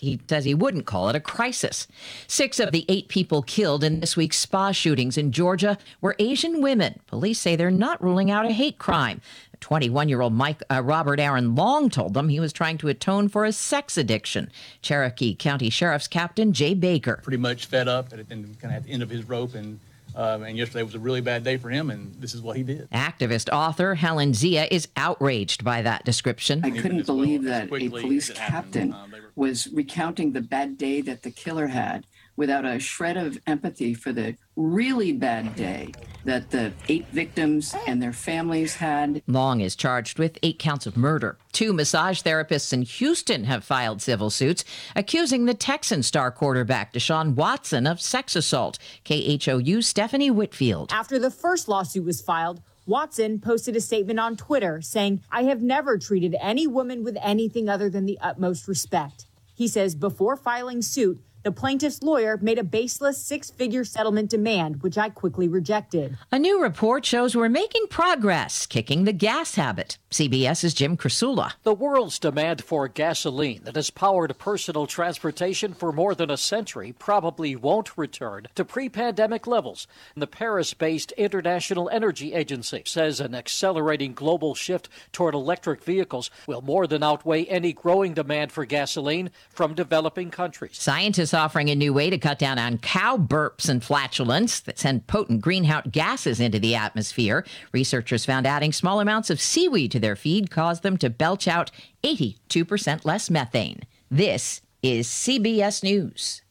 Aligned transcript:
he 0.00 0.20
says 0.28 0.44
he 0.44 0.54
wouldn't 0.54 0.86
call 0.86 1.08
it 1.08 1.16
a 1.16 1.20
crisis. 1.20 1.86
Six 2.26 2.60
of 2.60 2.72
the 2.72 2.84
eight 2.88 3.08
people 3.08 3.42
killed 3.42 3.84
in 3.84 4.00
this 4.00 4.16
week's 4.16 4.38
spa 4.38 4.72
shootings 4.72 5.18
in 5.18 5.32
Georgia 5.32 5.78
were 6.00 6.16
Asian 6.18 6.60
women. 6.62 7.00
Police 7.06 7.38
say 7.38 7.56
they're 7.56 7.70
not 7.70 8.02
ruling 8.02 8.30
out 8.30 8.46
a 8.46 8.52
hate 8.52 8.78
crime. 8.78 9.20
21 9.60 10.08
year 10.08 10.20
old 10.20 10.32
Mike 10.32 10.62
uh, 10.70 10.82
Robert 10.82 11.18
Aaron 11.18 11.54
Long 11.54 11.90
told 11.90 12.14
them 12.14 12.28
he 12.28 12.40
was 12.40 12.52
trying 12.52 12.78
to 12.78 12.88
atone 12.88 13.28
for 13.28 13.44
a 13.44 13.52
sex 13.52 13.96
addiction. 13.98 14.50
Cherokee 14.82 15.34
County 15.34 15.70
Sheriff's 15.70 16.08
Captain 16.08 16.52
Jay 16.52 16.74
Baker. 16.74 17.20
Pretty 17.22 17.38
much 17.38 17.66
fed 17.66 17.88
up 17.88 18.12
and 18.12 18.28
kind 18.28 18.72
of 18.74 18.78
at 18.78 18.84
the 18.84 18.92
end 18.92 19.02
of 19.02 19.10
his 19.10 19.28
rope 19.28 19.54
and. 19.54 19.80
Um, 20.18 20.42
and 20.42 20.58
yesterday 20.58 20.82
was 20.82 20.96
a 20.96 20.98
really 20.98 21.20
bad 21.20 21.44
day 21.44 21.58
for 21.58 21.70
him, 21.70 21.90
and 21.90 22.12
this 22.20 22.34
is 22.34 22.42
what 22.42 22.56
he 22.56 22.64
did. 22.64 22.90
Activist 22.90 23.52
author 23.52 23.94
Helen 23.94 24.34
Zia 24.34 24.66
is 24.68 24.88
outraged 24.96 25.62
by 25.62 25.80
that 25.82 26.04
description. 26.04 26.60
I 26.64 26.70
couldn't 26.72 27.06
believe 27.06 27.44
that 27.44 27.72
a 27.72 27.88
police 27.88 28.28
captain 28.30 28.92
um, 28.92 29.14
was 29.36 29.68
recounting 29.68 30.32
the 30.32 30.40
bad 30.40 30.76
day 30.76 31.02
that 31.02 31.22
the 31.22 31.30
killer 31.30 31.68
had 31.68 32.04
without 32.38 32.64
a 32.64 32.78
shred 32.78 33.16
of 33.16 33.36
empathy 33.48 33.92
for 33.92 34.12
the 34.12 34.36
really 34.54 35.12
bad 35.12 35.44
mm-hmm. 35.44 35.54
day 35.54 35.92
that 36.24 36.50
the 36.50 36.72
eight 36.88 37.06
victims 37.08 37.74
and 37.86 38.00
their 38.00 38.12
families 38.12 38.76
had. 38.76 39.20
Long 39.26 39.60
is 39.60 39.74
charged 39.74 40.18
with 40.18 40.38
eight 40.42 40.58
counts 40.58 40.86
of 40.86 40.96
murder. 40.96 41.36
Two 41.52 41.72
massage 41.72 42.22
therapists 42.22 42.72
in 42.72 42.82
Houston 42.82 43.44
have 43.44 43.64
filed 43.64 44.00
civil 44.00 44.30
suits 44.30 44.64
accusing 44.94 45.44
the 45.44 45.54
Texan 45.54 46.02
star 46.02 46.30
quarterback 46.30 46.92
Deshaun 46.92 47.34
Watson 47.34 47.86
of 47.86 48.00
sex 48.00 48.36
assault. 48.36 48.78
KHOU 49.04 49.82
Stephanie 49.82 50.30
Whitfield. 50.30 50.92
After 50.92 51.18
the 51.18 51.32
first 51.32 51.68
lawsuit 51.68 52.04
was 52.04 52.20
filed, 52.20 52.62
Watson 52.86 53.40
posted 53.40 53.74
a 53.74 53.80
statement 53.80 54.20
on 54.20 54.36
Twitter 54.36 54.80
saying, 54.80 55.22
I 55.30 55.42
have 55.42 55.60
never 55.60 55.98
treated 55.98 56.36
any 56.40 56.66
woman 56.68 57.02
with 57.02 57.18
anything 57.20 57.68
other 57.68 57.90
than 57.90 58.06
the 58.06 58.18
utmost 58.20 58.68
respect. 58.68 59.26
He 59.54 59.66
says 59.66 59.96
before 59.96 60.36
filing 60.36 60.82
suit, 60.82 61.20
the 61.44 61.52
plaintiff's 61.52 62.02
lawyer 62.02 62.36
made 62.42 62.58
a 62.58 62.64
baseless 62.64 63.22
six 63.22 63.50
figure 63.50 63.84
settlement 63.84 64.30
demand, 64.30 64.82
which 64.82 64.98
I 64.98 65.08
quickly 65.08 65.48
rejected. 65.48 66.18
A 66.32 66.38
new 66.38 66.62
report 66.62 67.06
shows 67.06 67.36
we're 67.36 67.48
making 67.48 67.86
progress, 67.88 68.66
kicking 68.66 69.04
the 69.04 69.12
gas 69.12 69.54
habit. 69.54 69.98
CBS's 70.10 70.74
Jim 70.74 70.96
Krasula. 70.96 71.52
The 71.62 71.74
world's 71.74 72.18
demand 72.18 72.64
for 72.64 72.88
gasoline 72.88 73.62
that 73.64 73.76
has 73.76 73.90
powered 73.90 74.36
personal 74.38 74.86
transportation 74.86 75.74
for 75.74 75.92
more 75.92 76.14
than 76.14 76.30
a 76.30 76.36
century 76.36 76.94
probably 76.98 77.54
won't 77.54 77.96
return 77.96 78.46
to 78.54 78.64
pre 78.64 78.88
pandemic 78.88 79.46
levels. 79.46 79.86
The 80.16 80.26
Paris 80.26 80.74
based 80.74 81.12
International 81.12 81.90
Energy 81.90 82.32
Agency 82.32 82.82
says 82.86 83.20
an 83.20 83.34
accelerating 83.34 84.14
global 84.14 84.54
shift 84.54 84.88
toward 85.12 85.34
electric 85.34 85.84
vehicles 85.84 86.30
will 86.46 86.62
more 86.62 86.86
than 86.86 87.02
outweigh 87.02 87.44
any 87.44 87.72
growing 87.72 88.14
demand 88.14 88.50
for 88.50 88.64
gasoline 88.64 89.30
from 89.50 89.74
developing 89.74 90.30
countries. 90.30 90.78
Scientists 90.78 91.27
offering 91.34 91.70
a 91.70 91.74
new 91.74 91.92
way 91.92 92.10
to 92.10 92.18
cut 92.18 92.38
down 92.38 92.58
on 92.58 92.78
cow 92.78 93.16
burps 93.16 93.68
and 93.68 93.82
flatulence 93.82 94.60
that 94.60 94.78
send 94.78 95.06
potent 95.06 95.40
greenhouse 95.40 95.86
gases 95.90 96.40
into 96.40 96.58
the 96.58 96.74
atmosphere. 96.74 97.44
Researchers 97.72 98.24
found 98.24 98.46
adding 98.46 98.72
small 98.72 99.00
amounts 99.00 99.30
of 99.30 99.40
seaweed 99.40 99.90
to 99.92 100.00
their 100.00 100.16
feed 100.16 100.50
caused 100.50 100.82
them 100.82 100.96
to 100.98 101.10
belch 101.10 101.48
out 101.48 101.70
82% 102.02 103.04
less 103.04 103.30
methane. 103.30 103.80
This 104.10 104.60
is 104.82 105.08
CBS 105.08 105.82
News. 105.82 106.42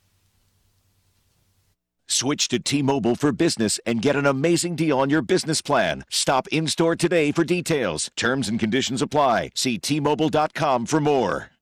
Switch 2.09 2.47
to 2.47 2.59
T-Mobile 2.59 3.15
for 3.15 3.31
Business 3.33 3.79
and 3.85 4.01
get 4.01 4.15
an 4.15 4.25
amazing 4.25 4.75
deal 4.75 4.99
on 4.99 5.09
your 5.09 5.21
business 5.21 5.61
plan. 5.61 6.05
Stop 6.09 6.47
in-store 6.49 6.95
today 6.95 7.33
for 7.33 7.43
details. 7.43 8.09
Terms 8.15 8.47
and 8.47 8.59
conditions 8.59 9.01
apply. 9.01 9.49
See 9.55 9.77
T-Mobile.com 9.77 10.85
for 10.85 11.01
more. 11.01 11.56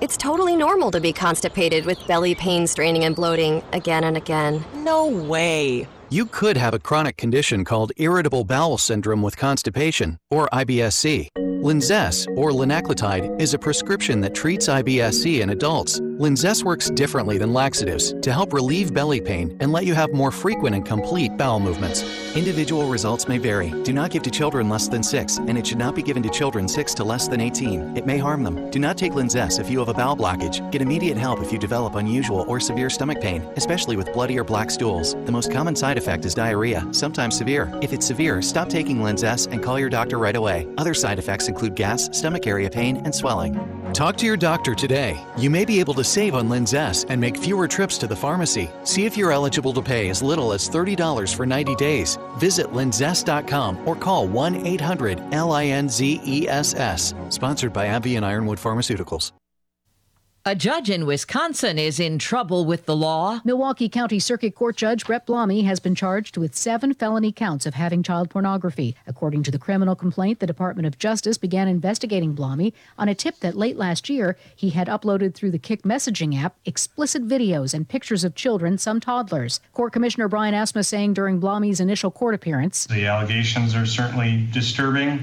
It's 0.00 0.16
totally 0.16 0.56
normal 0.56 0.90
to 0.90 1.00
be 1.00 1.12
constipated 1.12 1.86
with 1.86 2.06
belly 2.06 2.34
pain, 2.34 2.66
straining, 2.66 3.04
and 3.04 3.16
bloating 3.16 3.62
again 3.72 4.04
and 4.04 4.16
again. 4.16 4.64
No 4.74 5.06
way. 5.06 5.86
You 6.10 6.26
could 6.26 6.56
have 6.56 6.74
a 6.74 6.78
chronic 6.78 7.16
condition 7.16 7.64
called 7.64 7.92
irritable 7.96 8.44
bowel 8.44 8.78
syndrome 8.78 9.22
with 9.22 9.36
constipation, 9.36 10.18
or 10.30 10.48
IBS-C. 10.52 11.30
Linzess, 11.64 12.26
or 12.36 12.50
linaclotide, 12.50 13.40
is 13.40 13.54
a 13.54 13.58
prescription 13.58 14.20
that 14.20 14.34
treats 14.34 14.68
IBS-C 14.68 15.40
in 15.40 15.48
adults. 15.48 15.98
Linzess 15.98 16.62
works 16.62 16.90
differently 16.90 17.38
than 17.38 17.54
laxatives 17.54 18.12
to 18.20 18.32
help 18.32 18.52
relieve 18.52 18.92
belly 18.92 19.20
pain 19.20 19.56
and 19.60 19.72
let 19.72 19.86
you 19.86 19.94
have 19.94 20.12
more 20.12 20.30
frequent 20.30 20.76
and 20.76 20.84
complete 20.84 21.34
bowel 21.38 21.58
movements. 21.58 22.04
Individual 22.36 22.86
results 22.88 23.26
may 23.26 23.38
vary. 23.38 23.70
Do 23.82 23.94
not 23.94 24.10
give 24.10 24.22
to 24.24 24.30
children 24.30 24.68
less 24.68 24.88
than 24.88 25.02
6, 25.02 25.38
and 25.38 25.56
it 25.56 25.66
should 25.66 25.78
not 25.78 25.94
be 25.94 26.02
given 26.02 26.22
to 26.22 26.28
children 26.28 26.68
6 26.68 26.94
to 26.94 27.02
less 27.02 27.28
than 27.28 27.40
18. 27.40 27.96
It 27.96 28.04
may 28.06 28.18
harm 28.18 28.44
them. 28.44 28.70
Do 28.70 28.78
not 28.78 28.98
take 28.98 29.12
Linzess 29.12 29.58
if 29.58 29.70
you 29.70 29.78
have 29.78 29.88
a 29.88 29.94
bowel 29.94 30.16
blockage. 30.16 30.70
Get 30.70 30.82
immediate 30.82 31.16
help 31.16 31.40
if 31.40 31.50
you 31.50 31.58
develop 31.58 31.94
unusual 31.94 32.44
or 32.46 32.60
severe 32.60 32.90
stomach 32.90 33.22
pain, 33.22 33.42
especially 33.56 33.96
with 33.96 34.12
bloody 34.12 34.38
or 34.38 34.44
black 34.44 34.70
stools. 34.70 35.14
The 35.24 35.32
most 35.32 35.50
common 35.50 35.74
side 35.74 35.96
effect 35.96 36.26
is 36.26 36.34
diarrhea, 36.34 36.86
sometimes 36.92 37.38
severe. 37.38 37.72
If 37.80 37.94
it's 37.94 38.06
severe, 38.06 38.42
stop 38.42 38.68
taking 38.68 38.98
Linzess 38.98 39.50
and 39.50 39.62
call 39.62 39.80
your 39.80 39.88
doctor 39.88 40.18
right 40.18 40.36
away. 40.36 40.68
Other 40.76 40.94
side 40.94 41.18
effects 41.18 41.48
include 41.54 41.76
gas, 41.76 42.10
stomach 42.10 42.48
area 42.48 42.68
pain, 42.68 42.96
and 43.04 43.14
swelling. 43.14 43.54
Talk 43.92 44.16
to 44.16 44.26
your 44.26 44.36
doctor 44.36 44.74
today. 44.74 45.16
You 45.38 45.50
may 45.50 45.64
be 45.64 45.78
able 45.78 45.94
to 45.94 46.02
save 46.02 46.34
on 46.34 46.48
Linzess 46.48 47.06
and 47.08 47.20
make 47.20 47.36
fewer 47.36 47.68
trips 47.68 47.96
to 47.98 48.08
the 48.08 48.16
pharmacy. 48.16 48.68
See 48.82 49.06
if 49.06 49.16
you're 49.16 49.30
eligible 49.30 49.72
to 49.74 49.82
pay 49.82 50.08
as 50.10 50.20
little 50.20 50.52
as 50.52 50.68
$30 50.68 51.32
for 51.32 51.46
90 51.46 51.76
days. 51.76 52.18
Visit 52.38 52.66
linzess.com 52.72 53.86
or 53.86 53.94
call 53.94 54.26
1 54.26 54.66
800 54.66 55.18
LINZESS. 55.30 57.14
Sponsored 57.32 57.72
by 57.72 57.86
AbbVie 57.86 58.16
and 58.16 58.26
Ironwood 58.26 58.58
Pharmaceuticals. 58.58 59.43
A 60.46 60.54
judge 60.54 60.90
in 60.90 61.06
Wisconsin 61.06 61.78
is 61.78 61.98
in 61.98 62.18
trouble 62.18 62.66
with 62.66 62.84
the 62.84 62.94
law. 62.94 63.40
Milwaukee 63.46 63.88
County 63.88 64.18
Circuit 64.18 64.54
Court 64.54 64.76
Judge 64.76 65.06
Brett 65.06 65.24
Blomme 65.24 65.64
has 65.64 65.80
been 65.80 65.94
charged 65.94 66.36
with 66.36 66.54
seven 66.54 66.92
felony 66.92 67.32
counts 67.32 67.64
of 67.64 67.72
having 67.72 68.02
child 68.02 68.28
pornography. 68.28 68.94
According 69.06 69.44
to 69.44 69.50
the 69.50 69.58
criminal 69.58 69.96
complaint, 69.96 70.40
the 70.40 70.46
Department 70.46 70.86
of 70.86 70.98
Justice 70.98 71.38
began 71.38 71.66
investigating 71.66 72.34
Blomme 72.34 72.74
on 72.98 73.08
a 73.08 73.14
tip 73.14 73.40
that 73.40 73.56
late 73.56 73.78
last 73.78 74.10
year 74.10 74.36
he 74.54 74.68
had 74.68 74.86
uploaded 74.86 75.34
through 75.34 75.50
the 75.50 75.58
Kik 75.58 75.80
messaging 75.80 76.38
app 76.38 76.56
explicit 76.66 77.26
videos 77.26 77.72
and 77.72 77.88
pictures 77.88 78.22
of 78.22 78.34
children, 78.34 78.76
some 78.76 79.00
toddlers. 79.00 79.60
Court 79.72 79.94
Commissioner 79.94 80.28
Brian 80.28 80.52
Asma 80.52 80.84
saying 80.84 81.14
during 81.14 81.40
Blomme's 81.40 81.80
initial 81.80 82.10
court 82.10 82.34
appearance 82.34 82.84
The 82.84 83.06
allegations 83.06 83.74
are 83.74 83.86
certainly 83.86 84.46
disturbing. 84.52 85.22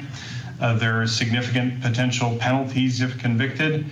Uh, 0.59 0.73
there 0.79 0.99
are 0.99 1.05
significant 1.05 1.79
potential 1.79 2.35
penalties 2.39 3.01
if 3.01 3.19
convicted 3.19 3.85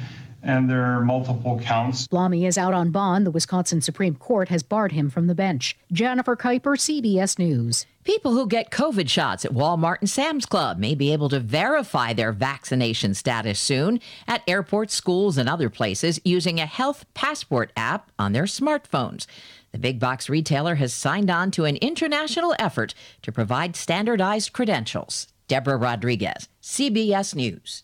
and 0.44 0.70
there 0.70 0.86
are 0.86 1.02
multiple 1.02 1.60
counts. 1.64 2.08
Blomme 2.08 2.46
is 2.46 2.58
out 2.58 2.74
on 2.74 2.92
bond. 2.92 3.26
The 3.26 3.32
Wisconsin 3.32 3.82
Supreme 3.82 4.16
Court 4.16 4.50
has 4.50 4.64
barred 4.64 4.92
him 4.92 5.10
from 5.10 5.28
the 5.28 5.36
bench. 5.36 5.78
Jennifer 5.92 6.36
Kuiper, 6.36 6.78
CBS 6.78 7.38
News. 7.38 7.86
People 8.04 8.32
who 8.32 8.48
get 8.48 8.72
COVID 8.72 9.10
shots 9.10 9.46
at 9.46 9.54
Walmart 9.54 9.98
and 10.00 10.10
Sam's 10.10 10.46
Club 10.46 10.80
may 10.80 10.96
be 10.96 11.14
able 11.14 11.30
to 11.30 11.40
verify 11.40 12.14
their 12.14 12.32
vaccination 12.32 13.14
status 13.14 13.60
soon 13.60 14.00
at 14.28 14.42
airports, 14.48 14.96
schools, 14.96 15.38
and 15.38 15.48
other 15.48 15.70
places 15.70 16.20
using 16.24 16.60
a 16.60 16.66
health 16.66 17.06
passport 17.14 17.72
app 17.76 18.10
on 18.18 18.32
their 18.32 18.44
smartphones. 18.44 19.28
The 19.72 19.78
big 19.78 20.00
box 20.00 20.30
retailer 20.30 20.76
has 20.76 20.94
signed 20.94 21.30
on 21.30 21.52
to 21.52 21.66
an 21.66 21.76
international 21.76 22.56
effort 22.58 22.96
to 23.22 23.32
provide 23.32 23.76
standardized 23.76 24.54
credentials. 24.54 25.28
Deborah 25.48 25.78
Rodriguez, 25.78 26.48
CBS 26.62 27.36
News. 27.36 27.84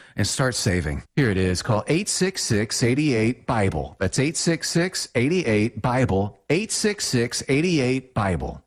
and 0.15 0.27
start 0.27 0.55
saving. 0.55 1.03
Here 1.15 1.29
it 1.29 1.37
is. 1.37 1.61
Call 1.61 1.83
866 1.87 2.83
88 2.83 3.45
Bible. 3.45 3.95
That's 3.99 4.19
866 4.19 5.09
88 5.15 5.81
Bible. 5.81 6.43
866 6.49 7.43
88 7.47 8.13
Bible. 8.13 8.63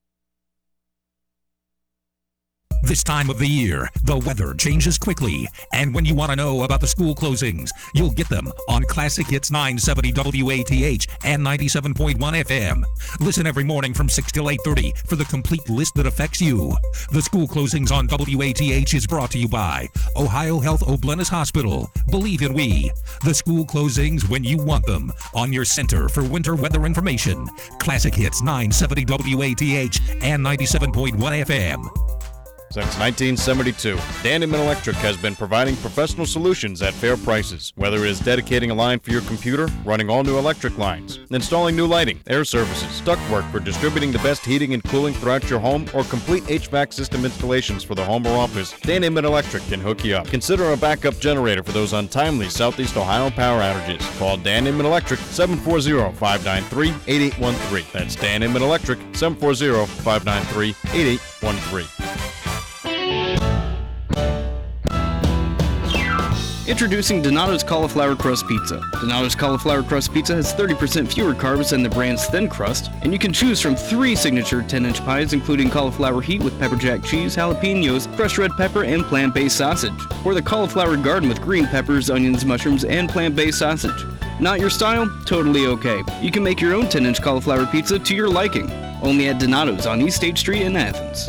This 2.85 3.03
time 3.03 3.31
of 3.31 3.39
the 3.39 3.49
year, 3.49 3.89
the 4.03 4.19
weather 4.19 4.53
changes 4.53 4.99
quickly, 4.99 5.49
and 5.73 5.95
when 5.95 6.05
you 6.05 6.15
want 6.15 6.31
to 6.33 6.37
know 6.37 6.65
about 6.65 6.83
the 6.83 6.87
school 6.87 7.15
closings, 7.15 7.71
you'll 7.95 8.11
get 8.11 8.29
them 8.29 8.53
on 8.69 8.83
Classic 8.83 9.27
Hits 9.27 9.51
970 9.51 10.13
WATH 10.43 11.07
and 11.25 11.43
97.1 11.43 12.17
FM. 12.19 12.85
Listen 13.21 13.47
every 13.47 13.65
morning 13.65 13.95
from 13.95 14.11
6 14.11 14.31
till 14.31 14.51
8:30 14.51 14.93
for 15.07 15.17
the 15.17 15.25
complete 15.25 15.67
list 15.71 15.95
that 15.95 16.07
affects 16.07 16.43
you. 16.43 16.77
The 17.11 17.23
school 17.23 17.49
closings 17.49 17.91
on 17.91 18.07
WATH 18.07 18.93
is 18.93 19.07
brought 19.07 19.31
to 19.31 19.39
you 19.39 19.49
by 19.49 19.89
Ohio 20.15 20.61
Health 20.61 20.87
O'Bleness 20.87 21.31
Hospital. 21.31 21.91
Believe 22.11 22.43
in 22.43 22.53
we. 22.53 22.91
The 23.25 23.33
school 23.33 23.65
closings 23.65 24.29
when 24.29 24.45
you 24.45 24.59
want 24.59 24.85
them 24.85 25.11
on 25.33 25.55
your 25.55 25.65
Center 25.65 26.11
for 26.11 26.23
Winter 26.23 26.55
Weather 26.55 26.85
Information. 26.85 27.49
Classic 27.79 28.15
Hits 28.15 28.43
970 28.43 29.07
WATH 29.07 30.23
and 30.23 30.45
97.1 30.45 31.17
FM. 31.47 32.24
Since 32.75 32.99
1972, 32.99 33.97
Dan 34.25 34.43
Inman 34.43 34.59
Electric 34.59 34.97
has 34.97 35.17
been 35.17 35.37
providing 35.37 35.77
professional 35.77 36.27
solutions 36.27 36.83
at 36.83 36.93
fair 36.93 37.17
prices. 37.17 37.73
Whether 37.77 37.99
it 37.99 38.11
is 38.11 38.19
dedicating 38.19 38.73
a 38.73 38.75
line 38.75 38.99
for 38.99 39.13
your 39.13 39.21
computer, 39.21 39.69
running 39.85 40.11
all 40.11 40.25
new 40.25 40.39
electric 40.39 40.77
lines, 40.77 41.21
installing 41.31 41.77
new 41.77 41.87
lighting, 41.87 42.19
air 42.27 42.45
services, 42.45 43.01
ductwork 43.03 43.49
for 43.53 43.61
distributing 43.61 44.11
the 44.11 44.19
best 44.19 44.45
heating 44.45 44.75
and 44.75 44.83
cooling 44.83 45.15
throughout 45.15 45.49
your 45.49 45.61
home, 45.61 45.87
or 45.95 46.03
complete 46.03 46.43
HVAC 46.47 46.93
system 46.93 47.25
installations 47.25 47.85
for 47.85 47.95
the 47.95 48.05
home 48.05 48.27
or 48.27 48.37
office, 48.37 48.75
Dan 48.81 49.05
Inman 49.05 49.25
Electric 49.25 49.63
can 49.69 49.79
hook 49.79 50.05
you 50.05 50.17
up. 50.17 50.27
Consider 50.27 50.73
a 50.73 50.77
backup 50.77 51.21
generator 51.21 51.63
for 51.63 51.71
those 51.71 51.93
untimely 51.93 52.49
Southeast 52.49 52.97
Ohio 52.97 53.31
power 53.31 53.61
outages. 53.61 54.01
Call 54.19 54.37
Dan 54.37 54.67
Inman 54.67 54.87
Electric 54.87 55.21
740-593-8813. 55.21 57.93
That's 57.93 58.17
Dan 58.17 58.43
Inman 58.43 58.63
Electric 58.63 58.99
740-593-8813. 59.13 62.04
Introducing 66.67 67.21
Donato's 67.21 67.63
Cauliflower 67.63 68.17
Crust 68.17 68.49
Pizza. 68.49 68.81
Donato's 68.93 69.35
Cauliflower 69.35 69.83
Crust 69.83 70.15
Pizza 70.15 70.35
has 70.35 70.55
30% 70.55 71.13
fewer 71.13 71.35
carbs 71.35 71.71
than 71.71 71.83
the 71.83 71.91
brand's 71.91 72.25
thin 72.25 72.49
crust, 72.49 72.91
and 73.03 73.13
you 73.13 73.19
can 73.19 73.35
choose 73.35 73.61
from 73.61 73.77
three 73.77 74.17
signature 74.17 74.63
10 74.63 74.87
inch 74.87 75.05
pies, 75.05 75.35
including 75.35 75.69
cauliflower 75.69 76.23
heat 76.23 76.43
with 76.43 76.59
pepper 76.59 76.77
jack 76.77 77.05
cheese, 77.05 77.37
jalapenos, 77.37 78.09
fresh 78.17 78.39
red 78.39 78.51
pepper, 78.57 78.85
and 78.85 79.05
plant 79.05 79.35
based 79.35 79.59
sausage, 79.59 79.93
or 80.25 80.33
the 80.33 80.41
cauliflower 80.41 80.97
garden 80.97 81.29
with 81.29 81.43
green 81.43 81.67
peppers, 81.67 82.09
onions, 82.09 82.47
mushrooms, 82.47 82.85
and 82.85 83.11
plant 83.11 83.37
based 83.37 83.59
sausage. 83.59 84.07
Not 84.41 84.59
your 84.59 84.71
style? 84.71 85.07
Totally 85.27 85.67
okay. 85.67 86.03
You 86.23 86.31
can 86.31 86.43
make 86.43 86.63
your 86.63 86.75
own 86.75 86.89
10 86.89 87.05
inch 87.05 87.21
cauliflower 87.21 87.67
pizza 87.67 87.99
to 87.99 88.15
your 88.15 88.31
liking. 88.31 88.71
Only 89.03 89.29
at 89.29 89.39
Donato's 89.39 89.85
on 89.85 90.01
East 90.01 90.17
State 90.17 90.39
Street 90.39 90.63
in 90.63 90.77
Athens. 90.77 91.29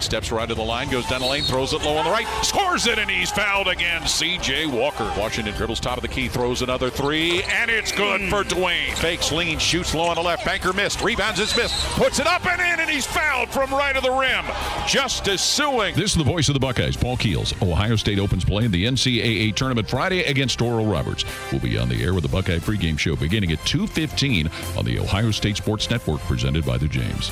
Steps 0.00 0.32
right 0.32 0.48
to 0.48 0.54
the 0.54 0.62
line, 0.62 0.90
goes 0.90 1.06
down 1.06 1.20
the 1.20 1.26
lane, 1.26 1.42
throws 1.44 1.72
it 1.72 1.82
low 1.82 1.96
on 1.96 2.04
the 2.04 2.10
right, 2.10 2.26
scores 2.44 2.86
it, 2.86 2.98
and 2.98 3.10
he's 3.10 3.30
fouled 3.30 3.68
again. 3.68 4.06
C.J. 4.06 4.66
Walker. 4.66 5.12
Washington 5.16 5.54
dribbles 5.54 5.80
top 5.80 5.96
of 5.96 6.02
the 6.02 6.08
key, 6.08 6.28
throws 6.28 6.62
another 6.62 6.90
three, 6.90 7.42
and 7.44 7.70
it's 7.70 7.92
good 7.92 8.28
for 8.28 8.44
Duane. 8.44 8.94
Fakes, 8.96 9.32
lean, 9.32 9.58
shoots 9.58 9.94
low 9.94 10.04
on 10.04 10.16
the 10.16 10.22
left. 10.22 10.44
Banker 10.44 10.72
missed, 10.72 11.00
rebounds, 11.02 11.40
it's 11.40 11.56
missed, 11.56 11.74
puts 11.96 12.18
it 12.18 12.26
up 12.26 12.44
and 12.46 12.60
in, 12.60 12.80
and 12.80 12.90
he's 12.90 13.06
fouled 13.06 13.50
from 13.50 13.70
right 13.70 13.96
of 13.96 14.02
the 14.02 14.10
rim. 14.10 14.44
Justice 14.86 15.42
Sueing. 15.42 15.94
This 15.94 16.12
is 16.12 16.16
the 16.16 16.24
voice 16.24 16.48
of 16.48 16.54
the 16.54 16.60
Buckeyes, 16.60 16.96
Paul 16.96 17.16
Keels. 17.16 17.54
Ohio 17.62 17.96
State 17.96 18.18
opens 18.18 18.44
play 18.44 18.64
in 18.64 18.70
the 18.70 18.84
NCAA 18.84 19.54
tournament 19.54 19.88
Friday 19.88 20.24
against 20.24 20.60
Oral 20.60 20.86
Roberts. 20.86 21.24
We'll 21.50 21.60
be 21.60 21.78
on 21.78 21.88
the 21.88 22.02
air 22.02 22.14
with 22.14 22.22
the 22.22 22.28
Buckeye 22.28 22.58
pregame 22.58 22.98
show 22.98 23.16
beginning 23.16 23.52
at 23.52 23.58
2:15 23.60 24.50
on 24.76 24.84
the 24.84 24.98
Ohio 24.98 25.30
State 25.30 25.56
Sports 25.56 25.88
Network, 25.90 26.20
presented 26.22 26.64
by 26.64 26.78
the 26.78 26.88
James. 26.88 27.30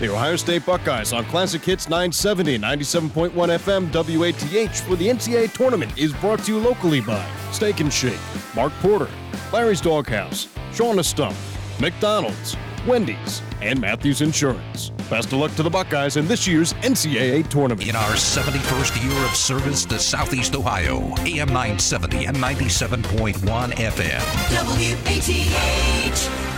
The 0.00 0.10
Ohio 0.10 0.34
State 0.36 0.64
Buckeyes 0.64 1.12
on 1.12 1.26
Classic 1.26 1.62
Hits 1.62 1.90
970, 1.90 2.58
97.1 2.58 3.32
FM, 3.32 3.92
WATH 3.92 4.80
for 4.80 4.96
the 4.96 5.06
NCAA 5.06 5.52
tournament 5.52 5.92
is 5.98 6.14
brought 6.14 6.42
to 6.44 6.54
you 6.54 6.58
locally 6.58 7.02
by 7.02 7.22
Steak 7.52 7.80
and 7.80 7.92
Shake, 7.92 8.18
Mark 8.56 8.72
Porter, 8.80 9.10
Larry's 9.52 9.82
Doghouse, 9.82 10.48
Shauna 10.72 11.04
Stump, 11.04 11.36
McDonald's, 11.78 12.56
Wendy's, 12.86 13.42
and 13.60 13.78
Matthews 13.78 14.22
Insurance. 14.22 14.88
Best 15.10 15.34
of 15.34 15.34
luck 15.34 15.54
to 15.56 15.62
the 15.62 15.68
Buckeyes 15.68 16.16
in 16.16 16.26
this 16.26 16.48
year's 16.48 16.72
NCAA 16.80 17.46
tournament. 17.50 17.86
In 17.86 17.94
our 17.94 18.12
71st 18.12 19.04
year 19.04 19.24
of 19.26 19.36
service 19.36 19.84
to 19.84 19.98
Southeast 19.98 20.56
Ohio, 20.56 21.14
AM 21.26 21.48
970 21.48 22.24
and 22.24 22.38
97.1 22.38 23.34
FM. 23.74 24.20
WATH 24.50 26.49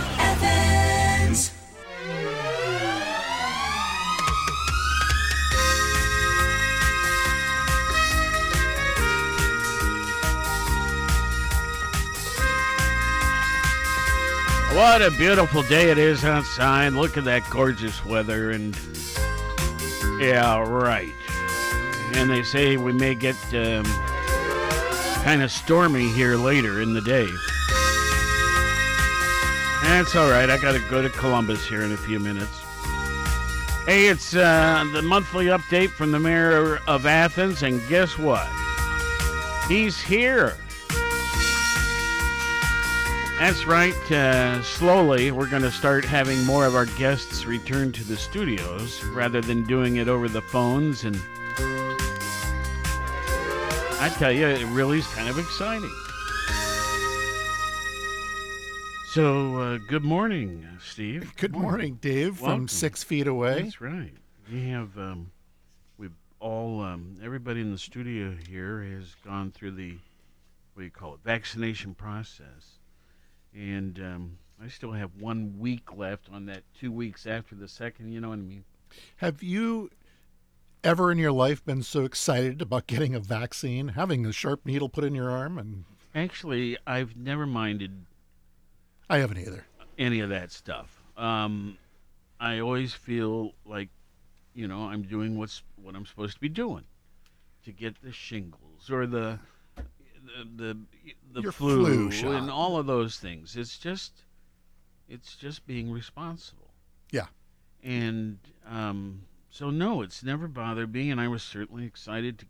What 14.75 15.03
a 15.03 15.11
beautiful 15.11 15.61
day 15.61 15.91
it 15.91 15.99
is 15.99 16.25
outside. 16.25 16.93
Look 16.93 17.15
at 17.15 17.25
that 17.25 17.47
gorgeous 17.51 18.03
weather. 18.03 18.49
And 18.49 18.75
yeah, 20.19 20.59
right. 20.67 21.13
And 22.15 22.27
they 22.27 22.41
say 22.41 22.77
we 22.77 22.91
may 22.91 23.13
get 23.13 23.35
um, 23.53 23.83
kind 25.23 25.43
of 25.43 25.51
stormy 25.51 26.07
here 26.09 26.37
later 26.37 26.81
in 26.81 26.95
the 26.95 27.01
day. 27.01 27.27
That's 29.83 30.15
all 30.15 30.31
right. 30.31 30.49
I 30.49 30.57
got 30.59 30.71
to 30.71 30.89
go 30.89 31.03
to 31.03 31.09
Columbus 31.09 31.67
here 31.67 31.83
in 31.83 31.91
a 31.91 31.97
few 31.97 32.19
minutes. 32.19 32.57
Hey, 33.85 34.07
it's 34.07 34.33
uh, 34.33 34.89
the 34.91 35.03
monthly 35.03 35.47
update 35.47 35.91
from 35.91 36.11
the 36.11 36.19
mayor 36.19 36.79
of 36.87 37.05
Athens. 37.05 37.61
And 37.61 37.79
guess 37.89 38.17
what? 38.17 38.47
He's 39.67 40.01
here. 40.01 40.55
That's 43.39 43.65
right. 43.65 43.93
Uh, 44.11 44.61
slowly, 44.63 45.31
we're 45.31 45.49
going 45.49 45.63
to 45.63 45.71
start 45.71 46.05
having 46.05 46.43
more 46.45 46.65
of 46.65 46.75
our 46.75 46.85
guests 46.85 47.45
return 47.45 47.91
to 47.91 48.03
the 48.03 48.15
studios 48.15 49.03
rather 49.05 49.41
than 49.41 49.65
doing 49.65 49.97
it 49.97 50.07
over 50.07 50.29
the 50.29 50.41
phones. 50.41 51.03
And 51.03 51.19
I 53.99 54.09
tell 54.17 54.31
you, 54.31 54.47
it 54.47 54.65
really 54.67 54.99
is 54.99 55.07
kind 55.07 55.27
of 55.27 55.37
exciting. 55.37 55.91
So, 59.07 59.57
uh, 59.57 59.77
good 59.87 60.03
morning, 60.03 60.65
Steve. 60.81 61.33
Good 61.35 61.55
morning, 61.55 61.99
Dave, 62.01 62.39
Welcome. 62.39 62.61
from 62.61 62.67
six 62.67 63.03
feet 63.03 63.27
away. 63.27 63.63
That's 63.63 63.81
right. 63.81 64.13
We 64.51 64.69
have, 64.69 64.97
um, 64.97 65.31
we've 65.97 66.15
all, 66.39 66.81
um, 66.81 67.17
everybody 67.21 67.61
in 67.61 67.71
the 67.71 67.77
studio 67.77 68.35
here 68.47 68.81
has 68.83 69.15
gone 69.25 69.51
through 69.51 69.71
the, 69.71 69.91
what 70.73 70.81
do 70.81 70.83
you 70.85 70.91
call 70.91 71.15
it, 71.15 71.19
vaccination 71.23 71.93
process. 71.93 72.72
And 73.55 73.99
um, 73.99 74.37
I 74.63 74.67
still 74.67 74.91
have 74.91 75.11
one 75.19 75.55
week 75.59 75.95
left 75.95 76.29
on 76.31 76.45
that 76.47 76.63
two 76.79 76.91
weeks 76.91 77.25
after 77.27 77.55
the 77.55 77.67
second, 77.67 78.11
you 78.11 78.19
know 78.19 78.29
what 78.29 78.35
I 78.39 78.43
mean? 78.43 78.63
Have 79.17 79.41
you 79.43 79.89
ever 80.83 81.11
in 81.11 81.17
your 81.17 81.31
life 81.31 81.63
been 81.65 81.83
so 81.83 82.03
excited 82.03 82.61
about 82.61 82.87
getting 82.87 83.15
a 83.15 83.19
vaccine, 83.19 83.89
having 83.89 84.25
a 84.25 84.31
sharp 84.31 84.65
needle 84.65 84.89
put 84.89 85.03
in 85.03 85.15
your 85.15 85.29
arm? 85.31 85.57
And 85.57 85.85
Actually, 86.15 86.77
I've 86.85 87.15
never 87.15 87.45
minded 87.47 88.05
I 89.09 89.17
haven't 89.19 89.39
either. 89.39 89.65
any 89.97 90.19
of 90.19 90.29
that 90.29 90.51
stuff. 90.51 91.01
Um, 91.17 91.77
I 92.39 92.59
always 92.59 92.93
feel 92.93 93.53
like, 93.65 93.89
you 94.53 94.67
know, 94.67 94.83
I'm 94.83 95.03
doing 95.03 95.37
what's 95.37 95.63
what 95.81 95.95
I'm 95.95 96.05
supposed 96.05 96.35
to 96.35 96.39
be 96.39 96.49
doing 96.49 96.83
to 97.65 97.71
get 97.71 98.01
the 98.01 98.11
shingles 98.11 98.89
or 98.91 99.07
the 99.07 99.39
the 100.55 100.77
the, 101.33 101.41
the 101.41 101.51
flu, 101.51 102.11
flu 102.11 102.31
and 102.31 102.49
all 102.49 102.77
of 102.77 102.85
those 102.85 103.17
things. 103.17 103.55
It's 103.55 103.77
just 103.77 104.23
it's 105.09 105.35
just 105.35 105.65
being 105.67 105.91
responsible. 105.91 106.71
Yeah. 107.11 107.27
And 107.83 108.39
um, 108.67 109.23
so 109.49 109.69
no, 109.69 110.01
it's 110.01 110.23
never 110.23 110.47
bothered 110.47 110.93
me, 110.93 111.11
and 111.11 111.19
I 111.19 111.27
was 111.27 111.43
certainly 111.43 111.85
excited 111.85 112.39
to 112.39 112.45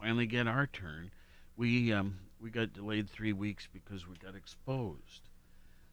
finally 0.00 0.26
get 0.26 0.46
our 0.46 0.66
turn. 0.66 1.10
We 1.56 1.92
um, 1.92 2.18
we 2.40 2.50
got 2.50 2.72
delayed 2.72 3.10
three 3.10 3.32
weeks 3.32 3.68
because 3.72 4.08
we 4.08 4.16
got 4.16 4.34
exposed, 4.34 5.28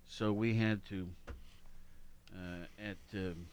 so 0.07 0.31
we 0.31 0.55
had 0.55 0.85
to 0.85 1.09
uh, 2.33 2.65
at 2.81 2.97
um 3.13 3.47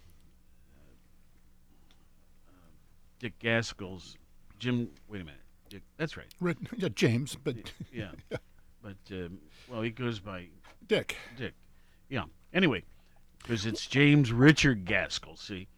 Dick 3.18 3.38
Gaskell's 3.38 4.16
Jim. 4.59 4.90
Wait 5.09 5.23
a 5.23 5.25
minute. 5.25 5.40
Dick, 5.68 5.83
that's 5.97 6.16
right. 6.16 6.26
Rid- 6.40 6.59
yeah, 6.76 6.88
James, 6.94 7.37
but 7.42 7.56
Yeah, 7.92 8.11
but 8.83 8.97
um, 9.11 9.38
well, 9.68 9.83
he 9.83 9.90
goes 9.90 10.21
by 10.21 10.47
Dick. 10.87 11.16
Dick. 11.37 11.54
Yeah. 12.09 12.25
Anyway, 12.52 12.85
because 13.42 13.66
it's 13.66 13.87
James 13.87 14.33
Richard 14.33 14.85
Gaskell. 14.85 15.37
See. 15.37 15.68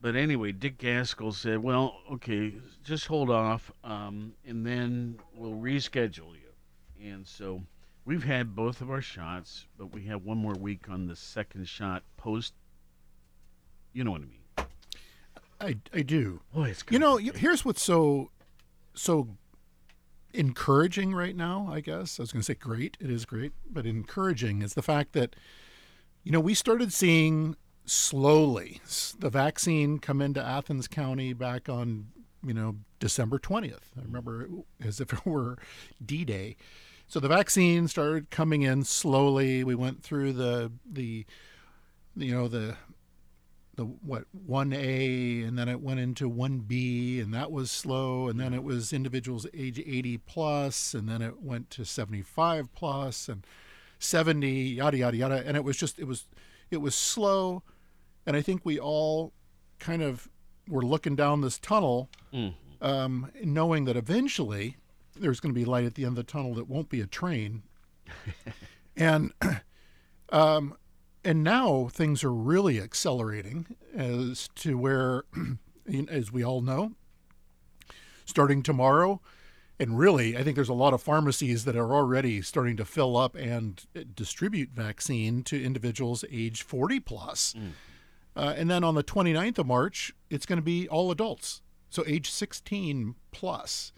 But 0.00 0.14
anyway, 0.14 0.52
Dick 0.52 0.78
Gaskell 0.78 1.32
said, 1.32 1.58
"Well, 1.58 1.98
okay, 2.12 2.54
just 2.84 3.06
hold 3.08 3.30
off, 3.30 3.72
um, 3.82 4.32
and 4.46 4.64
then 4.64 5.18
we'll 5.34 5.54
reschedule 5.54 6.34
you." 6.34 7.10
And 7.10 7.26
so 7.26 7.62
we've 8.04 8.22
had 8.22 8.54
both 8.54 8.80
of 8.80 8.90
our 8.90 9.00
shots, 9.02 9.66
but 9.76 9.92
we 9.92 10.04
have 10.04 10.22
one 10.22 10.38
more 10.38 10.54
week 10.54 10.88
on 10.88 11.06
the 11.06 11.16
second 11.16 11.68
shot 11.68 12.04
post. 12.16 12.54
You 13.92 14.04
know 14.04 14.12
what 14.12 14.22
I 14.22 14.24
mean? 14.24 14.38
I, 15.60 15.76
I 15.92 16.02
do. 16.02 16.40
Boy, 16.54 16.68
it's 16.68 16.82
good 16.82 16.92
you 16.94 16.98
know, 17.00 17.16
here's 17.16 17.64
what's 17.64 17.82
so 17.82 18.30
so 18.98 19.28
encouraging 20.34 21.14
right 21.14 21.36
now. 21.36 21.68
I 21.70 21.80
guess 21.80 22.18
I 22.18 22.22
was 22.22 22.32
going 22.32 22.40
to 22.40 22.46
say 22.46 22.54
great. 22.54 22.96
It 23.00 23.10
is 23.10 23.24
great, 23.24 23.52
but 23.70 23.86
encouraging 23.86 24.62
is 24.62 24.74
the 24.74 24.82
fact 24.82 25.12
that 25.12 25.34
you 26.22 26.32
know 26.32 26.40
we 26.40 26.54
started 26.54 26.92
seeing 26.92 27.56
slowly 27.84 28.80
the 29.18 29.30
vaccine 29.30 29.98
come 29.98 30.20
into 30.20 30.42
Athens 30.44 30.86
County 30.88 31.32
back 31.32 31.68
on 31.68 32.08
you 32.44 32.54
know 32.54 32.76
December 33.00 33.38
twentieth. 33.38 33.92
I 33.98 34.02
remember 34.02 34.48
as 34.84 35.00
if 35.00 35.12
it 35.12 35.24
were 35.24 35.58
D 36.04 36.24
Day. 36.24 36.56
So 37.06 37.20
the 37.20 37.28
vaccine 37.28 37.88
started 37.88 38.30
coming 38.30 38.62
in 38.62 38.84
slowly. 38.84 39.64
We 39.64 39.74
went 39.74 40.02
through 40.02 40.34
the 40.34 40.72
the 40.84 41.24
you 42.16 42.34
know 42.34 42.48
the 42.48 42.76
the 43.78 43.84
what 43.84 44.24
one 44.32 44.72
A 44.74 45.42
and 45.42 45.58
then 45.58 45.68
it 45.68 45.80
went 45.80 46.00
into 46.00 46.28
one 46.28 46.58
B 46.58 47.20
and 47.20 47.32
that 47.32 47.50
was 47.50 47.70
slow 47.70 48.28
and 48.28 48.38
then 48.38 48.52
it 48.52 48.62
was 48.62 48.92
individuals 48.92 49.46
age 49.54 49.78
80 49.78 50.18
plus 50.18 50.92
and 50.92 51.08
then 51.08 51.22
it 51.22 51.40
went 51.40 51.70
to 51.70 51.84
75 51.84 52.74
plus 52.74 53.28
and 53.28 53.46
70 54.00 54.50
yada 54.50 54.98
yada 54.98 55.16
yada 55.16 55.42
and 55.46 55.56
it 55.56 55.64
was 55.64 55.76
just 55.76 55.98
it 55.98 56.04
was 56.04 56.26
it 56.70 56.78
was 56.78 56.94
slow 56.94 57.62
and 58.26 58.36
I 58.36 58.42
think 58.42 58.60
we 58.64 58.78
all 58.78 59.32
kind 59.78 60.02
of 60.02 60.28
were 60.68 60.82
looking 60.82 61.16
down 61.16 61.40
this 61.40 61.58
tunnel 61.58 62.10
um, 62.82 63.30
knowing 63.42 63.84
that 63.86 63.96
eventually 63.96 64.76
there's 65.16 65.40
going 65.40 65.54
to 65.54 65.58
be 65.58 65.64
light 65.64 65.84
at 65.84 65.94
the 65.94 66.04
end 66.04 66.18
of 66.18 66.26
the 66.26 66.30
tunnel 66.32 66.54
that 66.54 66.68
won't 66.68 66.88
be 66.90 67.00
a 67.00 67.06
train. 67.06 67.62
And 69.00 69.32
um, 70.30 70.74
and 71.28 71.44
now 71.44 71.88
things 71.92 72.24
are 72.24 72.32
really 72.32 72.80
accelerating 72.80 73.76
as 73.94 74.48
to 74.54 74.78
where, 74.78 75.24
as 76.08 76.32
we 76.32 76.42
all 76.42 76.62
know, 76.62 76.92
starting 78.24 78.62
tomorrow, 78.62 79.20
and 79.78 79.98
really, 79.98 80.38
I 80.38 80.42
think 80.42 80.54
there's 80.54 80.70
a 80.70 80.74
lot 80.74 80.94
of 80.94 81.02
pharmacies 81.02 81.66
that 81.66 81.76
are 81.76 81.92
already 81.92 82.40
starting 82.40 82.78
to 82.78 82.84
fill 82.86 83.14
up 83.14 83.34
and 83.34 83.84
distribute 84.14 84.70
vaccine 84.70 85.42
to 85.44 85.62
individuals 85.62 86.24
age 86.32 86.62
40 86.62 86.98
plus. 87.00 87.54
Uh, 88.34 88.54
and 88.56 88.70
then 88.70 88.82
on 88.82 88.94
the 88.94 89.04
29th 89.04 89.58
of 89.58 89.66
March, 89.66 90.14
it's 90.30 90.46
going 90.46 90.56
to 90.56 90.62
be 90.62 90.88
all 90.88 91.10
adults, 91.10 91.60
so 91.90 92.02
age 92.06 92.30
16 92.30 93.16
plus. 93.32 93.92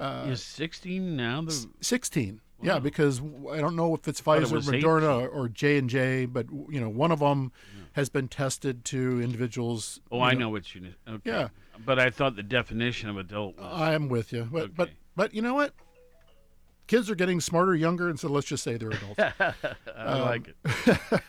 Uh, 0.00 0.28
Is 0.28 0.42
16 0.42 1.14
now 1.14 1.42
the 1.42 1.68
16 1.82 2.40
yeah 2.62 2.78
because 2.78 3.20
I 3.50 3.58
don't 3.60 3.76
know 3.76 3.94
if 3.94 4.06
it's 4.08 4.20
it 4.20 4.24
pfizer 4.24 4.52
was 4.52 4.68
moderna 4.68 5.28
or 5.32 5.48
j&j 5.48 6.26
but 6.26 6.46
you 6.50 6.80
know 6.80 6.88
one 6.88 7.10
of 7.12 7.18
them 7.20 7.52
has 7.94 8.08
been 8.08 8.28
tested 8.28 8.84
to 8.86 9.20
individuals 9.20 10.00
Oh, 10.10 10.20
I 10.20 10.34
know 10.34 10.48
what 10.50 10.74
you. 10.74 10.94
Okay. 11.08 11.30
Yeah. 11.30 11.48
But 11.84 11.98
I 12.00 12.10
thought 12.10 12.34
the 12.36 12.42
definition 12.42 13.08
of 13.08 13.16
adult 13.18 13.56
was. 13.58 13.66
i'm 13.72 14.08
with 14.08 14.32
you 14.32 14.48
but 14.50 14.74
but 14.74 14.90
but 15.16 15.34
you 15.34 15.42
know 15.42 15.54
what 15.54 15.72
kids 16.86 17.08
are 17.10 17.14
getting 17.14 17.40
smarter 17.40 17.74
younger 17.74 18.08
and 18.08 18.18
so 18.20 18.28
let's 18.28 18.46
just 18.46 18.62
say 18.62 18.76
they're 18.76 18.90
adults 18.90 19.18
I 19.40 19.54
Um, 19.96 20.20
like 20.20 20.48
it. 20.48 20.56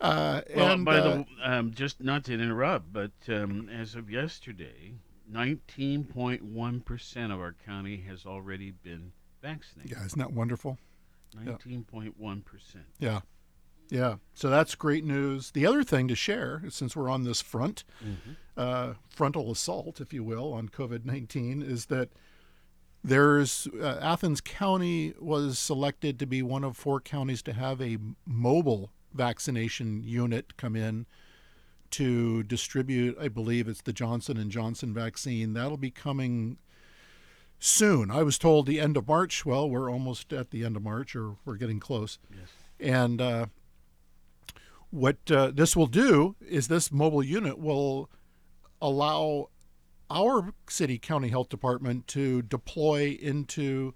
uh, 0.00 0.40
Well, 0.56 0.72
and 0.72 0.84
by 0.84 0.98
uh, 0.98 1.02
the 1.02 1.26
um, 1.52 1.70
just 1.72 2.02
not 2.02 2.24
to 2.24 2.32
interrupt, 2.34 2.92
but 2.92 3.12
um, 3.28 3.68
as 3.68 3.94
of 3.94 4.10
yesterday, 4.10 4.94
19.1 5.32 6.84
percent 6.84 7.32
of 7.32 7.40
our 7.40 7.54
county 7.64 8.04
has 8.08 8.26
already 8.26 8.70
been 8.70 9.12
vaccinated. 9.44 9.92
yeah 9.96 10.04
isn't 10.04 10.18
that 10.18 10.32
wonderful 10.32 10.78
19.1 11.36 12.44
percent. 12.44 12.84
Yeah. 12.98 13.20
Yeah. 13.90 14.16
So 14.34 14.48
that's 14.48 14.74
great 14.76 15.04
news. 15.04 15.50
The 15.50 15.66
other 15.66 15.82
thing 15.84 16.06
to 16.08 16.14
share, 16.14 16.62
since 16.70 16.94
we're 16.96 17.08
on 17.10 17.24
this 17.24 17.40
front, 17.42 17.82
Mhm. 18.02 18.36
uh, 18.56 18.94
frontal 19.08 19.50
assault, 19.50 20.00
if 20.00 20.12
you 20.12 20.22
will, 20.22 20.52
on 20.52 20.68
COVID 20.68 21.04
19, 21.04 21.60
is 21.60 21.86
that 21.86 22.10
there's 23.02 23.66
uh, 23.78 23.98
Athens 24.00 24.40
County 24.40 25.12
was 25.20 25.58
selected 25.58 26.18
to 26.20 26.26
be 26.26 26.40
one 26.42 26.64
of 26.64 26.76
four 26.76 27.00
counties 27.00 27.42
to 27.42 27.52
have 27.52 27.80
a 27.82 27.98
mobile 28.24 28.90
vaccination 29.12 30.02
unit 30.02 30.56
come 30.56 30.74
in 30.76 31.06
to 31.90 32.42
distribute 32.42 33.16
i 33.20 33.28
believe 33.28 33.68
it's 33.68 33.82
the 33.82 33.92
johnson 33.92 34.36
and 34.36 34.50
johnson 34.50 34.92
vaccine 34.92 35.52
that'll 35.52 35.76
be 35.76 35.90
coming 35.92 36.56
soon. 37.64 38.10
I 38.10 38.22
was 38.22 38.38
told 38.38 38.66
the 38.66 38.80
end 38.80 38.96
of 38.96 39.08
march. 39.08 39.44
Well 39.46 39.68
we're 39.68 39.90
almost 39.90 40.32
at 40.32 40.50
the 40.50 40.64
end 40.64 40.76
of 40.76 40.82
march 40.82 41.16
or 41.16 41.36
we're 41.44 41.56
getting 41.56 41.80
close. 41.80 42.18
Yes. 42.30 42.48
and 42.80 43.20
uh, 43.20 43.46
what 44.90 45.16
uh, 45.30 45.50
this 45.52 45.74
will 45.74 45.86
do 45.86 46.36
is 46.40 46.68
this 46.68 46.92
mobile 46.92 47.22
unit 47.22 47.58
will 47.58 48.08
allow 48.80 49.48
our 50.10 50.52
city 50.68 50.98
county 50.98 51.28
health 51.28 51.48
department 51.48 52.06
to 52.06 52.42
deploy 52.42 53.18
into 53.20 53.94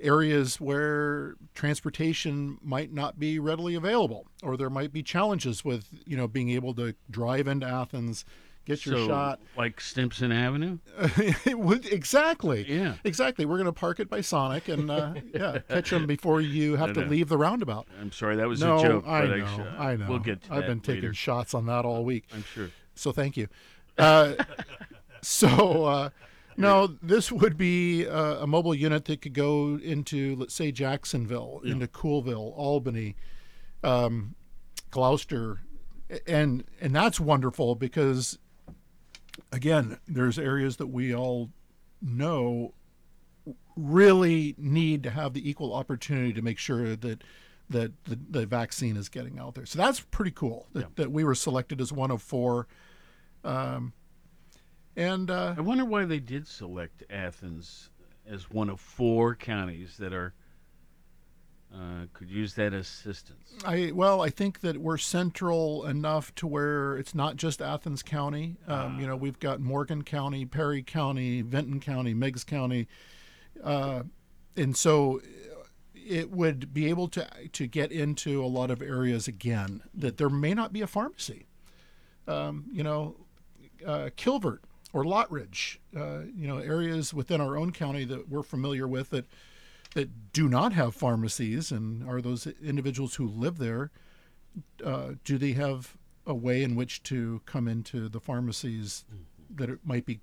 areas 0.00 0.60
where 0.60 1.34
transportation 1.52 2.56
might 2.62 2.92
not 2.92 3.18
be 3.18 3.38
readily 3.38 3.74
available 3.74 4.26
or 4.42 4.56
there 4.56 4.70
might 4.70 4.92
be 4.92 5.02
challenges 5.02 5.62
with 5.64 5.88
you 6.06 6.16
know 6.16 6.26
being 6.26 6.48
able 6.48 6.72
to 6.72 6.94
drive 7.10 7.46
into 7.46 7.66
athens 7.66 8.24
get 8.66 8.84
your 8.86 8.96
So, 8.96 9.06
shot 9.08 9.40
like 9.56 9.80
Stimson 9.80 10.30
Avenue. 10.32 10.78
would 11.46 11.86
exactly 11.86 12.66
Yeah. 12.72 12.94
exactly 13.04 13.44
we're 13.46 13.56
going 13.56 13.64
to 13.66 13.72
park 13.72 14.00
it 14.00 14.08
by 14.10 14.20
sonic 14.20 14.68
and 14.68 14.90
uh, 14.90 15.14
yeah 15.34 15.58
catch 15.68 15.90
them 15.90 16.06
before 16.06 16.40
you 16.40 16.76
have 16.76 16.88
No, 16.88 16.94
to 16.94 17.00
no. 17.02 17.06
leave 17.06 17.28
the 17.28 17.38
roundabout 17.38 17.86
I'm 18.00 18.12
sorry, 18.12 18.36
that 18.36 18.48
was 18.48 18.60
no, 18.60 18.78
a 18.78 18.82
joke. 18.82 19.04
I 19.06 19.26
know, 19.26 19.46
sh- 19.46 19.78
I 19.78 19.96
know. 19.96 20.06
We'll 20.08 20.18
get 20.18 20.42
to 20.44 20.54
I've 20.54 20.66
been 20.66 20.80
taking 20.80 21.02
later. 21.02 21.14
shots 21.14 21.54
on 21.54 21.66
that 21.66 21.84
all 21.84 22.04
week. 22.04 22.24
I'm 22.34 22.44
sure. 22.54 22.70
So 22.94 23.12
thank 23.12 23.36
you. 23.36 23.48
Uh, 23.98 24.34
so 25.22 25.84
uh, 25.86 26.10
no, 26.56 26.86
this 27.02 27.32
would 27.32 27.56
be 27.56 28.06
uh, 28.06 28.36
a 28.42 28.46
mobile 28.46 28.74
unit 28.74 29.06
that 29.06 29.22
could 29.22 29.32
go 29.32 29.78
into, 29.82 30.36
let's 30.36 30.54
say, 30.54 30.70
Jacksonville, 30.70 31.60
into 31.64 31.86
Coolville, 31.86 32.52
Albany, 32.56 33.16
um, 33.82 34.34
Glouster, 34.90 35.58
and 36.26 36.64
and 36.80 36.94
that's 36.94 37.18
wonderful 37.20 37.74
because, 37.76 38.38
again, 39.52 39.98
there's 40.06 40.38
areas 40.38 40.76
that 40.78 40.88
we 40.88 41.14
all 41.14 41.50
know 42.02 42.74
really 43.76 44.54
need 44.58 45.02
to 45.02 45.10
have 45.10 45.32
the 45.32 45.48
equal 45.48 45.74
opportunity 45.74 46.32
to 46.32 46.42
make 46.42 46.58
sure 46.58 46.96
that 46.96 47.22
that 47.70 47.92
the, 48.04 48.18
the 48.30 48.46
vaccine 48.46 48.96
is 48.96 49.08
getting 49.08 49.38
out 49.38 49.54
there. 49.54 49.64
So 49.64 49.78
that's 49.78 50.00
pretty 50.00 50.32
cool 50.32 50.66
that, 50.72 50.96
that 50.96 51.12
we 51.12 51.22
were 51.22 51.36
selected 51.36 51.80
as 51.80 51.92
one 51.92 52.10
of 52.10 52.20
four. 52.20 52.66
Um, 53.44 53.92
and 54.96 55.30
uh, 55.30 55.54
I 55.56 55.60
wonder 55.60 55.84
why 55.84 56.04
they 56.04 56.18
did 56.18 56.48
select 56.48 57.04
Athens 57.08 57.90
as 58.28 58.50
one 58.50 58.68
of 58.68 58.80
four 58.80 59.36
counties 59.36 59.96
that 59.98 60.12
are 60.12 60.34
uh, 61.74 62.06
could 62.12 62.30
use 62.30 62.54
that 62.54 62.72
assistance. 62.72 63.54
I 63.64 63.92
well, 63.94 64.22
I 64.22 64.30
think 64.30 64.60
that 64.60 64.78
we're 64.78 64.98
central 64.98 65.86
enough 65.86 66.34
to 66.36 66.46
where 66.46 66.96
it's 66.96 67.14
not 67.14 67.36
just 67.36 67.62
Athens 67.62 68.02
County. 68.02 68.56
Um, 68.66 68.98
You 68.98 69.06
know, 69.06 69.16
we've 69.16 69.38
got 69.38 69.60
Morgan 69.60 70.02
County, 70.02 70.44
Perry 70.44 70.82
County, 70.82 71.42
Vinton 71.42 71.80
County, 71.80 72.12
Meigs 72.12 72.44
County, 72.44 72.88
uh, 73.62 74.02
and 74.56 74.76
so 74.76 75.20
it 75.94 76.30
would 76.30 76.74
be 76.74 76.88
able 76.88 77.08
to 77.08 77.28
to 77.52 77.66
get 77.66 77.92
into 77.92 78.44
a 78.44 78.48
lot 78.48 78.70
of 78.70 78.82
areas 78.82 79.28
again 79.28 79.82
that 79.94 80.16
there 80.16 80.30
may 80.30 80.54
not 80.54 80.72
be 80.72 80.80
a 80.80 80.86
pharmacy. 80.86 81.46
Um, 82.26 82.66
you 82.72 82.82
know, 82.82 83.16
uh, 83.86 84.10
Kilvert 84.16 84.58
or 84.92 85.04
Lottridge, 85.04 85.78
uh, 85.96 86.22
you 86.34 86.48
know, 86.48 86.58
areas 86.58 87.14
within 87.14 87.40
our 87.40 87.56
own 87.56 87.70
county 87.70 88.04
that 88.04 88.28
we're 88.28 88.42
familiar 88.42 88.88
with 88.88 89.10
that 89.10 89.26
that 89.94 90.32
do 90.32 90.48
not 90.48 90.72
have 90.72 90.94
pharmacies 90.94 91.72
and 91.72 92.08
are 92.08 92.20
those 92.20 92.46
individuals 92.46 93.16
who 93.16 93.26
live 93.26 93.58
there 93.58 93.90
uh, 94.84 95.12
do 95.24 95.38
they 95.38 95.52
have 95.52 95.96
a 96.26 96.34
way 96.34 96.62
in 96.62 96.76
which 96.76 97.02
to 97.04 97.40
come 97.46 97.68
into 97.68 98.08
the 98.08 98.20
pharmacies 98.20 99.04
that 99.54 99.70
it 99.70 99.80
might 99.84 100.06
be 100.06 100.20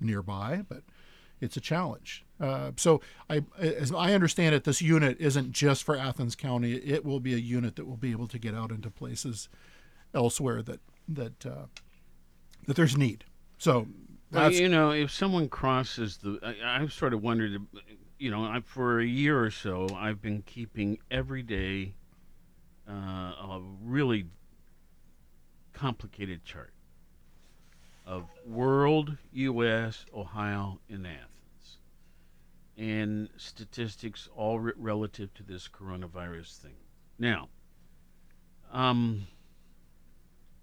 nearby? 0.00 0.64
But 0.68 0.82
it's 1.40 1.56
a 1.56 1.60
challenge. 1.60 2.24
Uh, 2.40 2.72
so 2.76 3.00
I, 3.28 3.42
as 3.58 3.92
I 3.92 4.14
understand 4.14 4.54
it 4.54 4.64
this 4.64 4.82
unit 4.82 5.16
isn't 5.20 5.52
just 5.52 5.84
for 5.84 5.96
Athens 5.96 6.34
County. 6.34 6.72
It 6.72 7.04
will 7.04 7.20
be 7.20 7.34
a 7.34 7.38
unit 7.38 7.76
that 7.76 7.86
will 7.86 7.96
be 7.96 8.10
able 8.10 8.26
to 8.28 8.38
get 8.38 8.54
out 8.54 8.70
into 8.70 8.90
places 8.90 9.48
elsewhere 10.14 10.62
that 10.62 10.80
that 11.08 11.46
uh, 11.46 11.66
that 12.66 12.76
there's 12.76 12.96
need. 12.96 13.24
So 13.58 13.86
Well, 14.32 14.52
you 14.52 14.68
know, 14.68 14.90
if 14.90 15.10
someone 15.10 15.48
crosses 15.48 16.18
the, 16.18 16.38
I, 16.42 16.82
I've 16.82 16.92
sort 16.92 17.14
of 17.14 17.22
wondered, 17.22 17.60
you 18.18 18.30
know, 18.30 18.44
I, 18.44 18.60
for 18.60 19.00
a 19.00 19.06
year 19.06 19.42
or 19.42 19.50
so, 19.50 19.88
I've 19.94 20.22
been 20.22 20.42
keeping 20.42 20.98
every 21.10 21.42
day 21.42 21.94
uh, 22.88 22.92
a 22.92 23.62
really 23.82 24.26
complicated 25.72 26.44
chart 26.44 26.72
of 28.06 28.24
world, 28.46 29.16
U.S., 29.32 30.06
Ohio, 30.14 30.78
and 30.88 31.06
Athens, 31.06 31.78
and 32.78 33.28
statistics 33.36 34.28
all 34.34 34.60
re- 34.60 34.72
relative 34.76 35.34
to 35.34 35.42
this 35.42 35.68
coronavirus 35.68 36.56
thing. 36.58 36.76
Now, 37.18 37.48
um, 38.72 39.26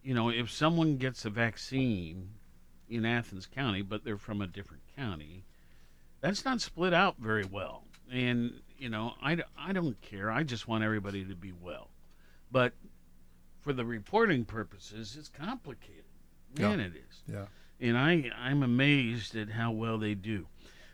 you 0.01 0.13
know, 0.13 0.29
if 0.29 0.49
someone 0.49 0.97
gets 0.97 1.25
a 1.25 1.29
vaccine 1.29 2.29
in 2.89 3.05
Athens 3.05 3.45
County, 3.45 3.81
but 3.81 4.03
they're 4.03 4.17
from 4.17 4.41
a 4.41 4.47
different 4.47 4.83
county, 4.95 5.43
that's 6.23 6.45
not 6.45 6.61
split 6.61 6.93
out 6.93 7.17
very 7.19 7.43
well. 7.43 7.83
And, 8.09 8.53
you 8.77 8.87
know, 8.87 9.13
I, 9.21 9.37
I 9.59 9.73
don't 9.73 10.01
care. 10.01 10.31
I 10.31 10.43
just 10.43 10.69
want 10.69 10.81
everybody 10.83 11.25
to 11.25 11.35
be 11.35 11.51
well. 11.61 11.89
But 12.49 12.71
for 13.61 13.73
the 13.73 13.83
reporting 13.83 14.45
purposes, 14.45 15.17
it's 15.19 15.27
complicated. 15.27 16.05
Man, 16.57 16.79
Yeah. 16.79 16.85
it 16.85 16.93
is. 16.95 17.23
Yeah. 17.27 17.45
And 17.89 17.97
I, 17.97 18.31
I'm 18.39 18.63
amazed 18.63 19.35
at 19.35 19.49
how 19.49 19.71
well 19.71 19.97
they 19.97 20.13
do. 20.15 20.47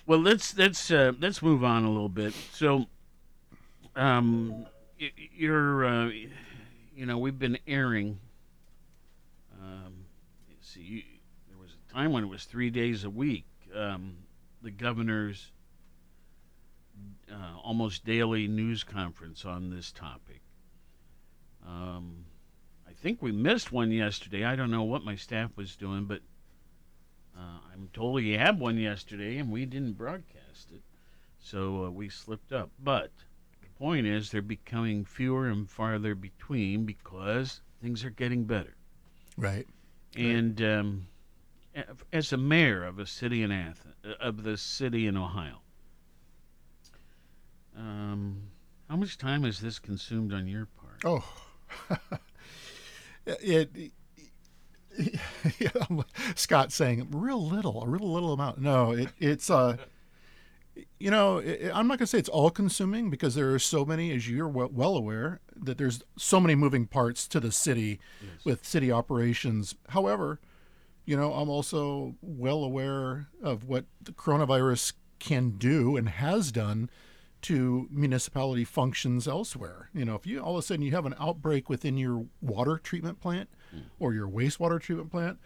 Well, 0.07 0.19
let's 0.19 0.57
let's 0.57 0.89
uh, 0.89 1.11
let's 1.19 1.43
move 1.43 1.63
on 1.63 1.83
a 1.83 1.89
little 1.91 2.09
bit. 2.09 2.33
So, 2.51 2.87
um, 3.95 4.65
you're, 4.97 5.85
uh, 5.85 6.05
you 6.95 7.05
know, 7.05 7.19
we've 7.19 7.37
been 7.37 7.59
airing. 7.67 8.17
Um, 9.61 10.05
let's 10.49 10.67
see, 10.73 10.81
you, 10.81 11.01
there 11.47 11.59
was 11.59 11.69
a 11.87 11.93
time 11.93 12.11
when 12.11 12.23
it 12.23 12.27
was 12.27 12.45
three 12.45 12.71
days 12.71 13.03
a 13.03 13.09
week. 13.11 13.45
Um, 13.75 14.15
the 14.61 14.71
governor's 14.71 15.51
uh, 17.31 17.57
almost 17.63 18.05
daily 18.05 18.47
news 18.47 18.83
conference 18.83 19.45
on 19.45 19.69
this 19.69 19.91
topic. 19.91 20.41
Um, 21.65 22.25
I 22.87 22.93
think 22.93 23.21
we 23.21 23.31
missed 23.31 23.71
one 23.71 23.91
yesterday. 23.91 24.43
I 24.43 24.55
don't 24.55 24.71
know 24.71 24.83
what 24.83 25.03
my 25.03 25.15
staff 25.15 25.51
was 25.55 25.75
doing, 25.75 26.05
but 26.05 26.21
uh, 27.37 27.59
I'm 27.71 27.89
told 27.93 28.21
he 28.21 28.33
had 28.33 28.59
one 28.59 28.77
yesterday, 28.77 29.37
and 29.37 29.51
we 29.51 29.65
didn't 29.65 29.93
broadcast 29.93 30.71
it, 30.73 30.81
so 31.39 31.85
uh, 31.85 31.89
we 31.89 32.09
slipped 32.09 32.51
up. 32.51 32.69
But 32.79 33.11
the 33.61 33.69
point 33.77 34.07
is, 34.07 34.29
they're 34.29 34.41
becoming 34.41 35.05
fewer 35.05 35.47
and 35.47 35.69
farther 35.69 36.15
between 36.15 36.85
because 36.85 37.61
things 37.81 38.03
are 38.03 38.09
getting 38.09 38.43
better. 38.43 38.75
Right. 39.37 39.67
And 40.17 40.61
um, 40.61 41.07
as 42.11 42.33
a 42.33 42.37
mayor 42.37 42.83
of 42.83 42.99
a 42.99 43.05
city 43.05 43.43
in 43.43 43.51
Athens, 43.51 43.95
of 44.19 44.43
the 44.43 44.57
city 44.57 45.07
in 45.07 45.17
Ohio, 45.17 45.61
um, 47.77 48.43
how 48.89 48.95
much 48.95 49.17
time 49.17 49.43
has 49.43 49.59
this 49.59 49.79
consumed 49.79 50.33
on 50.33 50.47
your 50.47 50.67
part? 50.67 51.01
Oh, 51.05 51.23
it. 53.25 53.69
it 53.75 53.91
yeah, 55.59 55.69
Scott 56.35 56.71
saying 56.71 57.07
real 57.11 57.45
little, 57.45 57.83
a 57.83 57.87
real 57.87 58.11
little 58.11 58.33
amount. 58.33 58.59
No, 58.59 58.91
it, 58.91 59.09
it's 59.19 59.49
uh, 59.49 59.77
you 60.99 61.11
know, 61.11 61.37
it, 61.37 61.71
I'm 61.73 61.87
not 61.87 61.99
gonna 61.99 62.07
say 62.07 62.19
it's 62.19 62.29
all 62.29 62.49
consuming 62.49 63.09
because 63.09 63.35
there 63.35 63.53
are 63.53 63.59
so 63.59 63.85
many, 63.85 64.11
as 64.11 64.29
you're 64.29 64.47
well, 64.47 64.69
well 64.71 64.95
aware, 64.95 65.39
that 65.55 65.77
there's 65.77 66.03
so 66.17 66.39
many 66.39 66.55
moving 66.55 66.85
parts 66.85 67.27
to 67.29 67.39
the 67.39 67.51
city 67.51 67.99
with 68.43 68.65
city 68.65 68.91
operations. 68.91 69.75
However, 69.89 70.39
you 71.09 71.17
know, 71.17 71.33
I'm 71.33 71.49
also 71.49 72.13
well 72.21 72.63
aware 72.63 73.29
of 73.41 73.63
what 73.63 73.85
the 73.99 74.11
coronavirus 74.11 74.93
can 75.17 75.57
do 75.57 75.97
and 75.97 76.07
has 76.07 76.51
done 76.51 76.87
to 77.41 77.87
municipality 77.89 78.63
functions 78.63 79.27
elsewhere. 79.27 79.89
You 79.91 80.05
know, 80.05 80.13
if 80.13 80.27
you 80.27 80.39
all 80.39 80.53
of 80.53 80.59
a 80.59 80.61
sudden 80.61 80.85
you 80.85 80.91
have 80.91 81.07
an 81.07 81.15
outbreak 81.19 81.67
within 81.67 81.97
your 81.97 82.27
water 82.41 82.77
treatment 82.77 83.19
plant 83.19 83.49
or 83.99 84.13
your 84.13 84.27
wastewater 84.27 84.79
treatment 84.79 85.09
plant, 85.09 85.39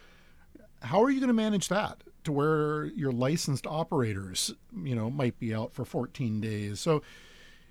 how 0.81 1.01
are 1.01 1.09
you 1.09 1.21
going 1.21 1.29
to 1.29 1.33
manage 1.33 1.69
that 1.69 2.03
to 2.25 2.33
where 2.33 2.87
your 2.87 3.13
licensed 3.13 3.65
operators, 3.65 4.53
you 4.83 4.95
know, 4.95 5.09
might 5.09 5.39
be 5.39 5.55
out 5.55 5.73
for 5.73 5.85
14 5.85 6.41
days? 6.41 6.81
So 6.81 7.03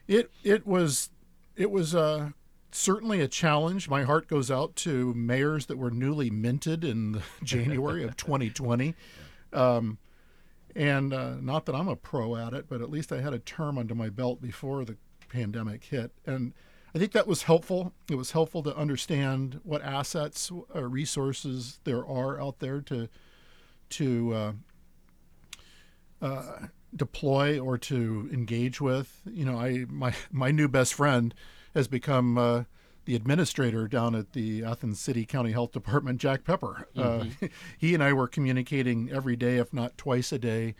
it 0.09 0.31
it 0.43 0.66
was 0.66 1.11
it 1.57 1.71
was 1.71 1.95
uh, 1.95 2.31
certainly 2.75 3.21
a 3.21 3.29
challenge. 3.29 3.89
My 3.89 4.03
heart 4.03 4.29
goes 4.29 4.51
out 4.51 4.77
to 4.77 5.13
mayors 5.15 5.67
that 5.67 5.79
were 5.79 5.91
newly 5.91 6.31
minted 6.31 6.85
in 6.85 7.23
January 7.43 8.05
of 8.05 8.17
2020. 8.17 8.95
Um, 9.53 9.99
and 10.75 11.13
uh, 11.13 11.35
not 11.41 11.67
that 11.67 11.75
I'm 11.75 11.89
a 11.89 11.97
pro 11.97 12.37
at 12.37 12.55
it, 12.55 12.67
but 12.69 12.81
at 12.81 12.91
least 12.91 13.13
I 13.13 13.21
had 13.21 13.35
a 13.35 13.39
term 13.39 13.77
under 13.79 13.95
my 13.95 14.09
belt 14.09 14.41
before 14.41 14.85
the 14.85 14.97
pandemic 15.29 15.85
hit. 15.85 16.13
And 16.27 16.55
I 16.95 16.99
think 16.99 17.13
that 17.13 17.27
was 17.27 17.45
helpful. 17.45 17.93
It 18.11 18.17
was 18.17 18.33
helpful 18.33 18.63
to 18.63 18.77
understand 18.77 19.61
what 19.65 19.83
assets, 19.83 20.51
uh, 20.75 20.83
resources 20.83 21.81
there 21.85 22.07
are 22.07 22.41
out 22.41 22.59
there 22.59 22.81
to 22.83 23.09
to 23.91 24.35
uh, 24.35 24.53
uh, 26.23 26.67
deploy 26.95 27.59
or 27.59 27.77
to 27.77 28.31
engage 28.33 28.81
with. 28.81 29.21
You 29.27 29.45
know, 29.45 29.59
I 29.59 29.87
my 29.89 30.15
my 30.31 30.51
new 30.51 30.69
best 30.69 30.95
friend 30.95 31.35
has 31.75 31.89
become 31.89 32.39
uh, 32.39 32.65
the 33.05 33.15
administrator 33.15 33.89
down 33.89 34.15
at 34.15 34.33
the 34.33 34.65
Athens 34.65 35.01
City 35.01 35.25
County 35.25 35.53
Health 35.53 35.73
Department, 35.73 36.21
Jack 36.21 36.45
Pepper. 36.45 36.87
Uh, 36.97 37.27
he 37.79 37.95
and 37.95 38.03
I 38.03 38.13
were 38.13 38.29
communicating 38.29 39.11
every 39.11 39.37
day, 39.37 39.57
if 39.57 39.73
not 39.73 39.99
twice 39.99 40.33
a 40.33 40.39
day. 40.39 40.75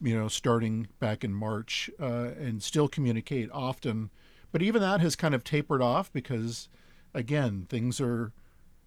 You 0.00 0.18
know, 0.18 0.26
starting 0.26 0.88
back 0.98 1.22
in 1.22 1.32
March, 1.32 1.88
uh, 2.00 2.30
and 2.36 2.60
still 2.60 2.88
communicate 2.88 3.48
often. 3.52 4.10
But 4.50 4.60
even 4.60 4.82
that 4.82 5.00
has 5.00 5.14
kind 5.14 5.32
of 5.32 5.44
tapered 5.44 5.80
off 5.80 6.12
because, 6.12 6.68
again, 7.14 7.66
things 7.68 8.00
are 8.00 8.32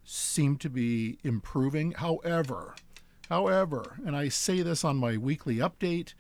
seem 0.04 0.58
to 0.58 0.70
be 0.70 1.18
improving. 1.24 1.92
However, 1.92 2.76
however, 3.30 3.98
and 4.06 4.16
I 4.16 4.30
say 4.30 4.62
this 4.62 4.84
on 4.84 4.98
my 4.98 5.18
weekly 5.18 5.56
update, 5.56 6.14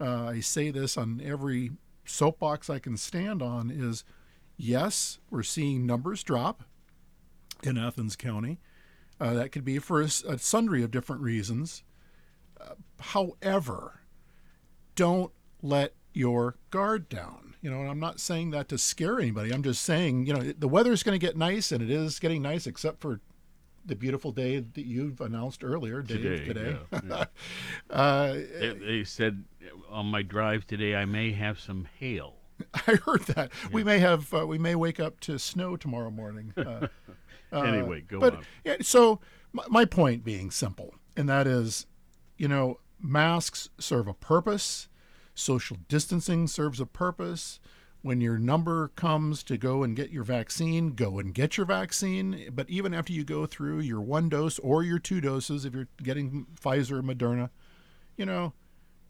uh, 0.00 0.26
I 0.26 0.40
say 0.40 0.70
this 0.70 0.96
on 0.96 1.20
every 1.24 1.70
soapbox 2.04 2.68
I 2.68 2.78
can 2.78 2.96
stand 2.96 3.42
on 3.42 3.70
is 3.70 4.04
yes, 4.56 5.18
we're 5.30 5.42
seeing 5.42 5.86
numbers 5.86 6.22
drop 6.22 6.64
in 7.62 7.76
Athens 7.78 8.16
County. 8.16 8.58
Uh, 9.20 9.34
that 9.34 9.52
could 9.52 9.64
be 9.64 9.78
for 9.78 10.00
a, 10.00 10.06
s- 10.06 10.24
a 10.24 10.38
sundry 10.38 10.82
of 10.82 10.90
different 10.90 11.22
reasons. 11.22 11.84
Uh, 12.60 12.74
however, 13.00 14.00
don't 14.94 15.32
let 15.62 15.94
your 16.12 16.56
guard 16.70 17.08
down. 17.08 17.54
You 17.60 17.70
know, 17.70 17.80
and 17.82 17.88
I'm 17.90 18.00
not 18.00 18.18
saying 18.18 18.50
that 18.50 18.68
to 18.70 18.78
scare 18.78 19.20
anybody. 19.20 19.52
I'm 19.52 19.62
just 19.62 19.82
saying, 19.82 20.26
you 20.26 20.34
know, 20.34 20.40
the 20.58 20.66
weather's 20.66 21.04
going 21.04 21.18
to 21.18 21.24
get 21.24 21.36
nice, 21.36 21.70
and 21.70 21.80
it 21.80 21.90
is 21.90 22.18
getting 22.18 22.42
nice, 22.42 22.66
except 22.66 23.00
for 23.00 23.20
the 23.84 23.94
beautiful 23.94 24.32
day 24.32 24.58
that 24.58 24.84
you've 24.86 25.20
announced 25.20 25.62
earlier, 25.62 26.02
Dave. 26.02 26.22
Today, 26.22 26.44
Today, 26.44 26.76
yeah, 26.92 27.00
yeah. 27.08 27.94
uh, 27.94 28.32
They, 28.32 28.76
they 28.84 29.04
said 29.04 29.44
on 29.88 30.06
my 30.06 30.22
drive 30.22 30.66
today 30.66 30.96
I 30.96 31.04
may 31.04 31.30
have 31.32 31.60
some 31.60 31.86
hail. 32.00 32.34
I 32.74 32.94
heard 32.94 33.22
that 33.22 33.50
we 33.70 33.84
may 33.84 33.98
have 33.98 34.32
uh, 34.34 34.46
we 34.46 34.58
may 34.58 34.74
wake 34.74 35.00
up 35.00 35.20
to 35.20 35.38
snow 35.38 35.76
tomorrow 35.76 36.10
morning. 36.10 36.52
Uh, 36.56 36.88
Anyway, 37.52 38.00
go 38.00 38.18
but, 38.18 38.36
on. 38.36 38.46
Yeah, 38.64 38.76
so 38.80 39.20
my, 39.52 39.64
my 39.68 39.84
point 39.84 40.24
being 40.24 40.50
simple, 40.50 40.94
and 41.16 41.28
that 41.28 41.46
is, 41.46 41.86
you 42.36 42.48
know, 42.48 42.80
masks 43.00 43.68
serve 43.78 44.08
a 44.08 44.14
purpose. 44.14 44.88
Social 45.34 45.76
distancing 45.88 46.46
serves 46.46 46.80
a 46.80 46.86
purpose. 46.86 47.60
When 48.02 48.20
your 48.20 48.36
number 48.36 48.88
comes 48.88 49.44
to 49.44 49.56
go 49.56 49.84
and 49.84 49.94
get 49.94 50.10
your 50.10 50.24
vaccine, 50.24 50.90
go 50.90 51.18
and 51.20 51.32
get 51.32 51.56
your 51.56 51.66
vaccine. 51.66 52.50
But 52.52 52.68
even 52.68 52.92
after 52.92 53.12
you 53.12 53.22
go 53.22 53.46
through 53.46 53.80
your 53.80 54.00
one 54.00 54.28
dose 54.28 54.58
or 54.58 54.82
your 54.82 54.98
two 54.98 55.20
doses, 55.20 55.64
if 55.64 55.72
you're 55.72 55.88
getting 56.02 56.46
Pfizer 56.60 56.98
or 56.98 57.02
Moderna, 57.02 57.50
you 58.16 58.26
know, 58.26 58.54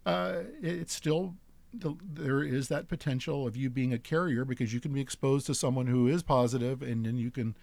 uh, 0.05 0.41
it's 0.61 0.95
still 0.95 1.37
the, 1.72 1.96
there 2.02 2.42
is 2.42 2.68
that 2.68 2.88
potential 2.88 3.46
of 3.46 3.56
you 3.56 3.70
being 3.70 3.92
a 3.92 3.98
carrier 3.98 4.44
because 4.44 4.72
you 4.72 4.80
can 4.80 4.92
be 4.92 5.00
exposed 5.00 5.46
to 5.46 5.54
someone 5.54 5.87
who 5.87 6.06
is 6.06 6.22
positive, 6.22 6.82
and 6.82 7.06
then 7.06 7.16
you 7.16 7.30
can 7.30 7.56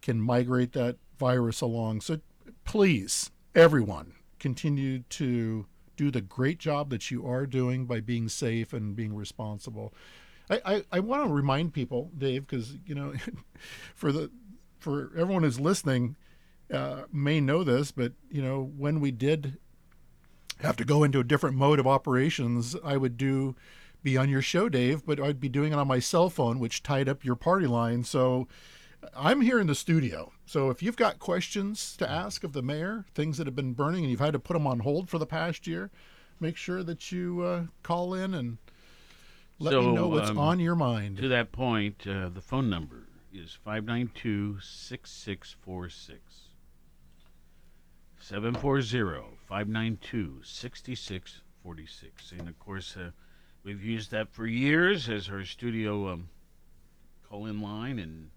can 0.00 0.20
migrate 0.20 0.72
that 0.72 0.96
virus 1.18 1.60
along. 1.60 2.00
So 2.00 2.20
please, 2.64 3.30
everyone, 3.54 4.14
continue 4.38 5.00
to 5.10 5.66
do 5.96 6.10
the 6.10 6.20
great 6.20 6.58
job 6.58 6.90
that 6.90 7.10
you 7.10 7.26
are 7.26 7.46
doing 7.46 7.86
by 7.86 8.00
being 8.00 8.28
safe 8.28 8.72
and 8.72 8.96
being 8.96 9.14
responsible. 9.14 9.94
I, 10.50 10.60
I, 10.64 10.84
I 10.92 11.00
want 11.00 11.24
to 11.24 11.32
remind 11.32 11.72
people, 11.72 12.10
Dave, 12.16 12.46
because 12.46 12.76
you 12.84 12.94
know, 12.94 13.14
for 13.94 14.12
the 14.12 14.30
for 14.78 15.12
everyone 15.16 15.44
who's 15.44 15.60
listening, 15.60 16.16
uh, 16.72 17.02
may 17.12 17.40
know 17.40 17.62
this, 17.62 17.92
but 17.92 18.12
you 18.30 18.42
know, 18.42 18.72
when 18.76 19.00
we 19.00 19.10
did 19.10 19.58
have 20.62 20.76
to 20.76 20.84
go 20.84 21.04
into 21.04 21.20
a 21.20 21.24
different 21.24 21.56
mode 21.56 21.78
of 21.78 21.86
operations, 21.86 22.76
I 22.84 22.96
would 22.96 23.16
do 23.16 23.54
be 24.02 24.16
on 24.16 24.28
your 24.28 24.42
show, 24.42 24.68
Dave, 24.68 25.04
but 25.04 25.20
I'd 25.20 25.40
be 25.40 25.48
doing 25.48 25.72
it 25.72 25.78
on 25.78 25.86
my 25.86 25.98
cell 25.98 26.28
phone, 26.28 26.58
which 26.58 26.82
tied 26.82 27.08
up 27.08 27.24
your 27.24 27.36
party 27.36 27.66
line. 27.66 28.04
So 28.04 28.48
I'm 29.16 29.40
here 29.40 29.60
in 29.60 29.66
the 29.66 29.74
studio. 29.74 30.32
So 30.44 30.70
if 30.70 30.82
you've 30.82 30.96
got 30.96 31.18
questions 31.18 31.96
to 31.98 32.10
ask 32.10 32.44
of 32.44 32.52
the 32.52 32.62
mayor, 32.62 33.04
things 33.14 33.38
that 33.38 33.46
have 33.46 33.56
been 33.56 33.74
burning 33.74 34.02
and 34.02 34.10
you've 34.10 34.20
had 34.20 34.32
to 34.32 34.38
put 34.38 34.54
them 34.54 34.66
on 34.66 34.80
hold 34.80 35.08
for 35.08 35.18
the 35.18 35.26
past 35.26 35.66
year, 35.66 35.90
make 36.40 36.56
sure 36.56 36.82
that 36.82 37.12
you 37.12 37.42
uh, 37.42 37.62
call 37.82 38.14
in 38.14 38.34
and 38.34 38.58
let 39.58 39.72
so, 39.72 39.82
me 39.82 39.92
know 39.92 40.08
what's 40.08 40.30
um, 40.30 40.38
on 40.38 40.58
your 40.58 40.74
mind. 40.74 41.18
To 41.18 41.28
that 41.28 41.52
point, 41.52 42.06
uh, 42.06 42.28
the 42.28 42.40
phone 42.40 42.68
number 42.68 43.06
is 43.32 43.56
592 43.64 44.58
6646. 44.60 46.20
740 48.18 49.36
592 49.52 50.40
6646. 50.44 52.32
And 52.32 52.48
of 52.48 52.58
course, 52.58 52.96
uh, 52.96 53.10
we've 53.64 53.84
used 53.84 54.10
that 54.10 54.32
for 54.32 54.46
years 54.46 55.10
as 55.10 55.28
our 55.28 55.44
studio 55.44 56.08
um, 56.08 56.30
call 57.28 57.44
in 57.44 57.60
line. 57.60 57.98
And 57.98 58.30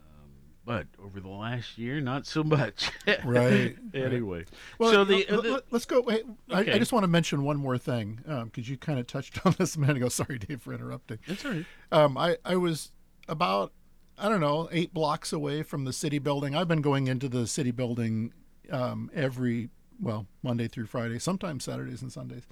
um, 0.00 0.30
But 0.64 0.88
over 1.00 1.20
the 1.20 1.28
last 1.28 1.78
year, 1.78 2.00
not 2.00 2.26
so 2.26 2.42
much. 2.42 2.90
right. 3.24 3.76
anyway. 3.94 4.46
Well, 4.80 4.90
so 4.90 5.04
the, 5.04 5.24
let- 5.30 5.42
the- 5.44 5.50
let, 5.52 5.72
us 5.72 5.84
go. 5.84 6.00
Wait, 6.00 6.24
I, 6.50 6.62
Okay. 6.62 6.72
I 6.72 6.78
just 6.80 6.92
want 6.92 7.04
to 7.04 7.08
mention 7.08 7.44
one 7.44 7.56
more 7.56 7.78
thing 7.78 8.18
because 8.46 8.68
you 8.68 8.76
kind 8.76 8.98
of 8.98 9.06
touched 9.06 9.46
on 9.46 9.54
this 9.56 9.76
a 9.76 9.78
minute 9.78 9.98
ago. 9.98 10.08
Sorry, 10.08 10.38
Dave, 10.40 10.62
for 10.62 10.74
interrupting. 10.74 11.18
That's 11.28 11.44
all 11.44 11.52
right. 11.52 11.66
Um, 11.92 12.18
I 12.18 12.38
I 12.44 12.56
was 12.56 12.90
about 13.28 13.72
I 14.18 14.28
don't 14.28 14.40
know 14.40 14.68
eight 14.72 14.92
blocks 14.92 15.32
away 15.32 15.62
from 15.62 15.84
the 15.84 15.92
city 15.92 16.18
building. 16.18 16.56
I've 16.56 16.66
been 16.66 16.82
going 16.82 17.06
into 17.06 17.28
the 17.28 17.46
city 17.46 17.70
building 17.70 18.32
um, 18.70 19.10
every 19.14 19.70
well 20.00 20.26
Monday 20.42 20.68
through 20.68 20.86
Friday, 20.86 21.18
sometimes 21.18 21.64
Saturdays 21.64 22.02
and 22.02 22.12
Sundays 22.12 22.46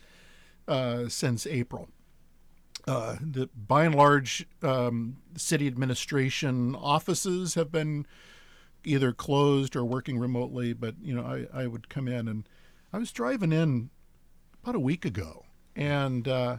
uh, 0.67 1.09
since 1.09 1.47
April. 1.47 1.89
Uh, 2.87 3.17
the 3.21 3.49
by 3.55 3.85
and 3.85 3.95
large, 3.95 4.47
um, 4.63 5.19
city 5.37 5.67
administration 5.67 6.75
offices 6.75 7.55
have 7.55 7.71
been 7.71 8.07
either 8.85 9.13
closed 9.13 9.77
or 9.77 9.85
working 9.85 10.19
remotely. 10.19 10.73
But 10.73 10.95
you 11.03 11.15
know, 11.15 11.23
I, 11.23 11.63
I 11.63 11.67
would 11.67 11.89
come 11.89 12.09
in 12.09 12.29
and 12.29 12.49
I 12.93 12.99
was 12.99 13.13
driving 13.13 13.53
in 13.53 13.91
about 14.63 14.75
a 14.75 14.81
week 14.81 15.05
ago, 15.05 15.45
and 15.77 16.27
uh, 16.27 16.59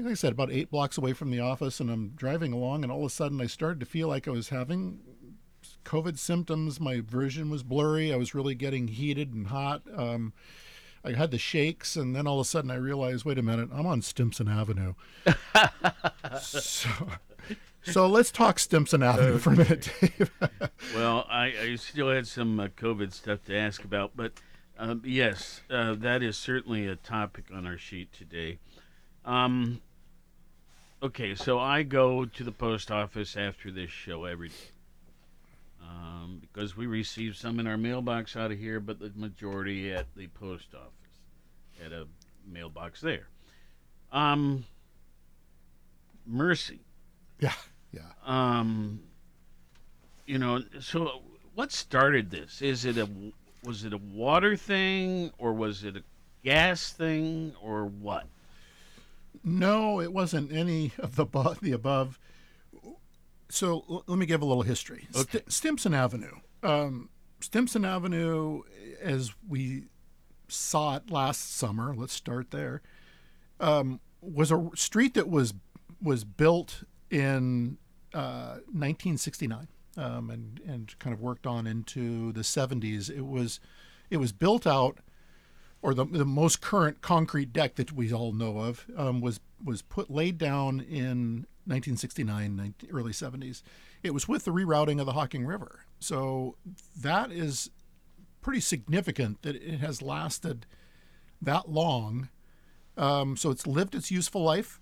think 0.00 0.12
I 0.12 0.14
said 0.14 0.32
about 0.32 0.52
eight 0.52 0.70
blocks 0.70 0.96
away 0.96 1.12
from 1.12 1.30
the 1.30 1.40
office, 1.40 1.80
and 1.80 1.90
I'm 1.90 2.10
driving 2.10 2.52
along, 2.52 2.84
and 2.84 2.92
all 2.92 3.00
of 3.00 3.06
a 3.06 3.10
sudden 3.10 3.40
I 3.40 3.46
started 3.46 3.80
to 3.80 3.86
feel 3.86 4.06
like 4.06 4.28
I 4.28 4.30
was 4.30 4.48
having 4.50 5.00
COVID 5.84 6.18
symptoms. 6.18 6.80
My 6.80 7.00
vision 7.00 7.50
was 7.50 7.62
blurry. 7.62 8.12
I 8.12 8.16
was 8.16 8.34
really 8.34 8.54
getting 8.54 8.88
heated 8.88 9.32
and 9.32 9.46
hot. 9.48 9.82
Um, 9.94 10.32
I 11.04 11.12
had 11.12 11.30
the 11.30 11.38
shakes, 11.38 11.96
and 11.96 12.14
then 12.14 12.26
all 12.26 12.40
of 12.40 12.46
a 12.46 12.48
sudden 12.48 12.70
I 12.70 12.76
realized, 12.76 13.24
wait 13.24 13.38
a 13.38 13.42
minute, 13.42 13.70
I'm 13.72 13.86
on 13.86 14.02
Stimson 14.02 14.48
Avenue. 14.48 14.94
so, 16.40 16.90
so 17.82 18.06
let's 18.06 18.30
talk 18.30 18.58
Stimson 18.58 19.02
Avenue 19.02 19.38
for 19.38 19.52
a 19.52 19.56
minute, 19.56 19.90
Dave. 20.00 20.30
well, 20.94 21.26
I, 21.30 21.54
I 21.62 21.76
still 21.76 22.10
had 22.10 22.26
some 22.26 22.58
uh, 22.58 22.68
COVID 22.68 23.12
stuff 23.12 23.44
to 23.44 23.56
ask 23.56 23.84
about, 23.84 24.12
but 24.16 24.32
um, 24.78 25.02
yes, 25.04 25.62
uh, 25.70 25.94
that 25.94 26.22
is 26.22 26.36
certainly 26.36 26.86
a 26.86 26.96
topic 26.96 27.44
on 27.54 27.66
our 27.66 27.78
sheet 27.78 28.12
today. 28.12 28.58
Um, 29.24 29.80
okay, 31.02 31.34
so 31.34 31.58
I 31.58 31.84
go 31.84 32.24
to 32.24 32.44
the 32.44 32.52
post 32.52 32.90
office 32.90 33.36
after 33.36 33.70
this 33.70 33.90
show 33.90 34.24
every 34.24 34.48
day 34.48 34.54
um, 35.88 36.40
because 36.40 36.76
we 36.76 36.86
receive 36.86 37.36
some 37.36 37.58
in 37.60 37.66
our 37.66 37.76
mailbox 37.76 38.36
out 38.36 38.52
of 38.52 38.58
here, 38.58 38.80
but 38.80 38.98
the 38.98 39.12
majority 39.16 39.92
at 39.92 40.06
the 40.16 40.26
post 40.28 40.74
office 40.74 41.84
at 41.84 41.92
a 41.92 42.06
mailbox 42.46 43.00
there. 43.00 43.28
Um, 44.12 44.64
Mercy. 46.26 46.80
Yeah, 47.40 47.52
yeah. 47.92 48.10
Um, 48.24 49.00
you 50.26 50.38
know, 50.38 50.62
so 50.80 51.22
what 51.54 51.72
started 51.72 52.30
this? 52.30 52.60
Is 52.60 52.84
it 52.84 52.98
a 52.98 53.08
was 53.64 53.84
it 53.84 53.92
a 53.92 53.98
water 53.98 54.56
thing 54.56 55.32
or 55.38 55.52
was 55.52 55.84
it 55.84 55.96
a 55.96 56.02
gas 56.44 56.92
thing 56.92 57.54
or 57.62 57.86
what? 57.86 58.26
No, 59.44 60.00
it 60.00 60.12
wasn't 60.12 60.52
any 60.52 60.92
of 60.98 61.16
the 61.16 61.26
the 61.60 61.72
above. 61.72 62.18
So 63.48 63.84
l- 63.88 64.04
let 64.06 64.18
me 64.18 64.26
give 64.26 64.42
a 64.42 64.44
little 64.44 64.62
history. 64.62 65.08
St- 65.12 65.50
Stimson 65.50 65.94
Avenue. 65.94 66.36
Um, 66.62 67.08
Stimson 67.40 67.84
Avenue, 67.84 68.62
as 69.00 69.32
we 69.48 69.84
saw 70.48 70.96
it 70.96 71.10
last 71.10 71.56
summer, 71.56 71.94
let's 71.94 72.12
start 72.12 72.50
there, 72.50 72.82
um, 73.60 74.00
was 74.20 74.50
a 74.50 74.70
street 74.74 75.14
that 75.14 75.28
was 75.28 75.54
was 76.02 76.24
built 76.24 76.84
in 77.10 77.76
uh, 78.14 78.58
1969 78.72 79.68
um, 79.96 80.30
and 80.30 80.60
and 80.66 80.98
kind 80.98 81.14
of 81.14 81.20
worked 81.20 81.46
on 81.46 81.66
into 81.66 82.32
the 82.32 82.40
70s. 82.40 83.10
It 83.10 83.26
was 83.26 83.60
it 84.10 84.16
was 84.18 84.32
built 84.32 84.66
out 84.66 84.98
or 85.80 85.94
the, 85.94 86.04
the 86.04 86.24
most 86.24 86.60
current 86.60 87.00
concrete 87.02 87.52
deck 87.52 87.76
that 87.76 87.92
we 87.92 88.12
all 88.12 88.32
know 88.32 88.58
of 88.58 88.86
um, 88.96 89.20
was 89.20 89.40
was 89.64 89.82
put 89.82 90.10
laid 90.10 90.38
down 90.38 90.80
in 90.80 91.46
1969, 91.68 92.56
19, 92.56 92.90
early 92.92 93.12
70s. 93.12 93.62
It 94.02 94.14
was 94.14 94.26
with 94.26 94.44
the 94.44 94.50
rerouting 94.50 95.00
of 95.00 95.06
the 95.06 95.12
Hocking 95.12 95.44
River, 95.44 95.84
so 96.00 96.56
that 97.00 97.30
is 97.30 97.70
pretty 98.40 98.60
significant 98.60 99.42
that 99.42 99.56
it 99.56 99.80
has 99.80 100.00
lasted 100.00 100.66
that 101.42 101.68
long. 101.68 102.28
Um, 102.96 103.36
so 103.36 103.50
it's 103.50 103.66
lived 103.66 103.94
its 103.94 104.10
useful 104.10 104.42
life, 104.42 104.80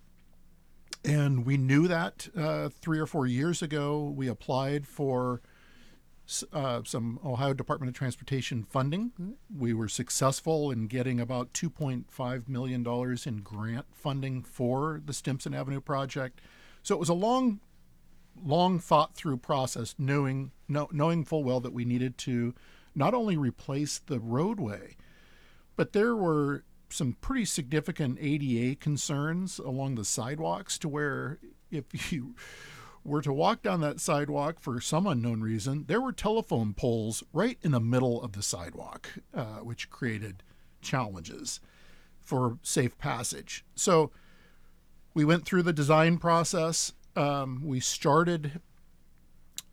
and 1.05 1.45
we 1.45 1.57
knew 1.57 1.89
that 1.89 2.29
uh, 2.37 2.69
three 2.69 2.99
or 2.99 3.07
four 3.07 3.27
years 3.27 3.63
ago. 3.63 4.13
We 4.15 4.29
applied 4.29 4.87
for 4.87 5.43
uh, 6.53 6.81
some 6.85 7.21
Ohio 7.25 7.55
Department 7.55 7.89
of 7.89 7.95
Transportation 7.95 8.65
funding. 8.65 9.13
We 9.55 9.73
were 9.73 9.89
successful 9.89 10.71
in 10.71 10.87
getting 10.89 11.21
about 11.21 11.53
$2.5 11.53 12.49
million 12.49 12.85
in 13.27 13.43
grant 13.43 13.87
funding 13.93 14.43
for 14.43 15.01
the 15.05 15.13
Stimson 15.13 15.55
Avenue 15.55 15.81
project. 15.81 16.41
So 16.87 16.95
it 16.95 17.01
was 17.01 17.09
a 17.09 17.15
long, 17.15 17.59
long 18.41 18.79
thought 18.79 19.17
through 19.17 19.39
process, 19.39 19.97
knowing, 19.99 20.53
know, 20.69 20.89
knowing 20.93 21.25
full 21.25 21.43
well 21.43 21.59
that 21.59 21.73
we 21.73 21.85
needed 21.85 22.17
to 22.19 22.55
not 22.95 23.13
only 23.13 23.37
replace 23.37 23.99
the 23.99 24.21
roadway, 24.21 24.97
but 25.75 25.93
there 25.93 26.15
were 26.15 26.63
some 26.89 27.17
pretty 27.21 27.45
significant 27.45 28.19
ADA 28.21 28.77
concerns 28.77 29.59
along 29.59 29.97
the 29.97 30.05
sidewalks 30.05 30.79
to 30.79 30.89
where 30.89 31.41
if 31.73 32.13
you 32.13 32.37
were 33.03 33.21
to 33.21 33.33
walk 33.33 33.63
down 33.63 33.81
that 33.81 33.99
sidewalk 33.99 34.61
for 34.61 34.81
some 34.81 35.09
unknown 35.09 35.41
reason, 35.41 35.87
there 35.89 36.01
were 36.01 36.13
telephone 36.13 36.73
poles 36.73 37.25
right 37.33 37.59
in 37.63 37.73
the 37.73 37.81
middle 37.81 38.23
of 38.23 38.31
the 38.31 38.45
sidewalk, 38.45 39.09
uh, 39.35 39.57
which 39.57 39.91
created 39.91 40.45
challenges 40.81 41.59
for 42.21 42.59
safe 42.63 42.97
passage. 42.97 43.65
So 43.75 44.13
we 45.17 45.25
went 45.25 45.47
through 45.47 45.63
the 45.63 45.73
design 45.73 46.19
process. 46.19 46.93
Um, 47.17 47.63
we 47.65 47.81
started, 47.81 48.61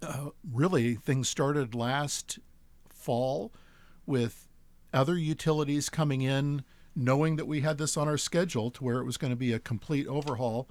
uh, 0.01 0.29
really, 0.49 0.95
things 0.95 1.27
started 1.27 1.75
last 1.75 2.39
fall 2.87 3.51
with 4.05 4.47
other 4.93 5.17
utilities 5.17 5.89
coming 5.89 6.21
in, 6.21 6.63
knowing 6.95 7.35
that 7.35 7.45
we 7.45 7.59
had 7.59 7.77
this 7.77 7.97
on 7.97 8.07
our 8.07 8.17
schedule 8.17 8.71
to 8.71 8.85
where 8.85 8.99
it 8.99 9.03
was 9.03 9.17
going 9.17 9.33
to 9.33 9.37
be 9.37 9.51
a 9.51 9.59
complete 9.59 10.07
overhaul. 10.07 10.69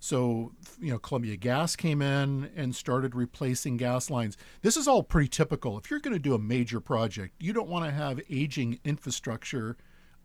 So, 0.00 0.52
you 0.80 0.90
know, 0.90 0.98
Columbia 0.98 1.36
Gas 1.36 1.76
came 1.76 2.00
in 2.00 2.50
and 2.56 2.74
started 2.74 3.14
replacing 3.14 3.76
gas 3.76 4.08
lines. 4.08 4.38
This 4.62 4.78
is 4.78 4.88
all 4.88 5.02
pretty 5.02 5.28
typical. 5.28 5.76
If 5.76 5.90
you're 5.90 6.00
going 6.00 6.16
to 6.16 6.18
do 6.18 6.32
a 6.32 6.38
major 6.38 6.80
project, 6.80 7.34
you 7.38 7.52
don't 7.52 7.68
want 7.68 7.84
to 7.84 7.90
have 7.90 8.22
aging 8.30 8.80
infrastructure 8.86 9.76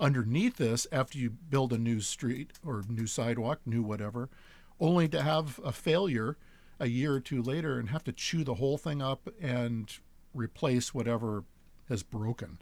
underneath 0.03 0.57
this 0.57 0.85
after 0.91 1.17
you 1.17 1.29
build 1.29 1.71
a 1.71 1.77
new 1.77 2.01
street 2.01 2.51
or 2.63 2.83
new 2.89 3.07
sidewalk, 3.07 3.61
new 3.65 3.81
whatever, 3.81 4.29
only 4.79 5.07
to 5.07 5.21
have 5.21 5.61
a 5.63 5.71
failure 5.71 6.37
a 6.77 6.87
year 6.87 7.13
or 7.13 7.19
two 7.21 7.41
later 7.41 7.79
and 7.79 7.89
have 7.89 8.03
to 8.03 8.11
chew 8.11 8.43
the 8.43 8.55
whole 8.55 8.77
thing 8.77 9.01
up 9.01 9.29
and 9.41 9.99
replace 10.33 10.93
whatever 10.93 11.45
has 11.87 12.03
broken. 12.03 12.59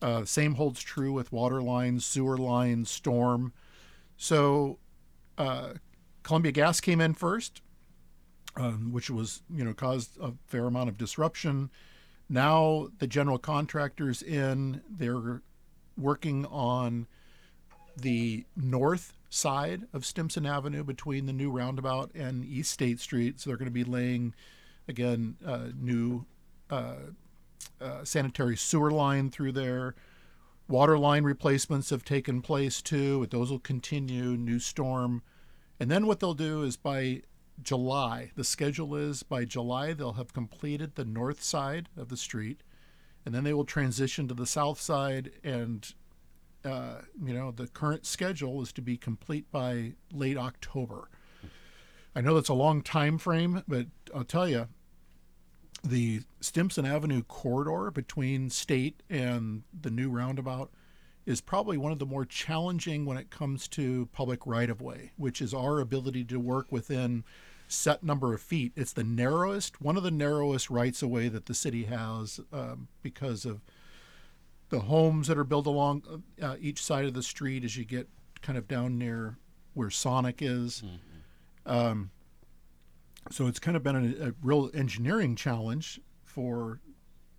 Uh, 0.00 0.24
same 0.24 0.54
holds 0.54 0.80
true 0.80 1.12
with 1.12 1.32
water 1.32 1.60
lines, 1.60 2.06
sewer 2.06 2.38
lines, 2.38 2.88
storm. 2.88 3.52
So, 4.16 4.78
uh, 5.36 5.74
Columbia 6.22 6.52
Gas 6.52 6.80
came 6.80 7.00
in 7.00 7.14
first, 7.14 7.60
um, 8.54 8.92
which 8.92 9.10
was 9.10 9.42
you 9.52 9.64
know 9.64 9.74
caused 9.74 10.16
a 10.20 10.34
fair 10.46 10.66
amount 10.66 10.90
of 10.90 10.96
disruption. 10.96 11.70
Now 12.28 12.88
the 12.98 13.08
general 13.08 13.38
contractors 13.38 14.22
in, 14.22 14.82
they're 14.88 15.42
working 15.98 16.46
on 16.46 17.06
the 17.96 18.44
north 18.56 19.12
side 19.28 19.86
of 19.92 20.06
Stimson 20.06 20.46
Avenue 20.46 20.84
between 20.84 21.26
the 21.26 21.32
new 21.32 21.50
roundabout 21.50 22.10
and 22.14 22.44
East 22.44 22.70
State 22.70 23.00
Street. 23.00 23.40
So 23.40 23.50
they're 23.50 23.56
going 23.56 23.66
to 23.66 23.72
be 23.72 23.84
laying 23.84 24.34
again 24.86 25.36
uh, 25.44 25.68
new 25.78 26.24
uh, 26.70 26.94
uh, 27.80 28.04
sanitary 28.04 28.56
sewer 28.56 28.90
line 28.90 29.30
through 29.30 29.52
there. 29.52 29.94
Water 30.68 30.98
line 30.98 31.24
replacements 31.24 31.90
have 31.90 32.04
taken 32.04 32.42
place 32.42 32.82
too, 32.82 33.20
but 33.20 33.30
those 33.30 33.50
will 33.50 33.58
continue. 33.58 34.36
New 34.36 34.58
storm. 34.58 35.22
And 35.80 35.90
then 35.90 36.06
what 36.06 36.20
they'll 36.20 36.34
do 36.34 36.62
is 36.62 36.76
by 36.76 37.22
July. 37.62 38.30
The 38.36 38.44
schedule 38.44 38.94
is 38.94 39.22
by 39.22 39.44
July 39.44 39.92
they'll 39.92 40.12
have 40.14 40.32
completed 40.32 40.94
the 40.94 41.04
north 41.04 41.42
side 41.42 41.88
of 41.96 42.08
the 42.08 42.16
street, 42.16 42.62
and 43.28 43.34
then 43.34 43.44
they 43.44 43.52
will 43.52 43.66
transition 43.66 44.26
to 44.26 44.32
the 44.32 44.46
south 44.46 44.80
side. 44.80 45.30
And 45.44 45.86
uh, 46.64 47.02
you 47.22 47.34
know 47.34 47.50
the 47.50 47.66
current 47.66 48.06
schedule 48.06 48.62
is 48.62 48.72
to 48.72 48.80
be 48.80 48.96
complete 48.96 49.52
by 49.52 49.92
late 50.10 50.38
October. 50.38 51.10
I 52.16 52.22
know 52.22 52.34
that's 52.34 52.48
a 52.48 52.54
long 52.54 52.80
time 52.80 53.18
frame, 53.18 53.64
but 53.68 53.84
I'll 54.14 54.24
tell 54.24 54.48
you, 54.48 54.66
the 55.84 56.22
Stimson 56.40 56.86
Avenue 56.86 57.22
corridor 57.22 57.90
between 57.90 58.48
State 58.48 59.02
and 59.10 59.62
the 59.78 59.90
new 59.90 60.08
roundabout 60.08 60.70
is 61.26 61.42
probably 61.42 61.76
one 61.76 61.92
of 61.92 61.98
the 61.98 62.06
more 62.06 62.24
challenging 62.24 63.04
when 63.04 63.18
it 63.18 63.28
comes 63.28 63.68
to 63.68 64.08
public 64.14 64.40
right 64.46 64.70
of 64.70 64.80
way, 64.80 65.12
which 65.18 65.42
is 65.42 65.52
our 65.52 65.80
ability 65.80 66.24
to 66.24 66.40
work 66.40 66.72
within 66.72 67.24
set 67.68 68.02
number 68.02 68.34
of 68.34 68.40
feet. 68.40 68.72
It's 68.76 68.92
the 68.92 69.04
narrowest, 69.04 69.80
one 69.80 69.96
of 69.96 70.02
the 70.02 70.10
narrowest 70.10 70.70
rights 70.70 71.02
of 71.02 71.10
way 71.10 71.28
that 71.28 71.46
the 71.46 71.54
city 71.54 71.84
has 71.84 72.40
um, 72.52 72.88
because 73.02 73.44
of 73.44 73.60
the 74.70 74.80
homes 74.80 75.28
that 75.28 75.38
are 75.38 75.44
built 75.44 75.66
along 75.66 76.22
uh, 76.42 76.56
each 76.60 76.82
side 76.82 77.04
of 77.04 77.14
the 77.14 77.22
street 77.22 77.64
as 77.64 77.76
you 77.76 77.84
get 77.84 78.08
kind 78.42 78.58
of 78.58 78.68
down 78.68 78.98
near 78.98 79.36
where 79.74 79.90
Sonic 79.90 80.42
is. 80.42 80.82
Um, 81.66 82.10
so 83.30 83.46
it's 83.46 83.58
kind 83.58 83.76
of 83.76 83.82
been 83.82 84.16
a, 84.20 84.28
a 84.28 84.34
real 84.42 84.70
engineering 84.74 85.36
challenge 85.36 86.00
for 86.24 86.80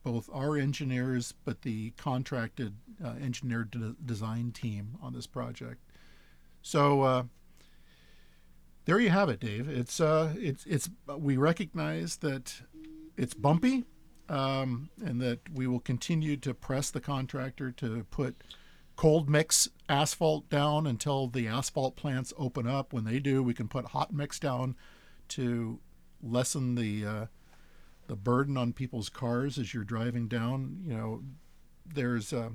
both 0.04 0.30
our 0.34 0.58
engineers, 0.58 1.34
but 1.46 1.62
the 1.64 1.92
contracted 1.92 2.74
uh, 3.04 3.14
engineer 3.22 3.64
de- 3.64 3.96
design 4.06 4.52
team 4.52 4.98
on 5.02 5.14
this 5.14 5.28
project. 5.28 5.82
So 6.62 7.02
uh, 7.02 7.24
there 8.90 9.00
you 9.00 9.12
have 9.12 9.30
it, 9.30 9.40
Dave. 9.40 9.70
It's 9.70 10.00
uh, 10.00 10.34
it's 10.36 10.66
it's 10.66 10.90
we 11.16 11.38
recognize 11.38 12.18
that 12.18 12.62
it's 13.18 13.36
bumpy, 13.36 13.86
um, 14.28 14.90
and 15.06 15.22
that 15.22 15.42
we 15.54 15.68
will 15.68 15.80
continue 15.80 16.36
to 16.38 16.56
press 16.56 16.90
the 16.90 17.00
contractor 17.00 17.70
to 17.74 18.08
put 18.10 18.44
cold 18.96 19.30
mix 19.30 19.70
asphalt 19.88 20.50
down 20.50 20.88
until 20.88 21.28
the 21.28 21.48
asphalt 21.48 21.98
plants 21.98 22.34
open 22.36 22.66
up. 22.66 22.92
When 22.92 23.04
they 23.04 23.20
do, 23.20 23.44
we 23.44 23.54
can 23.54 23.68
put 23.68 23.90
hot 23.90 24.12
mix 24.12 24.40
down 24.40 24.76
to 25.30 25.80
lessen 26.24 26.74
the 26.74 27.06
uh, 27.06 27.26
the 28.08 28.16
burden 28.16 28.58
on 28.58 28.74
people's 28.74 29.10
cars 29.10 29.60
as 29.60 29.72
you're 29.72 29.84
driving 29.84 30.28
down. 30.28 30.82
You 30.88 30.98
know, 30.98 31.24
there's 31.86 32.34
uh, 32.34 32.50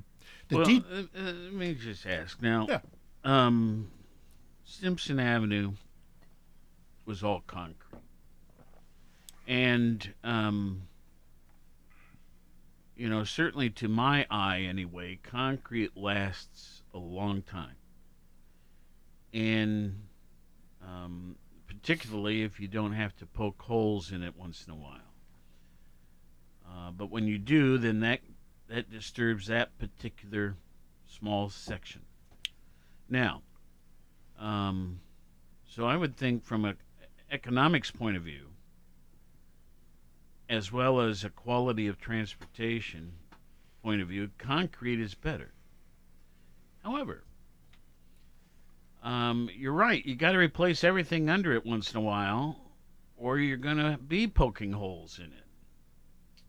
the 0.49 0.57
well, 0.57 0.65
deep. 0.65 0.85
uh, 0.91 0.97
uh, 1.17 1.31
let 1.31 1.53
me 1.53 1.75
just 1.75 2.05
ask 2.05 2.41
now. 2.41 2.67
Yeah. 2.67 2.81
Um, 3.23 3.89
Stimson 4.65 5.17
Avenue 5.17 5.71
was 7.05 7.23
all 7.23 7.43
concrete, 7.47 8.01
and 9.47 10.13
um, 10.23 10.83
you 12.95 13.09
know, 13.09 13.23
certainly 13.23 13.69
to 13.71 13.87
my 13.87 14.25
eye 14.29 14.61
anyway, 14.61 15.19
concrete 15.21 15.97
lasts 15.97 16.83
a 16.93 16.97
long 16.97 17.41
time, 17.41 17.75
and 19.33 20.01
um, 20.81 21.35
particularly 21.67 22.43
if 22.43 22.59
you 22.59 22.67
don't 22.67 22.93
have 22.93 23.15
to 23.17 23.25
poke 23.25 23.61
holes 23.61 24.11
in 24.11 24.23
it 24.23 24.35
once 24.37 24.65
in 24.65 24.73
a 24.73 24.75
while. 24.75 24.99
Uh, 26.67 26.91
but 26.91 27.11
when 27.11 27.27
you 27.27 27.37
do, 27.37 27.77
then 27.77 27.99
that 27.99 28.21
that 28.67 28.89
disturbs 28.89 29.47
that 29.47 29.77
particular 29.77 30.55
small 31.07 31.49
section. 31.49 32.01
Now, 33.09 33.41
um, 34.39 34.99
so 35.67 35.85
I 35.85 35.95
would 35.95 36.17
think 36.17 36.43
from 36.43 36.65
a 36.65 36.75
economics 37.31 37.91
point 37.91 38.17
of 38.17 38.23
view, 38.23 38.47
as 40.49 40.71
well 40.71 40.99
as 40.99 41.23
a 41.23 41.29
quality 41.29 41.87
of 41.87 41.99
transportation 41.99 43.13
point 43.83 44.01
of 44.01 44.07
view, 44.07 44.29
concrete 44.37 44.99
is 44.99 45.15
better. 45.15 45.51
However, 46.83 47.23
um, 49.03 49.49
you're 49.55 49.71
right. 49.71 50.05
You 50.05 50.15
got 50.15 50.31
to 50.31 50.37
replace 50.37 50.83
everything 50.83 51.29
under 51.29 51.53
it 51.53 51.65
once 51.65 51.91
in 51.91 51.97
a 51.97 52.01
while, 52.01 52.57
or 53.17 53.37
you're 53.37 53.57
going 53.57 53.77
to 53.77 53.97
be 53.97 54.27
poking 54.27 54.73
holes 54.73 55.19
in 55.19 55.25
it. 55.25 55.45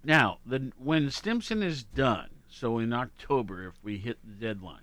Now, 0.03 0.39
the, 0.47 0.73
when 0.79 1.11
Stimson 1.11 1.63
is 1.63 1.83
done, 1.83 2.31
so 2.49 2.79
in 2.79 2.93
October, 2.93 3.67
if 3.67 3.75
we 3.83 3.99
hit 3.99 4.19
the 4.25 4.47
deadline, 4.47 4.81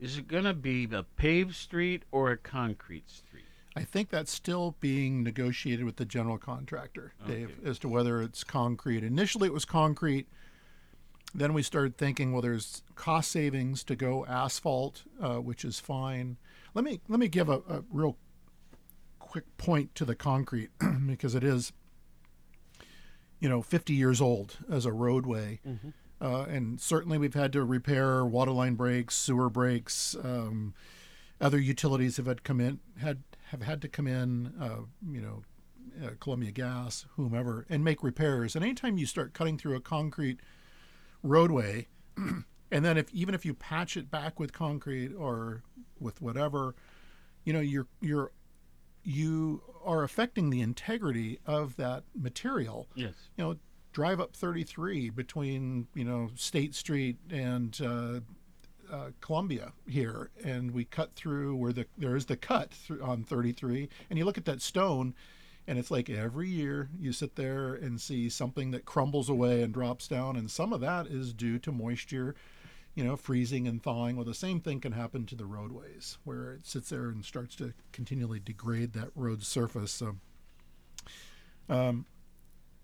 is 0.00 0.18
it 0.18 0.28
going 0.28 0.44
to 0.44 0.54
be 0.54 0.88
a 0.92 1.02
paved 1.02 1.54
street 1.54 2.04
or 2.10 2.30
a 2.30 2.36
concrete 2.36 3.10
street? 3.10 3.43
I 3.76 3.82
think 3.82 4.10
that's 4.10 4.30
still 4.30 4.76
being 4.80 5.22
negotiated 5.24 5.84
with 5.84 5.96
the 5.96 6.04
general 6.04 6.38
contractor, 6.38 7.12
Dave, 7.26 7.58
as 7.64 7.78
to 7.80 7.88
whether 7.88 8.22
it's 8.22 8.44
concrete. 8.44 9.02
Initially, 9.02 9.48
it 9.48 9.52
was 9.52 9.64
concrete. 9.64 10.28
Then 11.34 11.52
we 11.52 11.62
started 11.62 11.96
thinking, 11.96 12.32
well, 12.32 12.40
there's 12.42 12.82
cost 12.94 13.32
savings 13.32 13.82
to 13.84 13.96
go 13.96 14.24
asphalt, 14.26 15.02
uh, 15.20 15.36
which 15.38 15.64
is 15.64 15.80
fine. 15.80 16.36
Let 16.74 16.84
me 16.84 17.00
let 17.08 17.18
me 17.18 17.26
give 17.26 17.48
a, 17.48 17.62
a 17.68 17.82
real 17.90 18.16
quick 19.18 19.56
point 19.56 19.94
to 19.96 20.04
the 20.04 20.14
concrete 20.14 20.70
because 21.06 21.34
it 21.34 21.42
is, 21.42 21.72
you 23.40 23.48
know, 23.48 23.60
50 23.62 23.92
years 23.92 24.20
old 24.20 24.58
as 24.70 24.86
a 24.86 24.92
roadway. 24.92 25.58
Mhm. 25.66 25.92
Uh, 26.20 26.44
and 26.44 26.80
certainly 26.80 27.18
we've 27.18 27.34
had 27.34 27.52
to 27.52 27.64
repair 27.64 28.24
water 28.24 28.52
line 28.52 28.76
breaks, 28.76 29.16
sewer 29.16 29.50
breaks. 29.50 30.14
Um, 30.22 30.74
other 31.40 31.58
utilities 31.58 32.16
have 32.16 32.26
had 32.26 32.44
come 32.44 32.60
in 32.60 32.78
had 33.00 33.24
have 33.50 33.62
had 33.62 33.82
to 33.82 33.88
come 33.88 34.06
in, 34.06 34.52
uh, 34.60 34.80
you 35.10 35.20
know, 35.20 35.42
uh, 36.04 36.10
Columbia 36.20 36.50
Gas, 36.50 37.06
whomever, 37.16 37.66
and 37.68 37.84
make 37.84 38.02
repairs. 38.02 38.56
And 38.56 38.64
anytime 38.64 38.98
you 38.98 39.06
start 39.06 39.32
cutting 39.34 39.58
through 39.58 39.76
a 39.76 39.80
concrete 39.80 40.40
roadway, 41.22 41.88
and 42.16 42.84
then 42.84 42.96
if 42.96 43.12
even 43.12 43.34
if 43.34 43.44
you 43.44 43.54
patch 43.54 43.96
it 43.96 44.10
back 44.10 44.40
with 44.40 44.52
concrete 44.52 45.12
or 45.14 45.62
with 46.00 46.20
whatever, 46.20 46.74
you 47.44 47.52
know, 47.52 47.60
you're 47.60 47.86
you're 48.00 48.32
you 49.04 49.62
are 49.84 50.02
affecting 50.02 50.50
the 50.50 50.62
integrity 50.62 51.38
of 51.46 51.76
that 51.76 52.04
material. 52.14 52.88
Yes. 52.94 53.12
You 53.36 53.44
know, 53.44 53.56
drive 53.92 54.20
up 54.20 54.34
33 54.34 55.10
between 55.10 55.86
you 55.94 56.04
know 56.04 56.30
State 56.34 56.74
Street 56.74 57.18
and 57.30 57.78
uh, 57.80 58.20
uh, 58.90 59.10
Columbia 59.20 59.72
here, 59.88 60.30
and 60.42 60.72
we 60.72 60.84
cut 60.84 61.14
through 61.14 61.56
where 61.56 61.72
the 61.72 61.86
there 61.96 62.16
is 62.16 62.26
the 62.26 62.36
cut 62.36 62.72
on 63.02 63.24
33, 63.24 63.88
and 64.10 64.18
you 64.18 64.24
look 64.24 64.38
at 64.38 64.44
that 64.44 64.62
stone, 64.62 65.14
and 65.66 65.78
it's 65.78 65.90
like 65.90 66.10
every 66.10 66.48
year 66.48 66.88
you 66.98 67.12
sit 67.12 67.36
there 67.36 67.74
and 67.74 68.00
see 68.00 68.28
something 68.28 68.70
that 68.70 68.84
crumbles 68.84 69.28
away 69.28 69.62
and 69.62 69.72
drops 69.72 70.08
down, 70.08 70.36
and 70.36 70.50
some 70.50 70.72
of 70.72 70.80
that 70.80 71.06
is 71.06 71.32
due 71.32 71.58
to 71.60 71.72
moisture, 71.72 72.34
you 72.94 73.04
know, 73.04 73.16
freezing 73.16 73.66
and 73.66 73.82
thawing. 73.82 74.16
Well, 74.16 74.24
the 74.24 74.34
same 74.34 74.60
thing 74.60 74.80
can 74.80 74.92
happen 74.92 75.26
to 75.26 75.34
the 75.34 75.46
roadways, 75.46 76.18
where 76.24 76.52
it 76.52 76.66
sits 76.66 76.90
there 76.90 77.08
and 77.08 77.24
starts 77.24 77.56
to 77.56 77.72
continually 77.92 78.40
degrade 78.40 78.92
that 78.92 79.10
road 79.14 79.42
surface. 79.42 79.92
So, 79.92 80.16
um, 81.68 82.06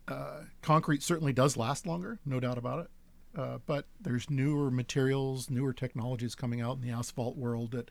uh, 0.09 0.43
concrete 0.63 1.03
certainly 1.03 1.33
does 1.33 1.57
last 1.57 1.87
longer, 1.87 2.19
no 2.25 2.41
doubt 2.41 2.59
about 2.59 2.81
it. 2.81 2.91
Uh, 3.37 3.59
but 3.65 3.87
there's 4.01 4.29
newer 4.29 4.71
materials, 4.71 5.51
newer 5.51 5.73
technologies 5.73 6.35
coming 6.35 6.61
out 6.61 6.77
in 6.77 6.83
the 6.83 6.91
asphalt 6.91 7.37
world 7.37 7.71
that 7.71 7.91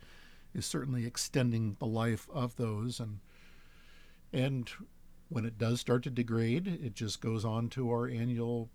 is 0.54 0.66
certainly 0.66 1.06
extending 1.06 1.78
the 1.80 1.86
life 1.86 2.28
of 2.34 2.56
those. 2.58 3.00
And 3.00 3.20
and 4.34 4.70
when 5.30 5.46
it 5.46 5.58
does 5.58 5.80
start 5.80 6.04
to 6.04 6.10
degrade, 6.10 6.68
it 6.68 6.94
just 6.94 7.22
goes 7.22 7.46
on 7.46 7.70
to 7.70 7.90
our 7.90 8.08
annual 8.08 8.70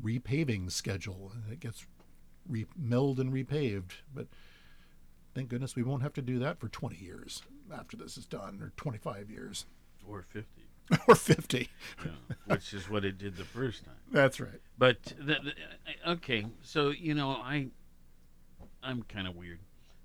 repaving 0.00 0.70
schedule, 0.70 1.32
it 1.50 1.60
gets 1.60 1.86
re- 2.48 2.66
milled 2.76 3.18
and 3.20 3.32
repaved. 3.32 3.92
But 4.14 4.28
thank 5.34 5.48
goodness 5.48 5.76
we 5.76 5.82
won't 5.82 6.02
have 6.02 6.14
to 6.14 6.22
do 6.22 6.38
that 6.38 6.58
for 6.60 6.68
20 6.68 6.96
years 6.96 7.42
after 7.72 7.96
this 7.96 8.16
is 8.16 8.26
done, 8.26 8.60
or 8.62 8.72
25 8.76 9.30
years, 9.30 9.66
Or 10.06 10.22
50. 10.22 10.67
or 11.08 11.14
50. 11.14 11.68
yeah, 12.04 12.10
which 12.46 12.72
is 12.72 12.88
what 12.88 13.04
it 13.04 13.18
did 13.18 13.36
the 13.36 13.44
first 13.44 13.84
time. 13.84 13.94
That's 14.10 14.40
right. 14.40 14.60
But 14.78 15.02
the, 15.18 15.36
the, 15.42 16.10
okay, 16.12 16.46
so 16.62 16.90
you 16.90 17.14
know, 17.14 17.30
I 17.30 17.68
I'm 18.82 19.02
kind 19.02 19.26
of 19.26 19.36
weird. 19.36 19.58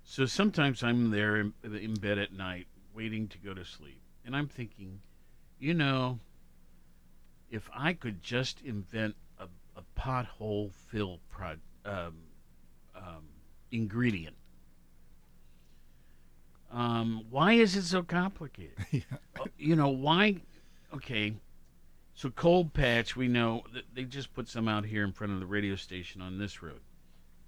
So 0.04 0.26
sometimes 0.26 0.82
I'm 0.82 1.10
there 1.10 1.36
in, 1.36 1.54
in 1.64 1.94
bed 1.94 2.18
at 2.18 2.32
night 2.32 2.66
waiting 2.94 3.28
to 3.28 3.38
go 3.38 3.54
to 3.54 3.64
sleep, 3.64 4.00
and 4.24 4.36
I'm 4.36 4.48
thinking, 4.48 5.00
you 5.58 5.72
know, 5.74 6.18
if 7.50 7.70
I 7.74 7.94
could 7.94 8.22
just 8.22 8.60
invent 8.62 9.14
a, 9.38 9.46
a 9.76 9.82
pothole 9.98 10.72
fill 10.72 11.20
prod, 11.30 11.60
um, 11.84 12.16
um, 12.96 13.24
ingredient. 13.70 14.36
Um, 16.70 17.24
why 17.30 17.52
is 17.52 17.76
it 17.76 17.84
so 17.84 18.02
complicated? 18.02 18.74
Uh, 19.40 19.44
You 19.58 19.74
know 19.76 19.88
why? 19.88 20.36
Okay, 20.94 21.34
so 22.14 22.30
cold 22.30 22.72
patch, 22.72 23.16
we 23.16 23.26
know 23.26 23.64
they 23.92 24.04
just 24.04 24.32
put 24.32 24.48
some 24.48 24.68
out 24.68 24.84
here 24.84 25.02
in 25.02 25.12
front 25.12 25.32
of 25.32 25.40
the 25.40 25.46
radio 25.46 25.74
station 25.74 26.22
on 26.22 26.38
this 26.38 26.62
road. 26.62 26.78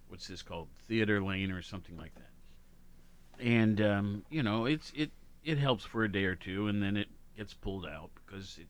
What's 0.09 0.27
this 0.27 0.43
called? 0.43 0.67
Theater 0.89 1.23
Lane 1.23 1.53
or 1.53 1.63
something 1.63 1.97
like 1.97 2.13
that. 2.17 3.45
And 3.45 3.81
um, 3.81 4.25
you 4.31 4.43
know, 4.43 4.65
it's 4.65 4.93
it 4.97 5.13
it 5.45 5.59
helps 5.59 5.85
for 5.85 6.03
a 6.03 6.11
day 6.11 6.25
or 6.25 6.35
two, 6.35 6.67
and 6.67 6.83
then 6.83 6.97
it 6.97 7.07
gets 7.37 7.55
pulled 7.55 7.87
out 7.87 8.11
because 8.17 8.59
it. 8.61 8.67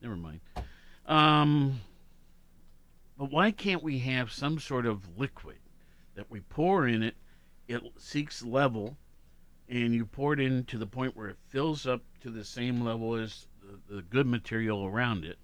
Never 0.00 0.16
mind. 0.16 0.40
Um, 1.04 1.82
but 3.18 3.30
why 3.30 3.50
can't 3.50 3.82
we 3.82 3.98
have 3.98 4.32
some 4.32 4.58
sort 4.58 4.86
of 4.86 5.18
liquid 5.18 5.58
that 6.14 6.30
we 6.30 6.40
pour 6.40 6.88
in 6.88 7.02
it? 7.02 7.16
It 7.68 7.82
seeks 7.98 8.42
level, 8.42 8.96
and 9.68 9.92
you 9.92 10.06
pour 10.06 10.32
it 10.32 10.40
in 10.40 10.64
to 10.64 10.78
the 10.78 10.86
point 10.86 11.14
where 11.14 11.28
it 11.28 11.36
fills 11.48 11.86
up 11.86 12.00
to 12.22 12.30
the 12.30 12.44
same 12.44 12.82
level 12.82 13.16
as 13.16 13.46
the, 13.88 14.02
good 14.02 14.26
material 14.26 14.84
around 14.84 15.24
it, 15.24 15.38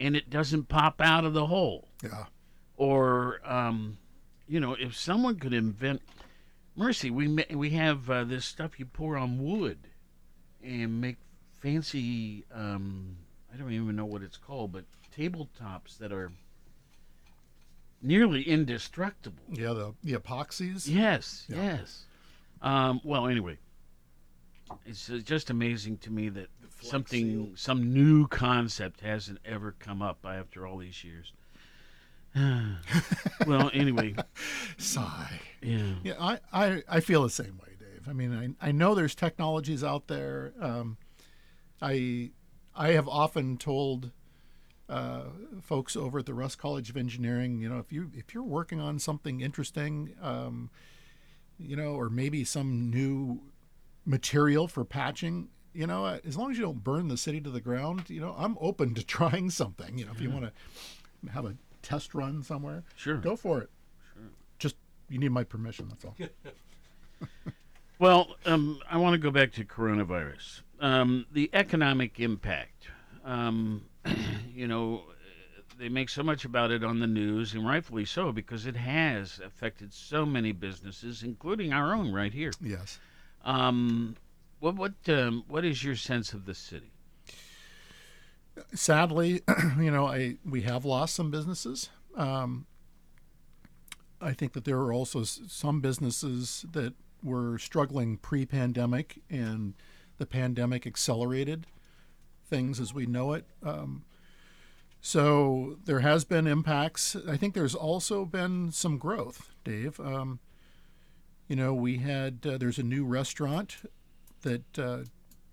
and 0.00 0.16
it 0.16 0.30
doesn't 0.30 0.68
pop 0.68 1.00
out 1.00 1.24
of 1.24 1.32
the 1.34 1.46
hole. 1.46 1.88
Yeah. 2.02 2.24
Or, 2.76 3.40
um, 3.44 3.98
you 4.46 4.60
know, 4.60 4.74
if 4.78 4.96
someone 4.96 5.36
could 5.38 5.52
invent, 5.52 6.00
mercy, 6.76 7.10
we 7.10 7.26
ma- 7.28 7.42
we 7.52 7.70
have 7.70 8.08
uh, 8.08 8.24
this 8.24 8.44
stuff 8.44 8.78
you 8.78 8.86
pour 8.86 9.16
on 9.16 9.42
wood, 9.42 9.78
and 10.62 11.00
make 11.00 11.16
fancy. 11.60 12.44
Um, 12.54 13.16
I 13.52 13.56
don't 13.56 13.72
even 13.72 13.96
know 13.96 14.04
what 14.06 14.22
it's 14.22 14.36
called, 14.36 14.72
but 14.72 14.84
tabletops 15.16 15.98
that 15.98 16.12
are 16.12 16.30
nearly 18.00 18.42
indestructible. 18.42 19.42
Yeah, 19.50 19.72
the 19.72 19.94
the 20.04 20.12
epoxies. 20.14 20.86
Yes, 20.88 21.44
Yeah. 21.48 21.56
yes. 21.78 22.04
Um, 22.62 23.00
well, 23.04 23.26
anyway, 23.26 23.58
it's 24.86 25.06
just 25.24 25.50
amazing 25.50 25.98
to 25.98 26.10
me 26.10 26.28
that 26.30 26.48
something, 26.80 27.52
some 27.56 27.92
new 27.92 28.26
concept 28.28 29.00
hasn't 29.00 29.38
ever 29.44 29.74
come 29.78 30.02
up 30.02 30.24
after 30.24 30.66
all 30.66 30.78
these 30.78 31.04
years. 31.04 31.32
well, 33.46 33.70
anyway, 33.72 34.14
Sigh. 34.78 35.40
Yeah. 35.62 35.94
Yeah, 36.02 36.14
I, 36.20 36.38
I, 36.52 36.82
I 36.88 37.00
feel 37.00 37.22
the 37.22 37.30
same 37.30 37.58
way, 37.58 37.74
Dave. 37.78 38.08
I 38.08 38.12
mean, 38.12 38.56
I, 38.60 38.68
I 38.68 38.72
know 38.72 38.94
there's 38.94 39.14
technologies 39.14 39.82
out 39.82 40.06
there. 40.08 40.52
Um, 40.60 40.98
I 41.80 42.30
I 42.74 42.88
have 42.92 43.08
often 43.08 43.56
told 43.56 44.12
uh, 44.88 45.24
folks 45.62 45.96
over 45.96 46.20
at 46.20 46.26
the 46.26 46.34
Russ 46.34 46.54
College 46.54 46.90
of 46.90 46.96
Engineering, 46.96 47.60
you 47.60 47.68
know, 47.68 47.78
if 47.78 47.92
you 47.92 48.10
if 48.14 48.32
you're 48.34 48.42
working 48.42 48.80
on 48.80 48.98
something 48.98 49.40
interesting, 49.40 50.14
um, 50.22 50.70
you 51.58 51.76
know, 51.76 51.94
or 51.94 52.08
maybe 52.08 52.44
some 52.44 52.90
new 52.90 53.40
material 54.08 54.66
for 54.66 54.84
patching, 54.84 55.48
you 55.74 55.86
know, 55.86 56.04
uh, 56.06 56.18
as 56.26 56.36
long 56.36 56.50
as 56.50 56.56
you 56.56 56.64
don't 56.64 56.82
burn 56.82 57.08
the 57.08 57.16
city 57.16 57.40
to 57.42 57.50
the 57.50 57.60
ground, 57.60 58.08
you 58.08 58.20
know, 58.20 58.34
I'm 58.36 58.56
open 58.60 58.94
to 58.94 59.04
trying 59.06 59.50
something. 59.50 59.98
You 59.98 60.06
know, 60.06 60.12
if 60.12 60.20
you 60.20 60.30
want 60.30 60.46
to 60.46 61.30
have 61.30 61.44
a 61.44 61.54
test 61.82 62.14
run 62.14 62.42
somewhere, 62.42 62.84
Sure. 62.96 63.18
go 63.18 63.36
for 63.36 63.60
it. 63.60 63.70
Sure. 64.14 64.22
Just 64.58 64.76
you 65.08 65.18
need 65.18 65.30
my 65.30 65.44
permission. 65.44 65.88
That's 65.88 66.04
all. 66.04 66.16
Well, 68.00 68.36
um, 68.46 68.78
I 68.88 68.96
want 68.98 69.14
to 69.14 69.18
go 69.18 69.32
back 69.32 69.50
to 69.54 69.64
coronavirus. 69.64 70.60
Um, 70.78 71.26
the 71.32 71.50
economic 71.52 72.20
impact. 72.20 72.86
Um, 73.24 73.86
you 74.54 74.68
know, 74.68 75.02
they 75.76 75.88
make 75.88 76.08
so 76.08 76.22
much 76.22 76.44
about 76.44 76.70
it 76.70 76.84
on 76.84 77.00
the 77.00 77.08
news, 77.08 77.54
and 77.54 77.66
rightfully 77.66 78.04
so, 78.04 78.30
because 78.30 78.66
it 78.66 78.76
has 78.76 79.40
affected 79.44 79.92
so 79.92 80.24
many 80.24 80.52
businesses, 80.52 81.24
including 81.24 81.72
our 81.72 81.92
own 81.92 82.12
right 82.12 82.32
here. 82.32 82.52
Yes. 82.60 83.00
Um, 83.44 84.16
what 84.60 84.76
what 84.76 84.94
um, 85.08 85.44
what 85.48 85.64
is 85.64 85.82
your 85.82 85.96
sense 85.96 86.32
of 86.32 86.44
the 86.44 86.54
city? 86.54 86.92
sadly, 88.74 89.42
you 89.78 89.90
know, 89.90 90.06
I 90.06 90.36
we 90.44 90.62
have 90.62 90.84
lost 90.84 91.14
some 91.14 91.30
businesses. 91.30 91.90
Um, 92.16 92.66
I 94.20 94.32
think 94.32 94.52
that 94.54 94.64
there 94.64 94.78
are 94.78 94.92
also 94.92 95.22
some 95.22 95.80
businesses 95.80 96.64
that 96.72 96.94
were 97.22 97.58
struggling 97.58 98.16
pre-pandemic, 98.16 99.20
and 99.30 99.74
the 100.18 100.26
pandemic 100.26 100.86
accelerated 100.86 101.66
things 102.44 102.80
as 102.80 102.92
we 102.92 103.06
know 103.06 103.32
it. 103.32 103.44
Um, 103.62 104.04
so 105.00 105.76
there 105.84 106.00
has 106.00 106.24
been 106.24 106.46
impacts. 106.46 107.16
I 107.28 107.36
think 107.36 107.54
there's 107.54 107.74
also 107.74 108.24
been 108.24 108.72
some 108.72 108.98
growth, 108.98 109.50
Dave. 109.62 110.00
Um, 110.00 110.40
you 111.48 111.56
know, 111.56 111.74
we 111.74 111.96
had 111.98 112.46
uh, 112.46 112.58
there's 112.58 112.78
a 112.78 112.82
new 112.82 113.04
restaurant 113.04 113.76
that 114.42 114.78
uh, 114.78 114.98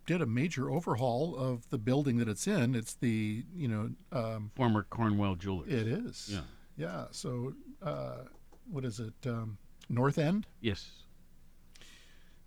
did 0.05 0.21
a 0.21 0.25
major 0.25 0.69
overhaul 0.69 1.35
of 1.35 1.67
the 1.69 1.77
building 1.77 2.17
that 2.17 2.27
it's 2.27 2.45
in. 2.47 2.75
It's 2.75 2.93
the 2.95 3.43
you 3.55 3.67
know 3.67 3.89
um, 4.11 4.51
Former 4.55 4.83
Cornwell 4.89 5.35
Jewelers. 5.35 5.71
It 5.71 5.87
is. 5.87 6.29
Yeah. 6.31 6.41
Yeah. 6.77 7.05
So 7.11 7.53
uh, 7.81 8.23
what 8.69 8.85
is 8.85 8.99
it? 8.99 9.13
Um, 9.25 9.57
North 9.89 10.17
End, 10.17 10.47
Yes. 10.61 10.89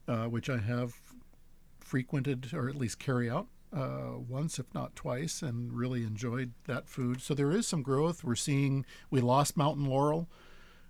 uh, 0.07 0.25
which 0.27 0.51
I 0.51 0.59
have 0.59 0.95
frequented 1.81 2.51
or 2.53 2.69
at 2.69 2.75
least 2.77 2.99
carry 2.99 3.31
out 3.31 3.47
uh, 3.73 4.15
once, 4.29 4.59
if 4.59 4.67
not 4.75 4.97
twice, 4.97 5.43
and 5.43 5.73
really 5.73 6.03
enjoyed 6.03 6.53
that 6.67 6.89
food. 6.89 7.21
So 7.23 7.35
there 7.35 7.51
is 7.53 7.67
some 7.67 7.83
growth. 7.83 8.25
We're 8.25 8.35
seeing 8.35 8.85
we 9.11 9.21
lost 9.21 9.57
Mountain 9.57 9.85
Laurel, 9.87 10.29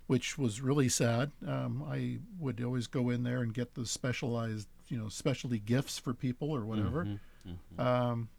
which 0.09 0.39
was 0.39 0.59
really 0.59 0.89
sad. 0.89 1.31
Um, 1.45 1.83
I 1.87 2.17
would 2.39 2.63
always 2.63 2.87
go 2.87 3.11
in 3.11 3.21
there 3.21 3.43
and 3.43 3.53
get 3.53 3.75
the 3.75 3.85
specialized, 3.85 4.67
you 4.87 4.97
know, 4.97 5.07
specialty 5.07 5.59
gifts 5.59 5.99
for 5.99 6.15
people 6.15 6.49
or 6.49 6.65
whatever. 6.65 7.05
Mhm, 7.05 7.19
mhm. 7.77 7.79
Um, 7.79 8.29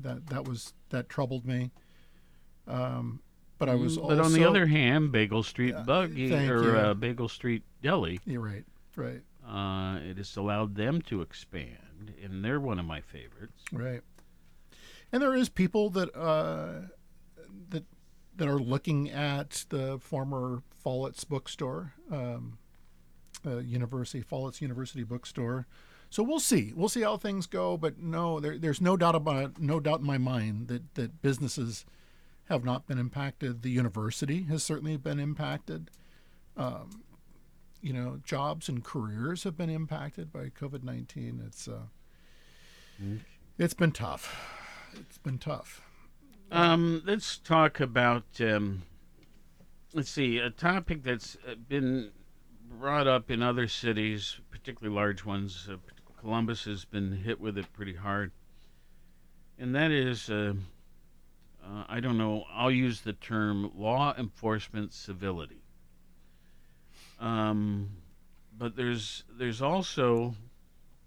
that 0.00 0.26
that 0.26 0.48
was 0.48 0.74
that 0.88 1.08
troubled 1.08 1.46
me. 1.46 1.70
Um, 2.66 3.20
but 3.58 3.68
I 3.68 3.76
was 3.76 3.96
Mm, 3.96 4.02
also. 4.02 4.16
But 4.16 4.24
on 4.24 4.32
the 4.32 4.44
other 4.44 4.66
hand, 4.66 5.12
Bagel 5.12 5.44
Street 5.44 5.76
Buggy 5.86 6.34
or 6.48 6.76
uh, 6.76 6.94
Bagel 6.94 7.28
Street 7.28 7.62
Deli. 7.80 8.18
You're 8.24 8.40
right. 8.42 8.64
Right. 8.96 9.22
Uh, 9.46 10.00
it 10.02 10.16
has 10.16 10.36
allowed 10.36 10.74
them 10.74 11.00
to 11.02 11.22
expand, 11.22 12.12
and 12.20 12.44
they're 12.44 12.58
one 12.60 12.80
of 12.80 12.86
my 12.86 13.00
favorites. 13.02 13.62
Right. 13.72 14.02
And 15.12 15.22
there 15.22 15.34
is 15.36 15.48
people 15.48 15.90
that 15.90 16.12
uh, 16.16 16.88
that 17.70 17.84
that 18.38 18.48
are 18.48 18.58
looking 18.58 19.10
at 19.10 19.66
the 19.68 19.98
former 19.98 20.62
Follett's 20.70 21.24
bookstore, 21.24 21.92
um, 22.10 22.58
uh, 23.44 23.58
University 23.58 24.22
Follett's 24.22 24.62
University 24.62 25.02
bookstore. 25.04 25.66
So 26.08 26.22
we'll 26.22 26.40
see. 26.40 26.72
We'll 26.74 26.88
see 26.88 27.02
how 27.02 27.18
things 27.18 27.46
go. 27.46 27.76
But 27.76 27.98
no, 27.98 28.40
there, 28.40 28.56
there's 28.56 28.80
no 28.80 28.96
doubt 28.96 29.14
about 29.14 29.60
no 29.60 29.78
doubt 29.80 30.00
in 30.00 30.06
my 30.06 30.18
mind 30.18 30.68
that 30.68 30.94
that 30.94 31.20
businesses 31.20 31.84
have 32.48 32.64
not 32.64 32.86
been 32.86 32.98
impacted. 32.98 33.60
The 33.60 33.70
university 33.70 34.44
has 34.44 34.62
certainly 34.62 34.96
been 34.96 35.20
impacted. 35.20 35.90
Um, 36.56 37.02
you 37.82 37.92
know, 37.92 38.20
jobs 38.24 38.68
and 38.68 38.82
careers 38.82 39.44
have 39.44 39.56
been 39.56 39.70
impacted 39.70 40.32
by 40.32 40.48
COVID 40.48 40.82
nineteen. 40.82 41.42
It's 41.46 41.68
uh, 41.68 41.88
it's 43.58 43.74
been 43.74 43.92
tough. 43.92 44.90
It's 44.94 45.18
been 45.18 45.38
tough. 45.38 45.82
Um, 46.50 47.02
let's 47.04 47.36
talk 47.38 47.80
about. 47.80 48.24
Um, 48.40 48.82
let's 49.92 50.10
see 50.10 50.38
a 50.38 50.50
topic 50.50 51.02
that's 51.02 51.36
been 51.68 52.10
brought 52.70 53.06
up 53.06 53.30
in 53.30 53.42
other 53.42 53.68
cities, 53.68 54.38
particularly 54.50 54.94
large 54.94 55.24
ones. 55.24 55.68
Uh, 55.70 55.76
Columbus 56.20 56.64
has 56.64 56.84
been 56.84 57.12
hit 57.12 57.40
with 57.40 57.58
it 57.58 57.72
pretty 57.72 57.94
hard, 57.94 58.32
and 59.58 59.74
that 59.74 59.90
is. 59.90 60.30
Uh, 60.30 60.54
uh, 61.62 61.84
I 61.88 62.00
don't 62.00 62.16
know. 62.16 62.44
I'll 62.50 62.70
use 62.70 63.02
the 63.02 63.12
term 63.12 63.70
law 63.76 64.14
enforcement 64.16 64.94
civility. 64.94 65.62
Um, 67.20 67.90
but 68.56 68.74
there's 68.74 69.24
there's 69.38 69.60
also 69.60 70.34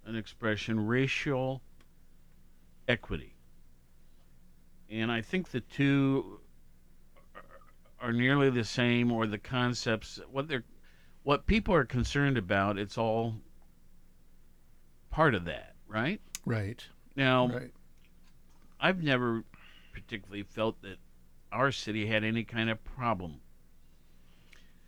an 0.05 0.15
expression 0.15 0.85
racial 0.85 1.61
equity. 2.87 3.30
And 4.91 5.11
I 5.11 5.21
think 5.21 5.49
the 5.49 5.61
two 5.61 6.39
are 8.01 8.11
nearly 8.11 8.49
the 8.49 8.65
same 8.65 9.11
or 9.11 9.25
the 9.25 9.37
concepts 9.37 10.19
what 10.29 10.47
they're 10.47 10.63
what 11.23 11.45
people 11.45 11.73
are 11.73 11.85
concerned 11.85 12.37
about 12.37 12.77
it's 12.77 12.97
all 12.97 13.35
part 15.11 15.35
of 15.35 15.45
that, 15.45 15.75
right? 15.87 16.19
Right. 16.45 16.83
Now, 17.15 17.47
Right. 17.47 17.71
I've 18.79 19.03
never 19.03 19.43
particularly 19.93 20.43
felt 20.43 20.81
that 20.81 20.97
our 21.51 21.71
city 21.71 22.07
had 22.07 22.23
any 22.23 22.43
kind 22.43 22.69
of 22.69 22.83
problem. 22.83 23.41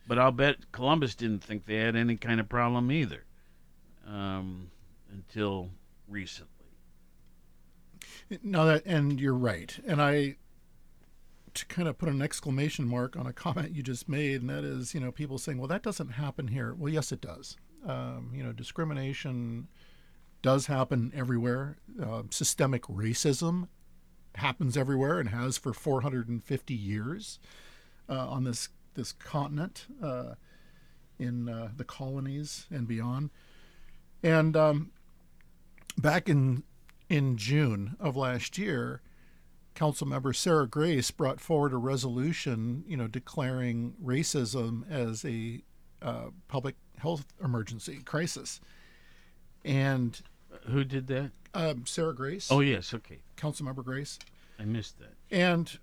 But 0.08 0.18
I'll 0.18 0.32
bet 0.32 0.72
Columbus 0.72 1.14
didn't 1.14 1.43
think 1.43 1.66
they 1.66 1.76
had 1.76 1.95
any 1.95 2.18
kind 2.18 2.39
of 2.39 2.49
problem 2.49 2.91
either 2.91 3.24
um, 4.08 4.72
until 5.12 5.70
recently. 6.08 6.53
No, 8.41 8.65
that 8.65 8.86
and 8.86 9.19
you're 9.19 9.34
right. 9.34 9.78
And 9.86 10.01
I 10.01 10.38
to 11.53 11.65
kind 11.67 11.88
of 11.88 11.97
put 11.97 12.09
an 12.09 12.21
exclamation 12.21 12.88
mark 12.88 13.15
on 13.15 13.28
a 13.28 13.34
comment 13.43 13.76
you 13.76 13.84
just 13.84 14.09
made, 14.09 14.41
and 14.41 14.49
that 14.49 14.63
is, 14.63 14.93
you 14.93 14.99
know, 14.99 15.11
people 15.11 15.38
saying, 15.38 15.57
"Well, 15.57 15.67
that 15.67 15.84
doesn't 15.84 16.09
happen 16.09 16.47
here." 16.47 16.74
Well, 16.74 16.91
yes, 16.91 17.11
it 17.11 17.21
does. 17.21 17.57
Um, 17.86 18.32
you 18.34 18.43
know, 18.43 18.53
discrimination 18.53 19.67
does 20.41 20.67
happen 20.67 21.11
everywhere. 21.15 21.78
Uh, 22.01 22.24
systemic 22.30 22.84
racism 22.84 23.67
happens 24.36 24.76
everywhere 24.76 25.19
and 25.19 25.30
has 25.30 25.57
for 25.57 25.74
450 25.74 26.74
years 26.74 27.39
uh, 28.09 28.28
on 28.30 28.43
this 28.43 28.69
this 28.95 29.11
continent, 29.11 29.88
uh, 30.01 30.36
in 31.19 31.49
uh, 31.49 31.69
the 31.76 31.84
colonies 31.84 32.67
and 32.69 32.88
beyond. 32.88 33.32
And 34.21 34.55
um, 34.55 34.91
back 35.97 36.30
in 36.30 36.63
in 37.10 37.38
June 37.38 37.95
of 37.99 38.16
last 38.16 38.58
year, 38.58 39.01
Councilmember 39.76 40.36
Sarah 40.36 40.68
Grace 40.68 41.12
brought 41.12 41.39
forward 41.39 41.74
a 41.74 41.78
resolution, 41.78 42.84
you 42.88 42.95
know, 42.95 43.08
declaring 43.08 43.95
racism 44.04 44.89
as 44.89 45.26
a 45.26 45.64
uh, 46.01 46.28
public 46.47 46.76
health 46.97 47.26
emergency 47.43 48.01
crisis. 48.06 48.60
And 49.66 50.22
who 50.70 50.84
did 50.84 51.08
that? 51.08 51.32
Um, 51.54 51.86
Sarah 51.86 52.16
Grace. 52.16 52.49
Oh 52.51 52.60
yes, 52.60 52.93
okay. 52.93 53.22
Councilmember 53.38 53.84
Grace. 53.84 54.20
I 54.60 54.66
missed 54.66 54.99
that. 54.99 55.14
And 55.32 55.78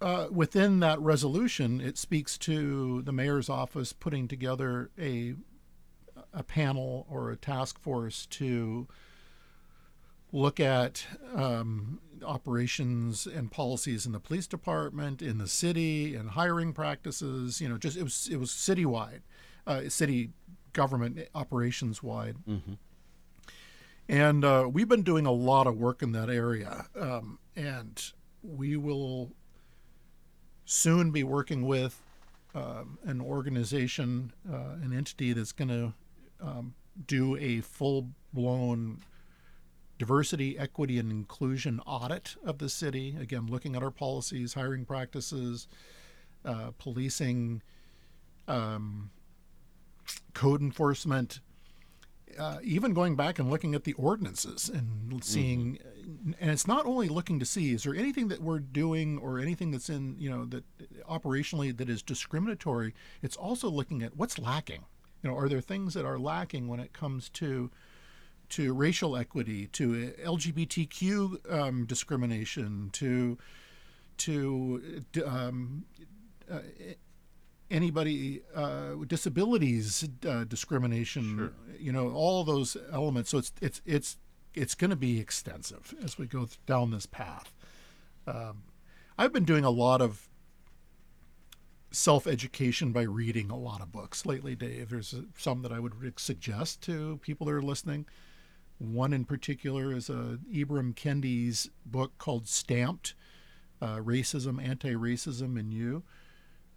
uh, 0.00 0.28
within 0.30 0.80
that 0.80 1.00
resolution, 1.00 1.80
it 1.80 1.98
speaks 1.98 2.36
to 2.38 3.02
the 3.02 3.12
mayor's 3.12 3.48
office 3.48 3.92
putting 3.92 4.28
together 4.28 4.90
a 4.98 5.34
a 6.32 6.42
panel 6.42 7.06
or 7.08 7.30
a 7.30 7.36
task 7.36 7.78
force 7.80 8.26
to 8.26 8.86
look 10.32 10.60
at 10.60 11.06
um, 11.34 12.00
operations 12.24 13.26
and 13.26 13.50
policies 13.50 14.06
in 14.06 14.12
the 14.12 14.20
police 14.20 14.46
department, 14.46 15.22
in 15.22 15.38
the 15.38 15.48
city, 15.48 16.14
and 16.14 16.30
hiring 16.30 16.72
practices. 16.72 17.60
You 17.60 17.68
know, 17.68 17.78
just 17.78 17.96
it 17.96 18.02
was 18.02 18.28
it 18.30 18.36
was 18.36 18.50
citywide, 18.50 19.20
uh, 19.66 19.88
city 19.88 20.30
government 20.72 21.18
operations 21.34 22.02
wide. 22.02 22.36
Mm-hmm. 22.48 22.74
And 24.08 24.44
uh, 24.44 24.68
we've 24.72 24.88
been 24.88 25.02
doing 25.02 25.26
a 25.26 25.32
lot 25.32 25.66
of 25.66 25.76
work 25.76 26.02
in 26.02 26.12
that 26.12 26.30
area, 26.30 26.86
um, 26.98 27.40
and 27.56 28.00
we 28.42 28.76
will 28.76 29.32
soon 30.64 31.10
be 31.10 31.24
working 31.24 31.66
with 31.66 32.00
um, 32.54 32.98
an 33.04 33.20
organization, 33.20 34.32
uh, 34.50 34.76
an 34.82 34.92
entity 34.96 35.32
that's 35.32 35.52
going 35.52 35.68
to 35.68 35.92
um, 36.40 36.74
do 37.06 37.36
a 37.36 37.60
full 37.60 38.08
blown 38.32 39.00
diversity, 39.98 40.58
equity, 40.58 40.98
and 40.98 41.10
inclusion 41.10 41.80
audit 41.86 42.36
of 42.44 42.58
the 42.58 42.68
city. 42.68 43.16
Again, 43.18 43.46
looking 43.46 43.76
at 43.76 43.82
our 43.82 43.90
policies, 43.90 44.54
hiring 44.54 44.84
practices, 44.84 45.68
uh, 46.44 46.70
policing, 46.78 47.62
um, 48.46 49.10
code 50.34 50.60
enforcement, 50.60 51.40
uh, 52.38 52.58
even 52.62 52.92
going 52.92 53.16
back 53.16 53.38
and 53.38 53.50
looking 53.50 53.74
at 53.74 53.84
the 53.84 53.94
ordinances 53.94 54.68
and 54.68 55.24
seeing, 55.24 55.78
and 56.38 56.50
it's 56.50 56.66
not 56.66 56.84
only 56.84 57.08
looking 57.08 57.38
to 57.38 57.46
see 57.46 57.72
is 57.72 57.84
there 57.84 57.94
anything 57.94 58.28
that 58.28 58.42
we're 58.42 58.58
doing 58.58 59.18
or 59.18 59.38
anything 59.38 59.70
that's 59.70 59.88
in 59.88 60.16
you 60.18 60.28
know 60.28 60.44
that 60.44 60.64
operationally 61.08 61.76
that 61.76 61.88
is 61.88 62.02
discriminatory. 62.02 62.94
It's 63.22 63.36
also 63.36 63.70
looking 63.70 64.02
at 64.02 64.16
what's 64.16 64.38
lacking. 64.38 64.84
You 65.22 65.30
know, 65.30 65.36
are 65.36 65.48
there 65.48 65.60
things 65.60 65.94
that 65.94 66.04
are 66.04 66.18
lacking 66.18 66.68
when 66.68 66.80
it 66.80 66.92
comes 66.92 67.28
to 67.30 67.70
to 68.50 68.72
racial 68.72 69.16
equity, 69.16 69.66
to 69.68 70.12
LGBTQ 70.24 71.52
um, 71.52 71.84
discrimination, 71.86 72.90
to 72.92 73.38
to 74.18 75.04
um, 75.26 75.84
uh, 76.50 76.60
anybody 77.70 78.42
uh, 78.54 78.92
with 78.98 79.08
disabilities 79.08 80.08
uh, 80.26 80.44
discrimination. 80.44 81.36
Sure. 81.36 81.52
You 81.78 81.92
know, 81.92 82.10
all 82.10 82.44
those 82.44 82.76
elements. 82.92 83.30
So 83.30 83.38
it's 83.38 83.52
it's 83.60 83.80
it's 83.84 84.16
it's 84.54 84.74
going 84.74 84.90
to 84.90 84.96
be 84.96 85.20
extensive 85.20 85.94
as 86.02 86.18
we 86.18 86.26
go 86.26 86.48
down 86.66 86.90
this 86.90 87.06
path. 87.06 87.52
Um, 88.26 88.64
I've 89.18 89.32
been 89.32 89.44
doing 89.44 89.64
a 89.64 89.70
lot 89.70 90.00
of 90.00 90.28
self 91.90 92.26
education 92.26 92.92
by 92.92 93.02
reading 93.02 93.50
a 93.50 93.56
lot 93.56 93.80
of 93.80 93.92
books 93.92 94.26
lately, 94.26 94.54
Dave. 94.54 94.90
There's 94.90 95.14
uh, 95.14 95.22
some 95.36 95.62
that 95.62 95.72
I 95.72 95.80
would 95.80 95.94
suggest 96.18 96.82
to 96.82 97.18
people 97.22 97.46
that 97.46 97.54
are 97.54 97.62
listening. 97.62 98.06
One 98.78 99.12
in 99.12 99.24
particular 99.24 99.92
is 99.92 100.10
a 100.10 100.38
Ibram 100.52 100.94
Kendi's 100.94 101.70
book 101.84 102.12
called 102.18 102.46
Stamped 102.46 103.14
uh, 103.80 103.96
Racism, 103.96 104.62
Anti 104.62 104.94
Racism 104.94 105.58
and 105.58 105.72
You. 105.72 106.02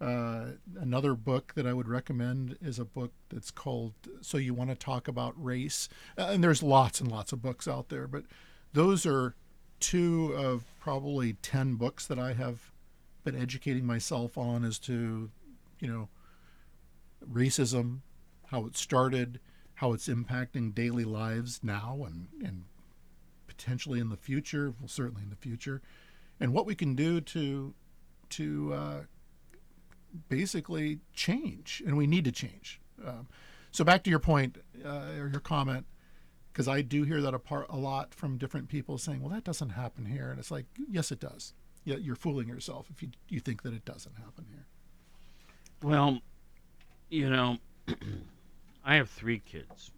Uh, 0.00 0.52
another 0.78 1.14
book 1.14 1.52
that 1.56 1.66
I 1.66 1.74
would 1.74 1.88
recommend 1.88 2.56
is 2.62 2.78
a 2.78 2.86
book 2.86 3.12
that's 3.28 3.50
called 3.50 3.92
So 4.22 4.38
You 4.38 4.54
Want 4.54 4.70
to 4.70 4.76
Talk 4.76 5.08
About 5.08 5.34
Race. 5.36 5.90
Uh, 6.16 6.28
and 6.30 6.42
there's 6.42 6.62
lots 6.62 7.00
and 7.00 7.10
lots 7.10 7.32
of 7.32 7.42
books 7.42 7.68
out 7.68 7.90
there, 7.90 8.06
but 8.06 8.24
those 8.72 9.04
are 9.04 9.34
two 9.78 10.32
of 10.34 10.64
probably 10.78 11.34
10 11.34 11.74
books 11.74 12.06
that 12.06 12.18
I 12.18 12.32
have 12.32 12.70
been 13.24 13.36
educating 13.36 13.84
myself 13.84 14.38
on 14.38 14.64
as 14.64 14.78
to, 14.80 15.30
you 15.80 15.88
know, 15.88 16.08
racism, 17.30 17.98
how 18.46 18.64
it 18.64 18.78
started, 18.78 19.38
how 19.80 19.94
it's 19.94 20.08
impacting 20.08 20.74
daily 20.74 21.04
lives 21.04 21.60
now 21.62 22.04
and, 22.06 22.28
and 22.44 22.64
potentially 23.46 23.98
in 23.98 24.10
the 24.10 24.16
future, 24.16 24.74
well, 24.78 24.86
certainly 24.88 25.22
in 25.22 25.30
the 25.30 25.36
future, 25.36 25.80
and 26.38 26.52
what 26.52 26.66
we 26.66 26.74
can 26.74 26.94
do 26.94 27.18
to 27.18 27.72
to 28.28 28.74
uh, 28.74 29.00
basically 30.28 31.00
change, 31.14 31.82
and 31.86 31.96
we 31.96 32.06
need 32.06 32.26
to 32.26 32.30
change. 32.30 32.78
Um, 33.04 33.26
so 33.70 33.82
back 33.82 34.04
to 34.04 34.10
your 34.10 34.18
point 34.18 34.58
uh, 34.84 35.12
or 35.18 35.28
your 35.28 35.40
comment, 35.40 35.86
because 36.52 36.68
I 36.68 36.82
do 36.82 37.04
hear 37.04 37.22
that 37.22 37.32
apart 37.32 37.64
a 37.70 37.78
lot 37.78 38.12
from 38.14 38.36
different 38.36 38.68
people 38.68 38.98
saying, 38.98 39.22
"Well, 39.22 39.32
that 39.32 39.44
doesn't 39.44 39.70
happen 39.70 40.04
here," 40.04 40.30
and 40.30 40.38
it's 40.38 40.50
like, 40.50 40.66
yes, 40.90 41.10
it 41.10 41.20
does. 41.20 41.54
Yeah, 41.84 41.96
you're 41.96 42.16
fooling 42.16 42.48
yourself 42.48 42.88
if 42.90 43.02
you 43.02 43.08
you 43.30 43.40
think 43.40 43.62
that 43.62 43.72
it 43.72 43.86
doesn't 43.86 44.16
happen 44.16 44.44
here. 44.50 44.66
Well, 45.82 46.20
you 47.08 47.30
know, 47.30 47.56
I 48.90 48.96
have 48.96 49.08
three 49.08 49.38
kids. 49.38 49.92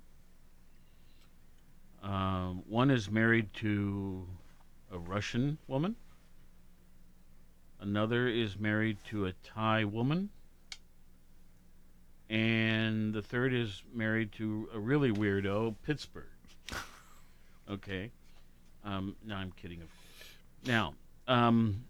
Um, 2.02 2.62
one 2.68 2.90
is 2.90 3.10
married 3.10 3.50
to 3.54 4.28
a 4.92 4.98
Russian 4.98 5.56
woman. 5.66 5.96
Another 7.80 8.28
is 8.28 8.58
married 8.58 8.98
to 9.08 9.24
a 9.24 9.32
Thai 9.44 9.84
woman. 9.84 10.28
And 12.28 13.14
the 13.14 13.22
third 13.22 13.54
is 13.54 13.82
married 13.94 14.30
to 14.32 14.68
a 14.74 14.78
really 14.78 15.10
weirdo, 15.10 15.74
Pittsburgh. 15.86 16.26
okay. 17.70 18.10
Um, 18.84 19.16
no, 19.24 19.36
I'm 19.36 19.52
kidding. 19.52 19.80
Of 19.80 19.88
course. 19.88 20.66
Now, 20.66 20.94
um, 21.26 21.84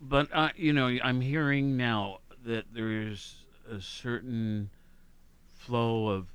but 0.00 0.28
uh, 0.32 0.48
you 0.56 0.72
know, 0.72 0.86
I'm 0.86 1.20
hearing 1.20 1.76
now 1.76 2.20
that 2.46 2.64
there's 2.72 3.44
a 3.70 3.78
certain 3.78 4.70
flow 5.66 6.08
of 6.08 6.26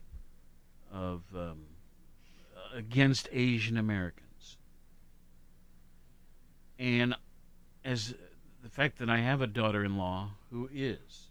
of 0.93 1.21
um, 1.33 1.59
against 2.75 3.29
Asian 3.31 3.77
Americans, 3.77 4.57
and 6.77 7.15
as 7.85 8.13
the 8.61 8.69
fact 8.69 8.99
that 8.99 9.09
I 9.09 9.19
have 9.19 9.41
a 9.41 9.47
daughter-in-law 9.47 10.31
who 10.51 10.69
is, 10.73 11.29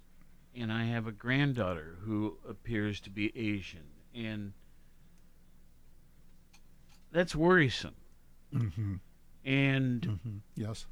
and 0.57 0.73
I 0.73 0.85
have 0.85 1.07
a 1.07 1.13
granddaughter 1.13 1.99
who 2.01 2.39
appears 2.49 3.01
to 3.03 3.11
be 3.11 3.33
Asian, 3.37 3.85
and 4.15 4.55
that's 7.13 7.35
worrisome. 7.35 7.95
Mm-hmm. 8.55 8.95
And 9.45 10.01
mm-hmm. 10.01 10.37
yes, 10.57 10.87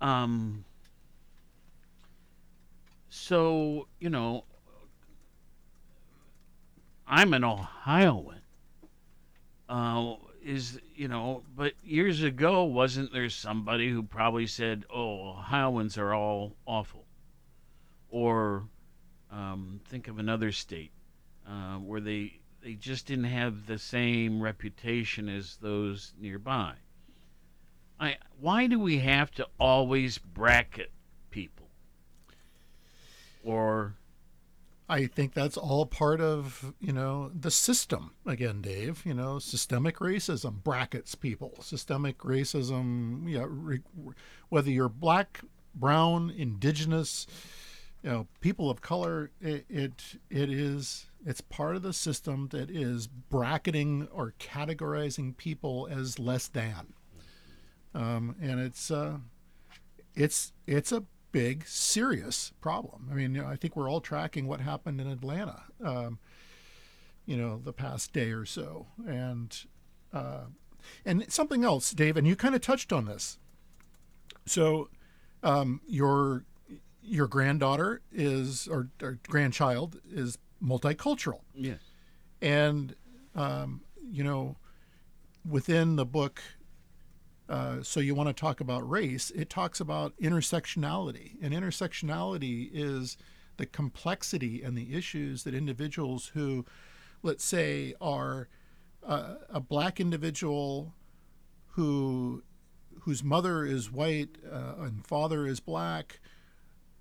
um, 0.00 0.64
so 3.08 3.88
you 3.98 4.10
know, 4.10 4.44
I'm 7.06 7.34
an 7.34 7.44
Ohioan. 7.44 8.40
Uh, 9.68 10.14
is 10.42 10.80
you 10.94 11.08
know, 11.08 11.42
but 11.56 11.72
years 11.82 12.22
ago, 12.22 12.64
wasn't 12.64 13.12
there 13.12 13.28
somebody 13.28 13.90
who 13.90 14.02
probably 14.02 14.46
said, 14.46 14.84
"Oh, 14.90 15.30
Ohioans 15.30 15.98
are 15.98 16.14
all 16.14 16.56
awful," 16.66 17.04
or 18.08 18.68
um, 19.30 19.80
think 19.88 20.08
of 20.08 20.18
another 20.18 20.52
state 20.52 20.92
uh, 21.48 21.76
where 21.76 22.00
they 22.00 22.40
they 22.62 22.74
just 22.74 23.06
didn't 23.06 23.24
have 23.24 23.66
the 23.66 23.78
same 23.78 24.40
reputation 24.40 25.28
as 25.28 25.56
those 25.56 26.12
nearby. 26.18 26.74
I 27.98 28.16
why 28.40 28.66
do 28.66 28.78
we 28.78 28.98
have 28.98 29.30
to 29.32 29.48
always 29.58 30.18
bracket 30.18 30.92
people? 31.30 31.68
Or 33.42 33.94
I 34.88 35.06
think 35.06 35.34
that's 35.34 35.56
all 35.56 35.84
part 35.84 36.20
of, 36.20 36.72
you 36.80 36.92
know, 36.92 37.30
the 37.34 37.50
system. 37.50 38.12
Again, 38.24 38.60
Dave, 38.62 39.02
you 39.04 39.14
know, 39.14 39.38
systemic 39.40 39.96
racism 39.96 40.62
brackets 40.62 41.14
people. 41.16 41.54
Systemic 41.60 42.18
racism, 42.18 43.28
yeah, 43.28 43.46
re, 43.48 43.80
whether 44.48 44.70
you're 44.70 44.88
black, 44.88 45.40
brown, 45.74 46.30
indigenous, 46.30 47.26
you 48.02 48.10
know, 48.10 48.28
people 48.40 48.70
of 48.70 48.80
color, 48.80 49.32
it, 49.40 49.64
it 49.68 50.18
it 50.30 50.50
is 50.50 51.06
it's 51.24 51.40
part 51.40 51.74
of 51.74 51.82
the 51.82 51.92
system 51.92 52.48
that 52.52 52.70
is 52.70 53.08
bracketing 53.08 54.06
or 54.12 54.34
categorizing 54.38 55.36
people 55.36 55.88
as 55.90 56.20
less 56.20 56.46
than. 56.46 56.94
Um, 57.92 58.36
and 58.40 58.60
it's 58.60 58.92
uh, 58.92 59.18
it's 60.14 60.52
it's 60.68 60.92
a 60.92 61.02
big, 61.32 61.66
serious 61.66 62.52
problem. 62.60 63.08
I 63.10 63.14
mean, 63.14 63.34
you 63.34 63.42
know, 63.42 63.48
I 63.48 63.56
think 63.56 63.76
we're 63.76 63.90
all 63.90 64.00
tracking 64.00 64.46
what 64.46 64.60
happened 64.60 65.00
in 65.00 65.06
Atlanta, 65.08 65.62
um, 65.84 66.18
you 67.26 67.36
know, 67.36 67.60
the 67.62 67.72
past 67.72 68.12
day 68.12 68.30
or 68.30 68.44
so, 68.44 68.86
and 69.06 69.56
uh, 70.12 70.44
And 71.04 71.30
something 71.32 71.64
else, 71.64 71.92
Dave, 71.92 72.16
and 72.16 72.26
you 72.26 72.36
kind 72.36 72.54
of 72.54 72.60
touched 72.60 72.92
on 72.92 73.06
this. 73.06 73.38
So, 74.44 74.88
um, 75.42 75.80
your 75.86 76.44
your 77.02 77.28
granddaughter 77.28 78.00
is 78.12 78.66
or, 78.68 78.88
or 79.00 79.18
grandchild 79.28 80.00
is 80.10 80.38
multicultural. 80.62 81.40
Yes. 81.54 81.78
And 82.42 82.94
um, 83.34 83.82
you 84.10 84.24
know, 84.24 84.56
within 85.48 85.96
the 85.96 86.06
book, 86.06 86.42
uh, 87.48 87.82
so 87.82 88.00
you 88.00 88.14
want 88.14 88.28
to 88.28 88.32
talk 88.32 88.60
about 88.60 88.88
race? 88.88 89.30
It 89.30 89.48
talks 89.48 89.80
about 89.80 90.16
intersectionality, 90.18 91.36
and 91.40 91.54
intersectionality 91.54 92.70
is 92.72 93.16
the 93.56 93.66
complexity 93.66 94.62
and 94.62 94.76
the 94.76 94.94
issues 94.94 95.44
that 95.44 95.54
individuals 95.54 96.32
who, 96.34 96.64
let's 97.22 97.44
say, 97.44 97.94
are 98.00 98.48
uh, 99.06 99.34
a 99.48 99.60
black 99.60 100.00
individual 100.00 100.94
who 101.68 102.42
whose 103.02 103.22
mother 103.22 103.64
is 103.64 103.92
white 103.92 104.36
uh, 104.50 104.74
and 104.80 105.06
father 105.06 105.46
is 105.46 105.60
black, 105.60 106.18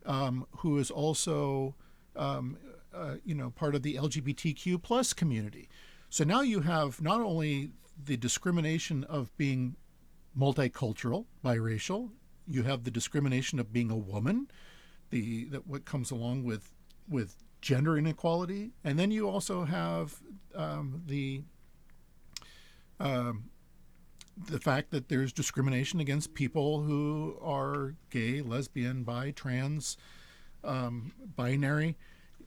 um, 0.05 0.45
who 0.57 0.77
is 0.77 0.91
also 0.91 1.73
um, 2.15 2.57
uh, 2.93 3.15
you 3.25 3.33
know 3.33 3.49
part 3.49 3.73
of 3.73 3.81
the 3.81 3.95
LGBTQ 3.95 4.81
plus 4.81 5.13
community. 5.13 5.67
So 6.09 6.23
now 6.23 6.41
you 6.41 6.61
have 6.61 7.01
not 7.01 7.21
only 7.21 7.71
the 8.03 8.17
discrimination 8.17 9.03
of 9.05 9.35
being 9.37 9.75
multicultural, 10.37 11.25
biracial, 11.43 12.09
you 12.47 12.63
have 12.63 12.83
the 12.83 12.91
discrimination 12.91 13.59
of 13.59 13.73
being 13.73 13.89
a 13.89 13.95
woman, 13.95 14.47
the 15.09 15.45
that 15.45 15.67
what 15.67 15.85
comes 15.85 16.11
along 16.11 16.43
with 16.43 16.71
with 17.07 17.35
gender 17.61 17.97
inequality, 17.97 18.71
and 18.83 18.99
then 18.99 19.11
you 19.11 19.29
also 19.29 19.65
have 19.65 20.21
um, 20.53 21.01
the 21.07 21.41
um, 22.99 23.49
the 24.37 24.59
fact 24.59 24.91
that 24.91 25.09
there's 25.09 25.31
discrimination 25.31 25.99
against 25.99 26.33
people 26.33 26.81
who 26.81 27.37
are 27.41 27.95
gay, 28.09 28.41
lesbian, 28.41 29.03
bi, 29.03 29.31
trans, 29.31 29.97
um, 30.63 31.13
binary, 31.35 31.95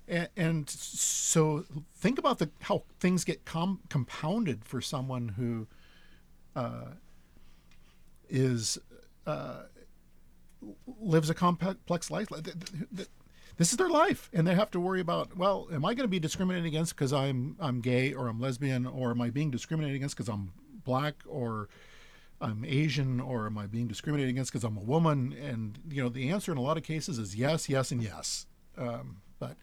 and, 0.07 0.29
and, 0.37 0.71
so 0.71 1.65
think 1.95 2.19
about 2.19 2.39
the 2.39 2.51
how 2.63 2.85
things 2.99 3.25
get 3.25 3.45
com- 3.45 3.81
compounded 3.89 4.65
for 4.65 4.81
someone 4.81 5.29
who 5.29 5.67
uh, 6.57 6.93
is 8.29 8.79
uh, 9.27 9.63
lives 11.01 11.31
a 11.31 11.35
complex 11.35 12.11
life. 12.11 12.29
This 13.57 13.73
is 13.73 13.77
their 13.77 13.89
life, 13.89 14.31
and 14.33 14.47
they 14.47 14.55
have 14.55 14.71
to 14.71 14.81
worry 14.81 15.01
about. 15.01 15.37
Well, 15.37 15.69
am 15.73 15.85
I 15.85 15.95
going 15.95 16.05
to 16.05 16.09
be 16.09 16.21
discriminated 16.21 16.67
against 16.67 16.95
because 16.95 17.13
I'm 17.13 17.57
I'm 17.59 17.81
gay 17.81 18.15
or 18.15 18.29
I'm 18.29 18.41
lesbian, 18.41 18.87
or 18.87 19.11
am 19.11 19.21
I 19.21 19.31
being 19.31 19.51
discriminated 19.51 19.97
against 19.97 20.17
because 20.17 20.29
I'm 20.29 20.53
black 20.85 21.23
or 21.27 21.69
I'm 22.41 22.65
Asian, 22.65 23.21
or 23.21 23.47
am 23.47 23.59
I 23.59 23.67
being 23.67 23.89
discriminated 23.89 24.31
against 24.31 24.53
because 24.53 24.65
I'm 24.65 24.77
a 24.77 24.83
woman? 24.83 25.33
And 25.33 25.79
you 25.91 26.03
know, 26.03 26.09
the 26.09 26.31
answer 26.31 26.53
in 26.53 26.59
a 26.59 26.63
lot 26.63 26.77
of 26.77 26.85
cases 26.85 27.19
is 27.19 27.35
yes, 27.35 27.69
yes, 27.69 27.91
and 27.91 28.03
yes. 28.03 28.47
Um, 28.77 29.23
but 29.41 29.57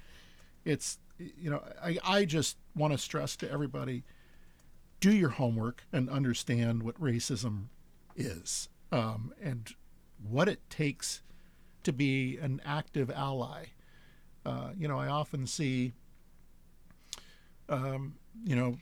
it's 0.66 1.00
you 1.18 1.50
know, 1.50 1.64
I 1.82 1.98
I 2.04 2.26
just 2.26 2.58
want 2.76 2.92
to 2.92 2.98
stress 2.98 3.38
to 3.38 3.50
everybody: 3.50 4.04
do 5.00 5.14
your 5.14 5.30
homework 5.30 5.84
and 5.94 6.10
understand 6.10 6.84
what 6.84 7.00
racism 7.00 7.68
is 8.16 8.70
um, 8.92 9.34
and 9.42 9.74
what 10.28 10.48
it 10.48 10.70
takes 10.70 11.22
to 11.84 11.94
be 11.94 12.38
an 12.38 12.62
active 12.66 13.12
ally. 13.12 13.66
Uh, 14.46 14.70
you 14.78 14.88
know, 14.88 15.00
I 15.00 15.08
often 15.08 15.48
see, 15.48 15.94
um, 17.68 18.16
you 18.44 18.56
know, 18.56 18.78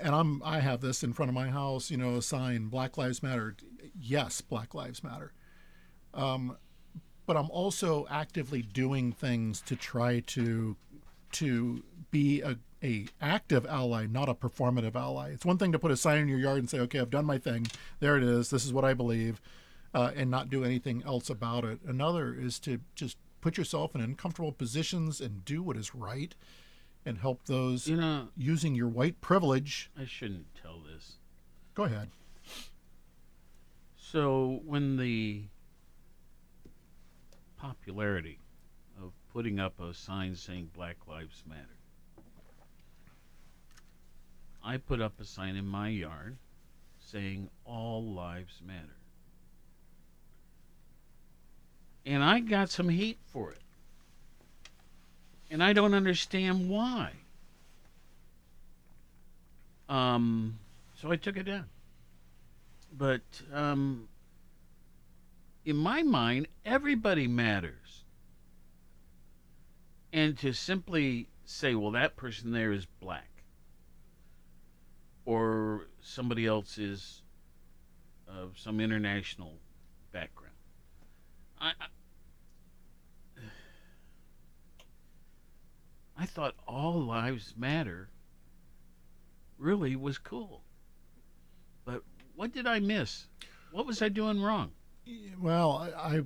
and 0.00 0.14
I'm 0.14 0.42
I 0.44 0.60
have 0.60 0.80
this 0.80 1.02
in 1.02 1.12
front 1.12 1.28
of 1.28 1.34
my 1.34 1.48
house. 1.48 1.90
You 1.90 1.96
know, 1.96 2.16
a 2.16 2.22
sign: 2.22 2.66
Black 2.66 2.96
Lives 2.96 3.22
Matter. 3.22 3.56
Yes, 3.98 4.40
Black 4.40 4.74
Lives 4.74 5.02
Matter. 5.02 5.32
Um, 6.14 6.56
but 7.26 7.36
I'm 7.36 7.50
also 7.50 8.06
actively 8.10 8.62
doing 8.62 9.12
things 9.12 9.60
to 9.62 9.76
try 9.76 10.20
to 10.20 10.76
to 11.32 11.82
be 12.10 12.40
a, 12.42 12.56
a 12.82 13.06
active 13.20 13.66
ally, 13.66 14.06
not 14.06 14.28
a 14.28 14.34
performative 14.34 14.94
ally. 14.94 15.30
It's 15.30 15.44
one 15.44 15.58
thing 15.58 15.72
to 15.72 15.78
put 15.78 15.90
a 15.90 15.96
sign 15.96 16.18
in 16.18 16.28
your 16.28 16.38
yard 16.38 16.58
and 16.58 16.70
say, 16.70 16.78
"Okay, 16.80 16.98
I've 16.98 17.10
done 17.10 17.26
my 17.26 17.38
thing. 17.38 17.66
There 18.00 18.16
it 18.16 18.22
is. 18.22 18.50
This 18.50 18.64
is 18.64 18.72
what 18.72 18.84
I 18.84 18.94
believe," 18.94 19.40
uh, 19.94 20.12
and 20.14 20.30
not 20.30 20.50
do 20.50 20.64
anything 20.64 21.02
else 21.04 21.28
about 21.30 21.64
it. 21.64 21.80
Another 21.86 22.34
is 22.34 22.58
to 22.60 22.80
just 22.94 23.16
put 23.40 23.56
yourself 23.58 23.94
in 23.94 24.00
uncomfortable 24.00 24.52
positions 24.52 25.20
and 25.20 25.44
do 25.44 25.62
what 25.62 25.76
is 25.76 25.94
right, 25.94 26.34
and 27.04 27.18
help 27.18 27.44
those 27.46 27.86
you 27.88 27.96
know 27.96 28.28
using 28.36 28.74
your 28.74 28.88
white 28.88 29.20
privilege. 29.20 29.90
I 29.98 30.04
shouldn't 30.04 30.54
tell 30.54 30.80
this. 30.80 31.16
Go 31.74 31.84
ahead. 31.84 32.10
So 33.96 34.60
when 34.64 34.96
the 34.96 35.44
popularity 37.56 38.40
of 39.00 39.12
putting 39.32 39.60
up 39.60 39.78
a 39.78 39.94
sign 39.94 40.34
saying 40.34 40.70
Black 40.74 40.96
Lives 41.06 41.44
Matter 41.46 41.79
I 44.62 44.76
put 44.76 45.00
up 45.00 45.20
a 45.20 45.24
sign 45.24 45.56
in 45.56 45.66
my 45.66 45.88
yard 45.88 46.36
saying 46.98 47.48
all 47.64 48.04
lives 48.04 48.60
matter. 48.64 48.96
And 52.04 52.22
I 52.22 52.40
got 52.40 52.70
some 52.70 52.88
heat 52.88 53.18
for 53.26 53.50
it. 53.50 53.62
And 55.50 55.62
I 55.62 55.72
don't 55.72 55.94
understand 55.94 56.68
why. 56.68 57.12
Um, 59.88 60.58
so 61.00 61.10
I 61.10 61.16
took 61.16 61.36
it 61.36 61.44
down. 61.44 61.66
But 62.96 63.22
um, 63.52 64.08
in 65.64 65.76
my 65.76 66.02
mind, 66.02 66.48
everybody 66.64 67.26
matters. 67.26 68.04
And 70.12 70.38
to 70.38 70.52
simply 70.52 71.28
say, 71.44 71.74
well, 71.74 71.90
that 71.92 72.16
person 72.16 72.52
there 72.52 72.72
is 72.72 72.86
black 73.00 73.29
or 75.24 75.86
somebody 76.00 76.46
else 76.46 76.78
is 76.78 77.22
of 78.28 78.50
uh, 78.50 78.52
some 78.56 78.80
international 78.80 79.58
background. 80.12 80.54
I, 81.60 81.68
I, 81.68 81.86
I 86.18 86.26
thought 86.26 86.54
all 86.66 87.00
lives 87.00 87.54
matter 87.56 88.08
really 89.58 89.96
was 89.96 90.18
cool. 90.18 90.62
But 91.84 92.02
what 92.34 92.52
did 92.52 92.66
I 92.66 92.80
miss? 92.80 93.26
What 93.72 93.86
was 93.86 94.02
I 94.02 94.08
doing 94.08 94.40
wrong? 94.40 94.72
Well, 95.40 95.90
I 95.96 96.22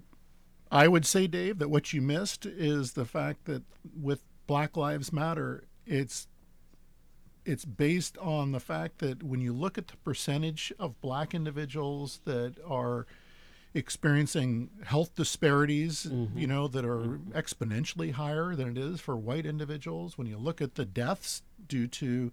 I 0.70 0.88
would 0.88 1.06
say 1.06 1.26
Dave 1.26 1.58
that 1.58 1.70
what 1.70 1.92
you 1.92 2.02
missed 2.02 2.46
is 2.46 2.92
the 2.92 3.04
fact 3.04 3.44
that 3.44 3.62
with 4.00 4.24
Black 4.46 4.76
Lives 4.76 5.12
Matter, 5.12 5.64
it's 5.86 6.26
it's 7.44 7.64
based 7.64 8.16
on 8.18 8.52
the 8.52 8.60
fact 8.60 8.98
that 8.98 9.22
when 9.22 9.40
you 9.40 9.52
look 9.52 9.76
at 9.78 9.88
the 9.88 9.96
percentage 9.98 10.72
of 10.78 11.00
black 11.00 11.34
individuals 11.34 12.20
that 12.24 12.54
are 12.66 13.06
experiencing 13.74 14.70
health 14.84 15.14
disparities, 15.14 16.04
mm-hmm. 16.04 16.38
you 16.38 16.46
know, 16.46 16.68
that 16.68 16.84
are 16.84 17.00
mm-hmm. 17.00 17.32
exponentially 17.32 18.12
higher 18.12 18.54
than 18.54 18.68
it 18.68 18.78
is 18.78 19.00
for 19.00 19.16
white 19.16 19.44
individuals, 19.44 20.16
when 20.16 20.26
you 20.26 20.38
look 20.38 20.62
at 20.62 20.76
the 20.76 20.84
deaths 20.84 21.42
due 21.66 21.86
to 21.88 22.32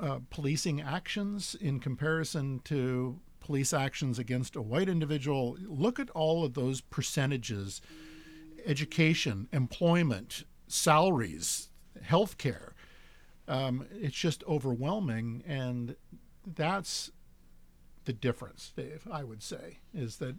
uh, 0.00 0.20
policing 0.30 0.80
actions 0.80 1.56
in 1.60 1.80
comparison 1.80 2.60
to 2.64 3.18
police 3.40 3.72
actions 3.72 4.18
against 4.18 4.56
a 4.56 4.62
white 4.62 4.88
individual, 4.88 5.56
look 5.66 5.98
at 5.98 6.10
all 6.10 6.44
of 6.44 6.54
those 6.54 6.80
percentages 6.80 7.80
education, 8.64 9.48
employment, 9.52 10.42
salaries, 10.66 11.68
health 12.02 12.36
care 12.36 12.74
um, 13.48 13.86
it's 13.92 14.16
just 14.16 14.42
overwhelming, 14.44 15.42
and 15.46 15.96
that's 16.54 17.10
the 18.04 18.12
difference, 18.12 18.72
Dave. 18.76 19.06
I 19.10 19.24
would 19.24 19.42
say 19.42 19.78
is 19.94 20.16
that. 20.16 20.36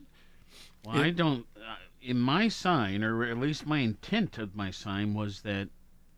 Well, 0.86 0.98
it, 0.98 1.06
I 1.06 1.10
don't. 1.12 1.46
Uh, 1.56 1.76
in 2.02 2.20
my 2.20 2.48
sign, 2.48 3.04
or 3.04 3.24
at 3.24 3.38
least 3.38 3.66
my 3.66 3.80
intent 3.80 4.38
of 4.38 4.56
my 4.56 4.72
sign, 4.72 5.14
was 5.14 5.42
that 5.42 5.70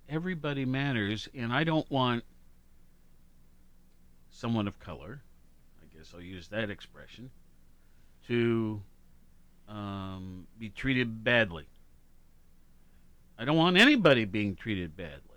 everybody 0.08 0.66
matters, 0.66 1.28
and 1.36 1.54
I 1.54 1.64
don't 1.64 1.90
want 1.90 2.24
someone 4.32 4.68
of 4.68 4.80
color. 4.80 5.22
I 5.82 5.98
guess 5.98 6.12
I'll 6.14 6.22
use 6.22 6.48
that 6.50 6.70
expression 6.70 7.30
to 8.28 8.82
um, 9.68 10.48
be 10.58 10.70
treated 10.70 11.24
badly. 11.24 11.66
I 13.38 13.46
don't 13.46 13.58
want 13.58 13.78
anybody 13.78 14.26
being 14.26 14.56
treated 14.56 14.98
badly. 14.98 15.29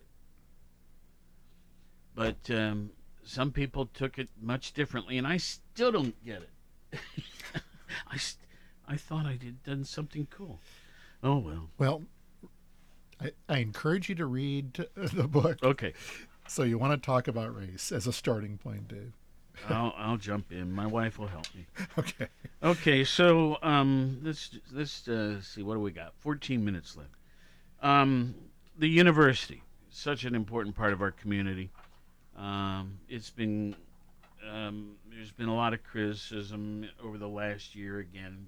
But 2.15 2.51
um, 2.51 2.91
some 3.25 3.51
people 3.53 3.87
took 3.87 4.19
it 4.19 4.29
much 4.41 4.73
differently, 4.73 5.19
and 5.19 5.27
I 5.27 5.37
still 5.39 5.93
don't 5.93 6.25
get 6.25 6.43
it. 6.43 6.99
I, 8.11 8.19
I 8.87 8.97
thought 8.97 9.27
I 9.27 9.37
did 9.37 9.63
done 9.63 9.85
something 9.85 10.27
cool. 10.31 10.61
Oh 11.23 11.39
well. 11.39 11.71
Well, 11.79 12.03
I, 13.21 13.31
I 13.49 13.59
encourage 13.59 14.09
you 14.09 14.15
to 14.17 14.27
read 14.27 14.87
the 14.95 15.29
book. 15.29 15.59
Okay. 15.63 15.95
So 16.49 16.65
you 16.65 16.77
want 16.77 16.93
to 16.93 17.07
talk 17.07 17.29
about 17.29 17.57
race 17.57 17.93
as 17.93 18.07
a 18.07 18.13
starting 18.13 18.59
point, 18.59 18.89
Dave? 18.89 19.13
I'll, 19.69 19.95
I'll 19.97 20.17
jump 20.17 20.51
in. 20.51 20.73
My 20.73 20.87
wife 20.87 21.19
will 21.19 21.29
help 21.29 21.47
me. 21.55 21.67
Okay. 21.99 22.27
Okay, 22.63 23.05
so 23.05 23.59
um, 23.63 24.21
let's 24.23 24.51
let's 24.73 25.07
uh, 25.09 25.41
see 25.41 25.63
what 25.63 25.75
do 25.75 25.81
we 25.81 25.91
got. 25.91 26.13
Fourteen 26.19 26.65
minutes 26.65 26.97
left. 26.97 27.11
Um, 27.83 28.35
the 28.79 28.89
university, 28.89 29.63
such 29.91 30.25
an 30.25 30.35
important 30.35 30.77
part 30.77 30.93
of 30.93 31.03
our 31.03 31.11
community. 31.11 31.71
Um, 32.37 32.99
it's 33.09 33.31
been 33.31 33.77
um, 34.51 34.97
there's 35.11 35.31
been 35.31 35.49
a 35.49 35.55
lot 35.55 35.75
of 35.75 35.83
criticism 35.85 36.89
over 37.03 37.19
the 37.19 37.29
last 37.29 37.75
year. 37.75 37.99
Again, 37.99 38.47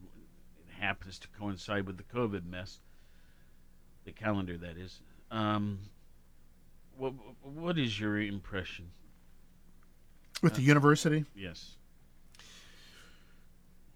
it 0.69 0.83
happens 0.83 1.19
to 1.21 1.29
coincide 1.39 1.87
with 1.87 1.97
the 1.97 2.03
COVID 2.05 2.47
mess. 2.47 2.81
The 4.05 4.13
calendar, 4.13 4.57
that 4.59 4.77
is. 4.77 5.01
Um, 5.31 5.79
what 6.97 7.15
what 7.43 7.79
is 7.79 7.99
your 7.99 8.19
impression? 8.19 8.91
With 10.43 10.55
the 10.55 10.63
university? 10.63 11.25
Yes. 11.35 11.77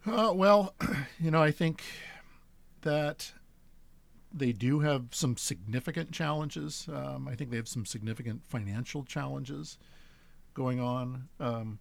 Uh, 0.07 0.32
well, 0.34 0.74
you 1.20 1.30
know, 1.30 1.43
I 1.43 1.51
think 1.51 1.82
that 2.82 3.32
they 4.32 4.52
do 4.52 4.80
have 4.80 5.06
some 5.12 5.36
significant 5.36 6.12
challenges. 6.12 6.88
Um, 6.92 7.28
I 7.28 7.34
think 7.34 7.50
they 7.50 7.56
have 7.56 7.68
some 7.68 7.86
significant 7.86 8.42
financial 8.46 9.04
challenges 9.04 9.78
going 10.54 10.80
on. 10.80 11.28
Um, 11.40 11.78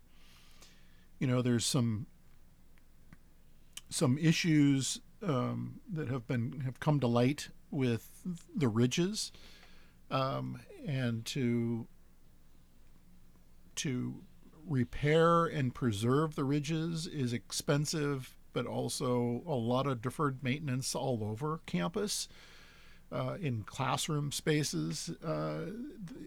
you 1.19 1.27
know, 1.27 1.41
there's 1.41 1.65
some 1.65 2.07
some 3.89 4.17
issues 4.17 4.99
um, 5.23 5.79
that 5.91 6.09
have 6.09 6.27
been 6.27 6.61
have 6.65 6.79
come 6.79 6.99
to 6.99 7.07
light 7.07 7.49
with 7.71 8.21
the 8.55 8.67
ridges, 8.67 9.31
um, 10.11 10.61
and 10.85 11.25
to 11.25 11.87
to 13.75 14.21
repair 14.67 15.45
and 15.45 15.73
preserve 15.73 16.35
the 16.35 16.43
ridges 16.43 17.07
is 17.07 17.33
expensive, 17.33 18.35
but 18.57 18.65
also 18.65 19.43
a 19.45 19.53
lot 19.53 19.85
of 19.85 20.01
deferred 20.01 20.43
maintenance 20.43 20.95
all 20.95 21.23
over 21.23 21.59
campus. 21.67 22.27
Uh, 23.11 23.37
in 23.39 23.61
classroom 23.61 24.31
spaces, 24.31 25.11
uh, 25.23 25.67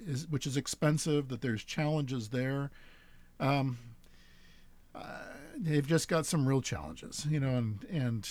is, 0.07 0.28
which 0.28 0.47
is 0.47 0.57
expensive, 0.57 1.26
that 1.26 1.41
there's 1.41 1.64
challenges 1.64 2.28
there. 2.28 2.70
Um, 3.41 3.78
uh, 4.95 5.03
they've 5.59 5.87
just 5.87 6.07
got 6.07 6.24
some 6.24 6.47
real 6.47 6.62
challenges, 6.62 7.26
you 7.28 7.41
know, 7.41 7.49
and, 7.49 7.85
and 7.91 8.28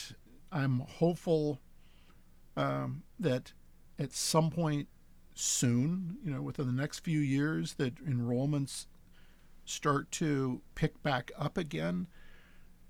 I'm 0.50 0.80
hopeful 0.80 1.60
um, 2.56 3.04
that 3.20 3.52
at 4.00 4.14
some 4.14 4.50
point 4.50 4.88
soon, 5.36 6.18
you 6.24 6.32
know, 6.32 6.42
within 6.42 6.68
the 6.68 6.82
next 6.82 7.00
few 7.00 7.20
years, 7.20 7.74
that 7.74 8.04
enrollments 8.06 8.86
start 9.66 10.10
to 10.12 10.62
pick 10.74 11.04
back 11.04 11.34
up 11.38 11.58
again. 11.58 12.08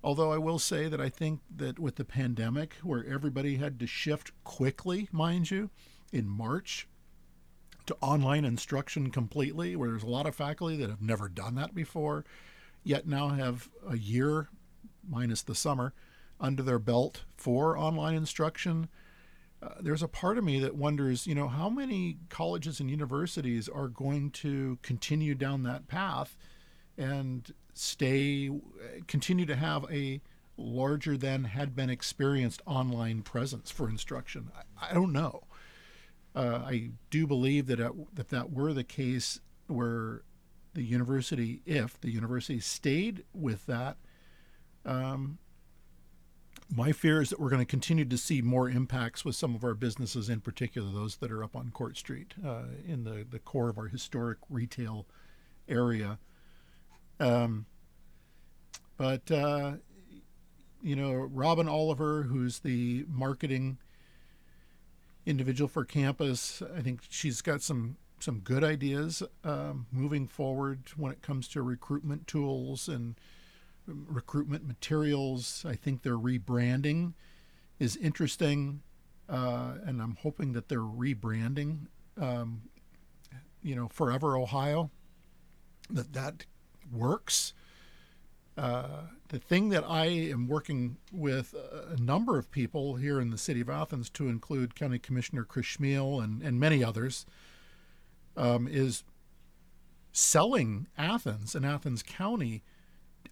Although 0.04 0.32
I 0.32 0.38
will 0.38 0.60
say 0.60 0.88
that 0.88 1.02
I 1.02 1.10
think 1.10 1.42
that 1.56 1.78
with 1.78 1.96
the 1.96 2.06
pandemic, 2.06 2.76
where 2.84 3.06
everybody 3.06 3.58
had 3.58 3.80
to 3.80 3.88
shift 3.88 4.32
quickly, 4.44 5.10
mind 5.12 5.52
you, 5.52 5.70
in 6.12 6.28
March 6.28 6.88
to 7.86 7.98
online 8.02 8.46
instruction 8.46 9.12
completely, 9.12 9.76
where 9.76 9.90
there's 9.90 10.04
a 10.04 10.08
lot 10.08 10.26
of 10.26 10.36
faculty 10.36 10.78
that 10.78 10.90
have 10.90 11.02
never 11.02 11.28
done 11.28 11.56
that 11.56 11.76
before, 11.76 12.24
yet 12.84 13.08
now 13.08 13.30
have 13.30 13.70
a 13.88 13.98
year, 13.98 14.48
minus 15.08 15.42
the 15.42 15.56
summer, 15.56 15.94
under 16.40 16.64
their 16.64 16.80
belt 16.80 17.24
for 17.36 17.78
online 17.78 18.16
instruction. 18.16 18.88
Uh, 19.62 19.70
there's 19.82 20.04
a 20.04 20.08
part 20.08 20.38
of 20.38 20.44
me 20.44 20.60
that 20.60 20.76
wonders, 20.76 21.28
you 21.28 21.36
know, 21.36 21.50
how 21.50 21.68
many 21.68 22.18
colleges 22.30 22.80
and 22.80 22.90
universities 22.90 23.68
are 23.68 23.90
going 23.90 24.32
to 24.32 24.78
continue 24.82 25.36
down 25.36 25.64
that 25.64 25.88
path 25.88 26.38
and 27.00 27.54
stay 27.74 28.52
continue 29.08 29.46
to 29.46 29.56
have 29.56 29.86
a 29.90 30.22
larger 30.58 31.18
than 31.18 31.46
had 31.46 31.74
been 31.76 31.90
experienced 31.90 32.62
online 32.68 33.22
presence 33.22 33.72
for 33.72 33.90
instruction. 33.90 34.52
I, 34.80 34.92
I 34.92 34.94
don't 34.94 35.14
know. 35.14 35.44
Uh, 36.36 36.62
i 36.64 36.92
do 37.10 37.26
believe 37.26 37.66
that 37.66 37.80
it, 37.80 38.16
that 38.16 38.30
that 38.30 38.52
were 38.52 38.72
the 38.72 38.84
case 38.84 39.40
where 39.66 40.22
the 40.76 40.84
university 40.84 41.64
if 41.66 42.00
the 42.02 42.12
university 42.12 42.60
stayed 42.60 43.24
with 43.34 43.66
that 43.66 43.98
um, 44.86 45.40
my 46.74 46.92
fear 46.92 47.20
is 47.20 47.32
that 47.32 47.40
we're 47.40 47.50
going 47.50 47.66
to 47.66 47.66
continue 47.66 48.06
to 48.06 48.18
see 48.18 48.44
more 48.44 48.70
impacts 48.70 49.26
with 49.26 49.36
some 49.36 49.56
of 49.56 49.64
our 49.64 49.74
businesses 49.74 50.30
in 50.30 50.40
particular 50.40 50.92
those 50.92 51.16
that 51.16 51.32
are 51.32 51.44
up 51.44 51.56
on 51.56 51.72
court 51.72 51.98
street 51.98 52.36
uh, 52.46 52.66
in 52.88 53.06
the, 53.06 53.26
the 53.28 53.40
core 53.40 53.70
of 53.70 53.80
our 53.80 53.88
historic 53.88 54.38
retail 54.50 55.08
area 55.68 56.20
um, 57.20 57.66
but 58.98 59.30
uh, 59.32 59.74
you 60.82 60.96
know, 60.96 61.14
Robin 61.14 61.68
Oliver, 61.68 62.24
who's 62.24 62.60
the 62.60 63.06
marketing 63.08 63.78
individual 65.26 65.68
for 65.68 65.86
campus, 65.86 66.62
I 66.76 66.82
think 66.82 67.02
she's 67.10 67.42
got 67.42 67.62
some 67.62 67.98
some 68.20 68.40
good 68.40 68.64
ideas 68.64 69.24
um, 69.46 69.88
moving 69.92 70.28
forward 70.28 70.90
when 70.98 71.12
it 71.12 71.22
comes 71.22 71.48
to 71.50 71.62
recruitment 71.62 72.28
tools 72.28 72.90
and 72.90 73.16
recruitment 73.88 74.68
materials. 74.68 75.66
I 75.68 75.76
think 75.76 76.04
their 76.04 76.18
rebranding 76.18 77.14
is 77.80 77.96
interesting, 77.96 78.82
uh, 79.30 79.76
and 79.86 80.02
I'm 80.02 80.18
hoping 80.22 80.54
that 80.54 80.68
they're 80.68 80.80
rebranding, 80.80 81.88
um, 82.20 82.64
you 83.64 83.76
know, 83.76 83.88
Forever 83.88 84.38
Ohio. 84.38 84.92
That 85.90 86.14
that 86.14 86.46
works. 86.92 87.54
Uh, 88.58 89.04
the 89.30 89.40
thing 89.40 89.70
that 89.70 89.86
I 89.88 90.06
am 90.06 90.48
working 90.48 90.98
with 91.14 91.54
a 91.54 92.00
number 92.02 92.38
of 92.38 92.52
people 92.52 92.96
here 92.96 93.22
in 93.22 93.30
the 93.30 93.38
city 93.38 93.62
of 93.62 93.70
Athens, 93.70 94.10
to 94.12 94.28
include 94.28 94.76
County 94.76 95.00
Commissioner 95.00 95.46
Chris 95.46 95.78
Chmiel 95.78 96.22
and, 96.22 96.42
and 96.42 96.60
many 96.60 96.84
others, 96.84 97.26
um, 98.36 98.68
is 98.68 99.04
selling 100.12 100.88
Athens 100.98 101.56
and 101.56 101.66
Athens 101.66 102.04
County 102.04 102.64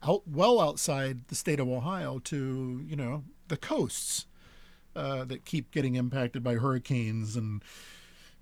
out 0.03 0.27
well 0.27 0.59
outside 0.59 1.27
the 1.27 1.35
state 1.35 1.59
of 1.59 1.67
Ohio 1.67 2.19
to 2.19 2.83
you 2.87 2.95
know 2.95 3.23
the 3.47 3.57
coasts 3.57 4.27
uh, 4.95 5.23
that 5.25 5.45
keep 5.45 5.71
getting 5.71 5.95
impacted 5.95 6.43
by 6.43 6.55
hurricanes 6.55 7.35
and 7.35 7.63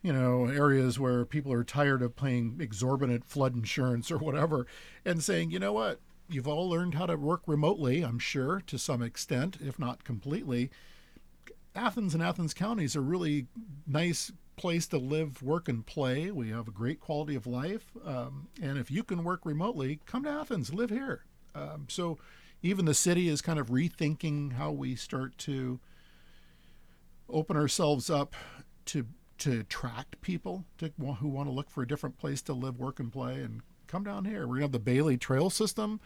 you 0.06 0.14
know, 0.14 0.45
areas 0.45 0.99
where 0.99 1.26
people 1.26 1.51
are 1.51 1.64
tired 1.64 2.03
of 2.03 2.16
paying 2.16 2.58
exorbitant 2.60 3.26
flood 3.26 3.56
insurance 3.56 4.12
or 4.12 4.20
whatever, 4.20 4.68
and 5.03 5.24
saying, 5.24 5.49
you 5.49 5.58
know 5.58 5.74
what, 5.74 5.99
you've 6.30 6.47
all 6.47 6.70
learned 6.70 6.93
how 6.93 7.08
to 7.08 7.16
work 7.16 7.41
remotely, 7.47 8.03
I'm 8.03 8.20
sure, 8.20 8.62
to 8.68 8.78
some 8.78 9.01
extent, 9.01 9.58
if 9.60 9.80
not 9.80 10.03
completely. 10.03 10.70
Athens 11.74 12.14
and 12.14 12.22
Athens 12.22 12.53
counties 12.53 12.95
are 12.95 13.01
really 13.01 13.47
nice 13.88 14.32
place 14.58 14.86
to 14.89 14.99
live, 14.99 15.41
work, 15.41 15.68
and 15.68 15.84
play. 15.84 16.30
We 16.30 16.49
have 16.49 16.68
a 16.68 16.72
great 16.72 16.99
quality 16.99 17.34
of 17.34 17.47
life. 17.47 17.91
Um, 18.06 18.49
and 18.62 18.78
if 18.78 18.91
you 18.91 19.03
can 19.03 19.24
work 19.24 19.43
remotely, 19.43 20.01
come 20.06 20.24
to 20.26 20.30
Athens, 20.30 20.72
live 20.72 20.91
here. 20.91 21.24
Um, 21.56 21.88
so 21.89 22.20
even 22.62 22.86
the 22.86 22.93
city 22.93 23.28
is 23.28 23.41
kind 23.41 23.58
of 23.58 23.70
rethinking 23.70 24.53
how 24.53 24.70
we 24.70 24.95
start 24.95 25.36
to 25.39 25.80
open 27.28 27.58
ourselves 27.58 28.12
up 28.12 28.36
to 28.86 29.08
to 29.40 29.60
attract 29.60 30.22
people 30.22 30.66
to, 30.78 30.92
who 31.20 31.28
want 31.28 31.48
to 31.48 31.54
look 31.54 31.70
for 31.70 31.84
a 31.84 31.88
different 31.88 32.18
place 32.18 32.42
to 32.44 32.54
live, 32.54 32.80
work, 32.80 33.00
and 33.00 33.12
play, 33.12 33.42
and 33.42 33.62
come 33.88 34.04
down 34.04 34.26
here. 34.26 34.48
We're 34.48 34.58
to 34.58 34.62
have 34.62 34.72
the 34.72 34.80
Bailey 34.80 35.18
Trail 35.18 35.50
System, 35.50 36.00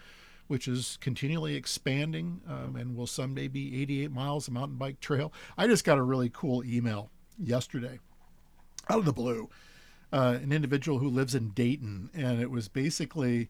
which 0.48 0.68
is 0.68 0.98
continually 1.02 1.56
expanding 1.56 2.42
um, 2.48 2.76
and 2.76 2.96
will 2.96 3.08
someday 3.08 3.48
be 3.48 3.82
88 3.82 4.12
miles 4.12 4.48
of 4.48 4.54
mountain 4.54 4.78
bike 4.78 5.00
trail. 5.00 5.32
I 5.58 5.68
just 5.68 5.84
got 5.84 5.98
a 5.98 6.04
really 6.04 6.30
cool 6.30 6.64
email 6.64 7.10
yesterday 7.38 8.00
out 8.90 9.00
of 9.00 9.06
the 9.06 9.14
blue. 9.14 9.50
Uh, 10.12 10.40
an 10.42 10.52
individual 10.52 10.98
who 10.98 11.08
lives 11.08 11.36
in 11.36 11.50
Dayton, 11.50 12.10
and 12.16 12.42
it 12.42 12.50
was 12.50 12.68
basically 12.68 13.48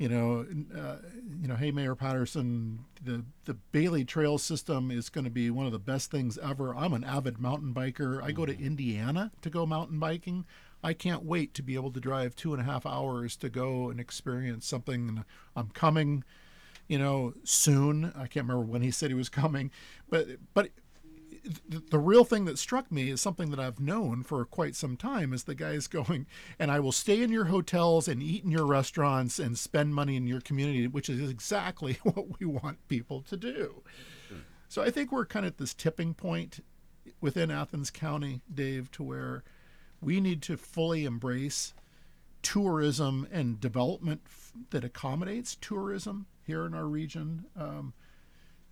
you 0.00 0.08
know, 0.08 0.46
uh, 0.74 0.96
you 1.42 1.46
know, 1.46 1.56
hey, 1.56 1.70
Mayor 1.70 1.94
Patterson, 1.94 2.86
the 3.04 3.22
the 3.44 3.52
Bailey 3.52 4.02
Trail 4.02 4.38
system 4.38 4.90
is 4.90 5.10
going 5.10 5.26
to 5.26 5.30
be 5.30 5.50
one 5.50 5.66
of 5.66 5.72
the 5.72 5.78
best 5.78 6.10
things 6.10 6.38
ever. 6.38 6.74
I'm 6.74 6.94
an 6.94 7.04
avid 7.04 7.38
mountain 7.38 7.74
biker. 7.74 8.22
I 8.22 8.32
go 8.32 8.46
to 8.46 8.58
Indiana 8.58 9.30
to 9.42 9.50
go 9.50 9.66
mountain 9.66 9.98
biking. 9.98 10.46
I 10.82 10.94
can't 10.94 11.22
wait 11.22 11.52
to 11.52 11.62
be 11.62 11.74
able 11.74 11.92
to 11.92 12.00
drive 12.00 12.34
two 12.34 12.54
and 12.54 12.62
a 12.62 12.64
half 12.64 12.86
hours 12.86 13.36
to 13.36 13.50
go 13.50 13.90
and 13.90 14.00
experience 14.00 14.66
something. 14.66 15.06
And 15.06 15.24
I'm 15.54 15.68
coming, 15.68 16.24
you 16.88 16.98
know, 16.98 17.34
soon. 17.44 18.06
I 18.16 18.26
can't 18.26 18.48
remember 18.48 18.62
when 18.62 18.80
he 18.80 18.90
said 18.90 19.10
he 19.10 19.14
was 19.14 19.28
coming, 19.28 19.70
but 20.08 20.28
but 20.54 20.70
the, 21.68 21.98
real 21.98 22.24
thing 22.24 22.44
that 22.46 22.58
struck 22.58 22.90
me 22.90 23.10
is 23.10 23.20
something 23.20 23.50
that 23.50 23.60
I've 23.60 23.80
known 23.80 24.22
for 24.22 24.44
quite 24.44 24.74
some 24.74 24.96
time 24.96 25.32
is 25.32 25.44
the 25.44 25.54
guy's 25.54 25.86
going, 25.86 26.26
and 26.58 26.70
I 26.70 26.80
will 26.80 26.92
stay 26.92 27.22
in 27.22 27.30
your 27.30 27.46
hotels 27.46 28.08
and 28.08 28.22
eat 28.22 28.44
in 28.44 28.50
your 28.50 28.66
restaurants 28.66 29.38
and 29.38 29.58
spend 29.58 29.94
money 29.94 30.16
in 30.16 30.26
your 30.26 30.40
community, 30.40 30.86
which 30.86 31.08
is 31.08 31.30
exactly 31.30 31.94
what 32.02 32.38
we 32.38 32.46
want 32.46 32.86
people 32.88 33.22
to 33.22 33.36
do. 33.36 33.82
So 34.68 34.82
I 34.82 34.90
think 34.90 35.10
we're 35.10 35.26
kind 35.26 35.44
of 35.44 35.52
at 35.52 35.58
this 35.58 35.74
tipping 35.74 36.14
point 36.14 36.62
within 37.20 37.50
Athens 37.50 37.90
County, 37.90 38.40
Dave, 38.52 38.90
to 38.92 39.02
where 39.02 39.42
we 40.00 40.20
need 40.20 40.42
to 40.42 40.56
fully 40.56 41.04
embrace 41.04 41.74
tourism 42.42 43.26
and 43.30 43.60
development 43.60 44.22
that 44.70 44.84
accommodates 44.84 45.56
tourism 45.60 46.26
here 46.42 46.64
in 46.66 46.74
our 46.74 46.86
region. 46.86 47.46
Um, 47.56 47.94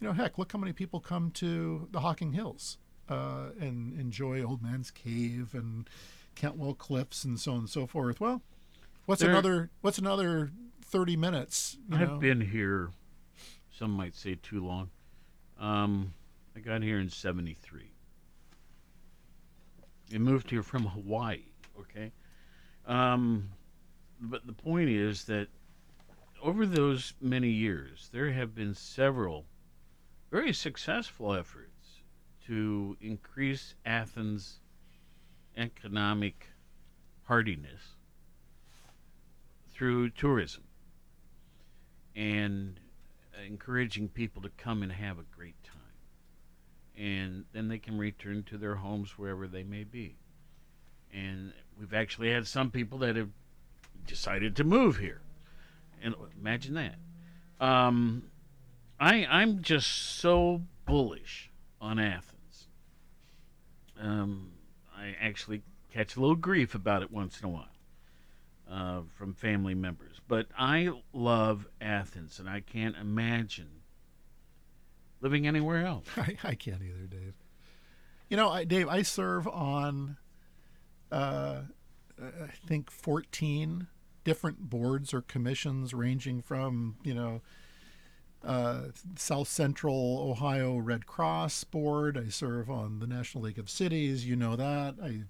you 0.01 0.07
know, 0.07 0.13
heck, 0.13 0.39
look 0.39 0.53
how 0.53 0.59
many 0.59 0.73
people 0.73 1.01
come 1.01 1.31
to 1.33 1.89
the 1.91 2.01
Hocking 2.01 2.33
Hills 2.33 2.79
uh, 3.09 3.49
and 3.61 3.99
enjoy 3.99 4.43
Old 4.43 4.63
Man's 4.63 4.91
Cave 4.91 5.51
and 5.55 5.89
Cantwell 6.35 6.75
Cliffs 6.75 7.25
and 7.25 7.39
so 7.39 7.53
on 7.53 7.59
and 7.61 7.71
so 7.71 7.87
forth. 7.87 8.21
Well, 8.21 8.43
what's 9.07 9.21
There- 9.23 9.31
another 9.31 9.71
what's 9.81 9.99
another 9.99 10.53
thirty 10.85 11.17
minutes? 11.17 11.77
You 11.91 11.97
I've 11.99 12.09
know? 12.11 12.19
been 12.19 12.41
here, 12.41 12.91
some 13.77 13.91
might 13.91 14.15
say 14.15 14.37
too 14.37 14.65
long. 14.65 14.91
Um, 15.59 16.15
I 16.55 16.61
got 16.61 16.83
here 16.83 17.01
in 17.01 17.09
73. 17.09 17.91
I 20.15 20.19
moved 20.19 20.51
here 20.51 20.63
from 20.63 20.85
Hawaii, 20.87 21.43
okay? 21.81 22.13
Um, 22.87 23.51
but 24.21 24.47
the 24.47 24.53
point 24.53 24.89
is 24.89 25.25
that 25.25 25.49
over 26.43 26.65
those 26.65 27.15
many 27.21 27.51
years, 27.51 28.09
there 28.13 28.31
have 28.31 28.55
been 28.55 28.75
several 28.75 29.47
very 30.31 30.53
successful 30.53 31.35
efforts 31.35 32.03
to 32.47 32.97
increase 33.01 33.75
Athens' 33.85 34.61
economic 35.57 36.47
hardiness 37.25 37.97
through 39.73 40.11
tourism 40.11 40.65
and 42.17 42.81
encouraging 43.47 44.09
people 44.09 44.43
to 44.43 44.51
come 44.57 44.83
and 44.83 44.91
have 44.91 45.19
a 45.19 45.25
great 45.37 45.63
time. 45.63 45.75
And 46.97 47.45
then 47.53 47.69
they 47.69 47.79
can 47.79 47.97
return 47.97 48.43
to 48.45 48.59
their 48.59 48.75
homes 48.75 49.17
wherever 49.17 49.47
they 49.47 49.63
may 49.63 49.85
be. 49.85 50.17
And 51.13 51.53
we've 51.79 51.95
actually 51.95 52.33
had 52.33 52.47
some 52.47 52.71
people 52.71 52.99
that 52.99 53.15
have 53.17 53.31
decided 54.07 54.57
to 54.57 54.65
move 54.65 54.97
here. 54.97 55.21
And 56.03 56.15
imagine 56.41 56.75
that. 56.75 56.97
Um, 57.65 58.25
I 59.01 59.27
I'm 59.27 59.63
just 59.63 60.19
so 60.19 60.63
bullish 60.87 61.51
on 61.81 61.99
Athens. 61.99 62.69
Um, 64.01 64.53
I 64.97 65.15
actually 65.21 65.63
catch 65.93 66.17
a 66.17 66.21
little 66.21 66.37
grief 66.37 66.75
about 66.75 67.03
it 67.03 67.11
once 67.11 67.41
in 67.41 67.47
a 67.47 67.49
while 67.49 67.69
uh, 68.71 69.03
from 69.17 69.35
family 69.35 69.75
members. 69.75 70.21
But 70.27 70.47
I 70.57 70.91
love 71.13 71.67
Athens, 71.81 72.39
and 72.39 72.49
I 72.49 72.61
can't 72.61 72.97
imagine 72.97 73.83
living 75.21 75.47
anywhere 75.47 75.85
else. 75.85 76.07
I, 76.17 76.37
I 76.43 76.55
can't 76.55 76.83
either, 76.83 77.07
Dave. 77.07 77.35
You 78.29 78.37
know, 78.37 78.51
I, 78.51 78.65
Dave, 78.65 78.89
I 78.89 79.03
serve 79.03 79.49
on, 79.49 80.19
uh, 81.11 81.63
I 82.21 82.51
think, 82.67 82.91
14 82.91 83.87
different 84.25 84.69
boards 84.69 85.15
or 85.15 85.23
commissions 85.23 85.95
ranging 85.95 86.43
from, 86.43 86.97
you 87.03 87.15
know, 87.15 87.41
uh, 88.45 88.83
South 89.17 89.49
Central 89.49 90.29
Ohio 90.31 90.77
Red 90.77 91.07
Cross 91.07 91.65
Board. 91.65 92.17
I 92.17 92.29
serve 92.29 92.71
on 92.71 92.99
the 93.01 93.07
National 93.07 93.45
League 93.45 93.59
of 93.59 93.69
Cities. 93.69 94.27
You 94.27 94.37
know 94.37 94.57
that. 94.57 94.97
I 95.03 95.23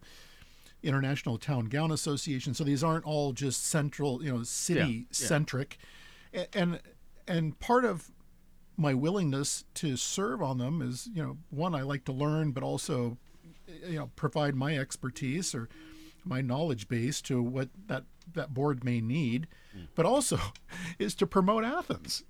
International 0.83 1.39
Town 1.39 1.67
Gown 1.67 1.91
Association. 1.91 2.55
So 2.55 2.65
these 2.65 2.85
aren't 2.85 3.05
all 3.05 3.33
just 3.33 3.67
central, 3.67 4.23
you 4.23 4.33
know, 4.33 4.43
city 4.43 4.81
yeah. 4.81 5.05
centric. 5.11 5.79
And 6.53 6.81
and 7.27 7.59
part 7.59 7.85
of 7.85 8.11
my 8.77 8.95
willingness 8.95 9.65
to 9.75 9.97
serve 9.97 10.43
on 10.43 10.59
them 10.59 10.81
is, 10.81 11.09
you 11.13 11.23
know, 11.23 11.39
one 11.51 11.75
I 11.75 11.83
like 11.83 12.05
to 12.05 12.13
learn, 12.13 12.53
but 12.53 12.63
also, 12.63 13.19
you 13.87 13.99
know, 13.99 14.11
provide 14.15 14.55
my 14.55 14.79
expertise 14.79 15.55
or 15.55 15.69
my 16.25 16.41
knowledge 16.41 16.89
base 16.89 17.21
to 17.23 17.43
what 17.43 17.71
that 17.87 18.05
that 18.35 18.55
board 18.55 18.85
may 18.85 19.01
need, 19.01 19.49
but 19.95 20.07
also 20.07 20.39
is 20.99 21.15
to 21.17 21.27
promote 21.27 21.65
Athens. 21.65 22.23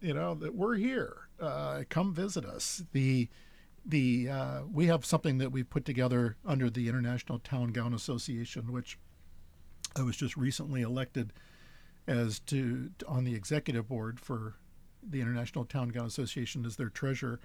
You 0.00 0.14
know 0.14 0.34
that 0.34 0.54
we're 0.54 0.76
here. 0.76 1.28
Uh, 1.40 1.82
come 1.88 2.14
visit 2.14 2.44
us. 2.44 2.84
The 2.92 3.28
the 3.84 4.28
uh, 4.28 4.60
we 4.72 4.86
have 4.86 5.04
something 5.04 5.38
that 5.38 5.50
we've 5.50 5.68
put 5.68 5.84
together 5.84 6.36
under 6.44 6.70
the 6.70 6.88
International 6.88 7.38
Town 7.38 7.68
Gown 7.68 7.94
Association, 7.94 8.72
which 8.72 8.98
I 9.96 10.02
was 10.02 10.16
just 10.16 10.36
recently 10.36 10.82
elected 10.82 11.32
as 12.06 12.38
to 12.40 12.90
on 13.06 13.24
the 13.24 13.34
executive 13.34 13.88
board 13.88 14.20
for 14.20 14.54
the 15.02 15.20
International 15.20 15.64
Town 15.64 15.88
Gown 15.88 16.06
Association 16.06 16.64
as 16.64 16.76
their 16.76 16.90
treasurer. 16.90 17.40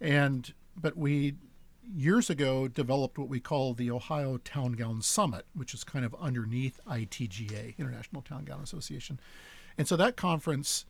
And 0.00 0.52
but 0.76 0.96
we 0.96 1.34
years 1.94 2.30
ago 2.30 2.68
developed 2.68 3.18
what 3.18 3.28
we 3.28 3.40
call 3.40 3.74
the 3.74 3.90
Ohio 3.90 4.38
Town 4.38 4.72
Gown 4.72 5.02
Summit, 5.02 5.44
which 5.54 5.74
is 5.74 5.84
kind 5.84 6.04
of 6.04 6.14
underneath 6.20 6.80
ITGA, 6.86 7.76
International 7.78 8.22
Town 8.22 8.44
Gown 8.44 8.60
Association. 8.62 9.18
And 9.76 9.88
so 9.88 9.96
that 9.96 10.16
conference, 10.16 10.84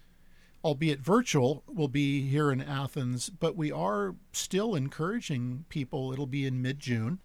albeit 0.65 1.01
virtual, 1.01 1.63
will 1.67 1.89
be 1.89 2.29
here 2.29 2.51
in 2.53 2.61
Athens, 2.61 3.31
but 3.31 3.57
we 3.57 3.73
are 3.73 4.15
still 4.33 4.75
encouraging 4.75 5.65
people. 5.69 6.13
It'll 6.13 6.27
be 6.27 6.47
in 6.47 6.61
mid 6.61 6.79
June. 6.79 7.21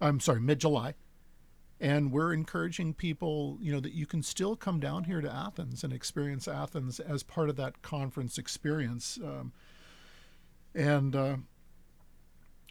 I'm 0.00 0.20
sorry, 0.20 0.40
mid 0.40 0.60
July. 0.60 0.94
And 1.80 2.12
we're 2.12 2.34
encouraging 2.34 2.92
people, 2.92 3.56
you 3.60 3.72
know, 3.72 3.80
that 3.80 3.94
you 3.94 4.04
can 4.04 4.22
still 4.22 4.54
come 4.54 4.80
down 4.80 5.04
here 5.04 5.22
to 5.22 5.32
Athens 5.32 5.82
and 5.82 5.92
experience 5.94 6.46
Athens 6.46 7.00
as 7.00 7.22
part 7.22 7.48
of 7.48 7.56
that 7.56 7.80
conference 7.80 8.36
experience. 8.36 9.18
Um, 9.22 9.52
and, 10.74 11.16
uh, 11.16 11.36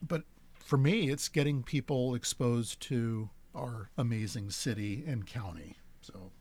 but 0.02 0.24
for 0.54 0.78
me, 0.78 1.10
it's 1.10 1.28
getting 1.28 1.64
people 1.64 2.14
exposed 2.14 2.80
to 2.82 3.32
our 3.56 3.90
amazing 3.98 4.52
city 4.52 5.04
and 5.08 5.26
county. 5.26 5.78
So, 6.02 6.32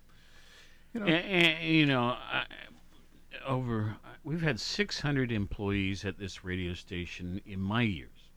you 0.93 1.01
know, 1.01 1.07
And, 1.07 1.25
and, 1.25 1.75
you 1.75 1.87
know, 1.87 2.17
I, 2.19 2.45
over 3.47 3.97
we've 4.25 4.43
had 4.43 4.61
600 4.61 5.33
employees 5.33 6.05
at 6.05 6.19
this 6.19 6.45
radio 6.45 6.75
station 6.75 7.41
in 7.47 7.61
my 7.61 7.83
years. 7.83 8.31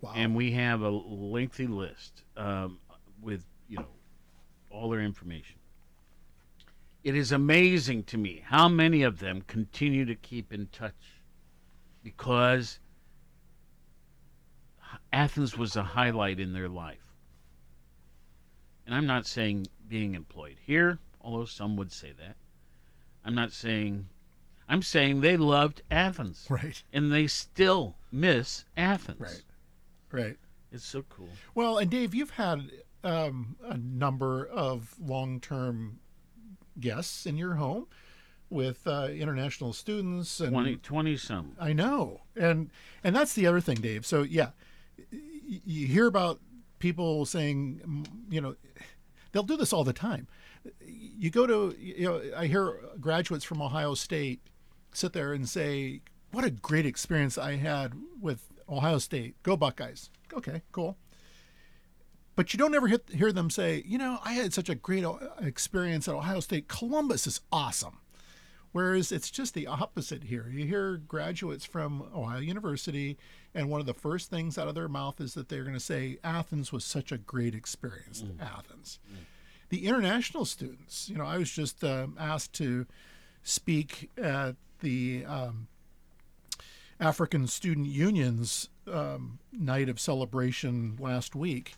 Wow. 0.00 0.12
And 0.14 0.34
we 0.34 0.52
have 0.52 0.82
a 0.82 0.90
lengthy 0.90 1.66
list 1.66 2.22
um, 2.36 2.78
with 3.22 3.44
you 3.68 3.78
know 3.78 3.86
all 4.70 4.90
their 4.90 5.00
information. 5.00 5.56
It 7.02 7.14
is 7.14 7.32
amazing 7.32 8.04
to 8.04 8.18
me 8.18 8.42
how 8.46 8.68
many 8.68 9.02
of 9.02 9.18
them 9.18 9.42
continue 9.42 10.04
to 10.06 10.14
keep 10.14 10.52
in 10.52 10.66
touch 10.68 11.20
because 12.02 12.80
Athens 15.12 15.56
was 15.56 15.76
a 15.76 15.82
highlight 15.82 16.40
in 16.40 16.52
their 16.52 16.68
life. 16.68 16.98
And 18.86 18.94
I'm 18.94 19.06
not 19.06 19.26
saying 19.26 19.66
being 19.88 20.14
employed 20.14 20.56
here, 20.64 20.98
although 21.20 21.44
some 21.44 21.76
would 21.76 21.92
say 21.92 22.12
that. 22.18 22.36
I'm 23.24 23.34
not 23.34 23.52
saying 23.52 24.08
I'm 24.68 24.82
saying 24.82 25.20
they 25.20 25.36
loved 25.36 25.82
Athens. 25.90 26.46
Right. 26.48 26.82
And 26.92 27.12
they 27.12 27.26
still 27.26 27.96
miss 28.10 28.64
Athens. 28.76 29.20
Right. 29.20 29.42
Right. 30.10 30.36
It's 30.72 30.84
so 30.84 31.04
cool. 31.08 31.28
Well, 31.54 31.78
and 31.78 31.90
Dave, 31.90 32.14
you've 32.14 32.30
had 32.30 32.70
um, 33.02 33.56
a 33.64 33.76
number 33.76 34.46
of 34.46 34.94
long-term 35.00 36.00
guests 36.80 37.26
in 37.26 37.36
your 37.36 37.54
home 37.54 37.86
with 38.50 38.86
uh, 38.86 39.08
international 39.12 39.72
students 39.72 40.40
and 40.40 40.52
20, 40.52 40.76
20 40.76 41.16
some. 41.16 41.56
I 41.58 41.72
know, 41.72 42.22
and 42.36 42.70
and 43.02 43.14
that's 43.14 43.34
the 43.34 43.46
other 43.46 43.60
thing, 43.60 43.76
Dave. 43.76 44.06
So 44.06 44.22
yeah, 44.22 44.50
you 45.10 45.86
hear 45.86 46.06
about 46.06 46.40
people 46.78 47.24
saying, 47.24 48.06
you 48.30 48.40
know, 48.40 48.56
they'll 49.32 49.42
do 49.42 49.56
this 49.56 49.72
all 49.72 49.84
the 49.84 49.92
time. 49.92 50.26
You 50.80 51.30
go 51.30 51.46
to, 51.46 51.76
you 51.78 52.04
know, 52.04 52.22
I 52.36 52.46
hear 52.46 52.80
graduates 53.00 53.44
from 53.44 53.62
Ohio 53.62 53.94
State 53.94 54.40
sit 54.92 55.12
there 55.12 55.32
and 55.32 55.48
say, 55.48 56.02
"What 56.32 56.44
a 56.44 56.50
great 56.50 56.86
experience 56.86 57.36
I 57.36 57.56
had 57.56 57.94
with 58.20 58.48
Ohio 58.68 58.98
State. 58.98 59.42
Go 59.42 59.56
Buckeyes." 59.56 60.10
Okay, 60.32 60.62
cool. 60.72 60.96
But 62.36 62.52
you 62.52 62.58
don't 62.58 62.74
ever 62.74 62.88
hit, 62.88 63.08
hear 63.10 63.30
them 63.30 63.48
say, 63.48 63.84
you 63.86 63.96
know, 63.96 64.18
I 64.24 64.32
had 64.32 64.52
such 64.52 64.68
a 64.68 64.74
great 64.74 65.04
experience 65.40 66.08
at 66.08 66.14
Ohio 66.14 66.40
State. 66.40 66.66
Columbus 66.66 67.26
is 67.28 67.40
awesome. 67.52 67.98
Whereas 68.72 69.12
it's 69.12 69.30
just 69.30 69.54
the 69.54 69.68
opposite 69.68 70.24
here. 70.24 70.48
You 70.52 70.66
hear 70.66 70.96
graduates 70.96 71.64
from 71.64 72.10
Ohio 72.12 72.40
University, 72.40 73.16
and 73.54 73.70
one 73.70 73.78
of 73.78 73.86
the 73.86 73.94
first 73.94 74.30
things 74.30 74.58
out 74.58 74.66
of 74.66 74.74
their 74.74 74.88
mouth 74.88 75.20
is 75.20 75.34
that 75.34 75.48
they're 75.48 75.62
going 75.62 75.74
to 75.74 75.80
say, 75.80 76.18
Athens 76.24 76.72
was 76.72 76.84
such 76.84 77.12
a 77.12 77.18
great 77.18 77.54
experience. 77.54 78.22
Mm. 78.22 78.42
Athens. 78.42 78.98
Mm. 79.08 79.18
The 79.74 79.88
international 79.88 80.44
students, 80.44 81.08
you 81.08 81.16
know, 81.16 81.24
I 81.24 81.36
was 81.36 81.50
just 81.50 81.82
um, 81.82 82.16
asked 82.16 82.52
to 82.52 82.86
speak 83.42 84.08
at 84.16 84.54
the 84.78 85.24
um, 85.26 85.66
African 87.00 87.48
Student 87.48 87.88
Union's 87.88 88.68
um, 88.86 89.40
night 89.50 89.88
of 89.88 89.98
celebration 89.98 90.96
last 91.00 91.34
week. 91.34 91.74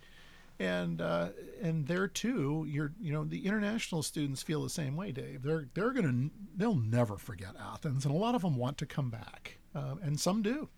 And 0.61 1.01
uh, 1.01 1.29
and 1.63 1.87
there 1.87 2.07
too, 2.07 2.67
you're 2.69 2.93
you 3.01 3.15
know 3.15 3.25
the 3.25 3.47
international 3.47 4.03
students 4.03 4.43
feel 4.43 4.63
the 4.63 4.69
same 4.69 4.95
way, 4.95 5.11
Dave. 5.11 5.43
They're 5.43 5.65
they're 5.73 5.93
gonna 5.93 6.29
they'll 6.55 6.75
never 6.75 7.17
forget 7.17 7.55
Athens, 7.59 8.05
and 8.05 8.15
a 8.15 8.19
lot 8.19 8.35
of 8.35 8.43
them 8.43 8.57
want 8.57 8.77
to 8.77 8.85
come 8.85 9.09
back, 9.09 9.57
uh, 9.75 9.95
and 10.03 10.21
some 10.21 10.43
do. 10.43 10.69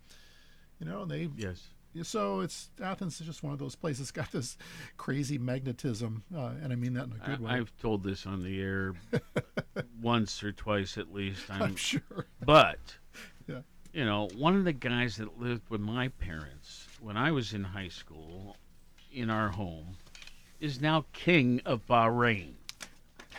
You 0.79 0.85
know 0.85 1.03
they 1.03 1.27
Yes. 1.35 1.67
So 2.03 2.41
it's 2.41 2.69
Athens 2.81 3.19
is 3.19 3.27
just 3.27 3.43
one 3.43 3.51
of 3.51 3.59
those 3.59 3.75
places 3.75 4.01
it's 4.01 4.11
got 4.11 4.31
this 4.31 4.57
crazy 4.97 5.37
magnetism, 5.37 6.23
uh, 6.35 6.51
and 6.61 6.71
I 6.71 6.75
mean 6.75 6.93
that 6.93 7.05
in 7.05 7.13
a 7.21 7.25
good 7.25 7.41
way. 7.41 7.51
I, 7.51 7.55
have 7.57 7.75
told 7.81 8.03
this 8.03 8.25
on 8.25 8.43
the 8.43 8.61
air 8.61 8.93
once 10.01 10.43
or 10.43 10.51
twice 10.51 10.97
at 10.97 11.11
least. 11.13 11.49
I'm, 11.49 11.61
I'm 11.61 11.75
sure. 11.75 12.27
But 12.45 12.79
Yeah. 13.47 13.61
you 13.91 14.05
know, 14.05 14.29
one 14.37 14.55
of 14.55 14.63
the 14.65 14.73
guys 14.73 15.17
that 15.17 15.39
lived 15.39 15.69
with 15.69 15.81
my 15.81 16.09
parents 16.09 16.87
when 17.01 17.17
I 17.17 17.31
was 17.31 17.53
in 17.53 17.63
high 17.63 17.89
school 17.89 18.55
in 19.11 19.29
our 19.29 19.49
home 19.49 19.97
is 20.59 20.79
now 20.79 21.05
king 21.11 21.61
of 21.65 21.85
Bahrain. 21.87 22.53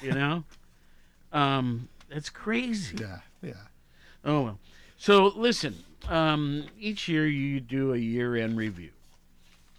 You 0.03 0.13
know, 0.13 0.45
um, 1.33 1.89
that's 2.09 2.31
crazy. 2.31 2.97
Yeah, 3.01 3.21
yeah. 3.43 3.53
Oh 4.25 4.43
well. 4.43 4.59
So 4.97 5.29
listen, 5.29 5.77
um, 6.09 6.65
each 6.79 7.09
year 7.09 7.27
you 7.27 7.61
do 7.61 7.95
a 7.95 7.99
year-end 7.99 8.57
review, 8.57 8.91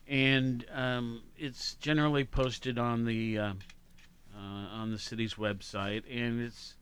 and 0.08 0.66
um, 0.74 1.22
it's 1.38 1.76
generally 1.76 2.24
posted 2.24 2.78
on 2.78 3.06
the 3.06 3.38
uh, 3.38 3.54
uh, 4.36 4.68
on 4.74 4.92
the 4.92 5.00
city's 5.00 5.36
website, 5.36 6.04
and 6.10 6.42
it's 6.42 6.76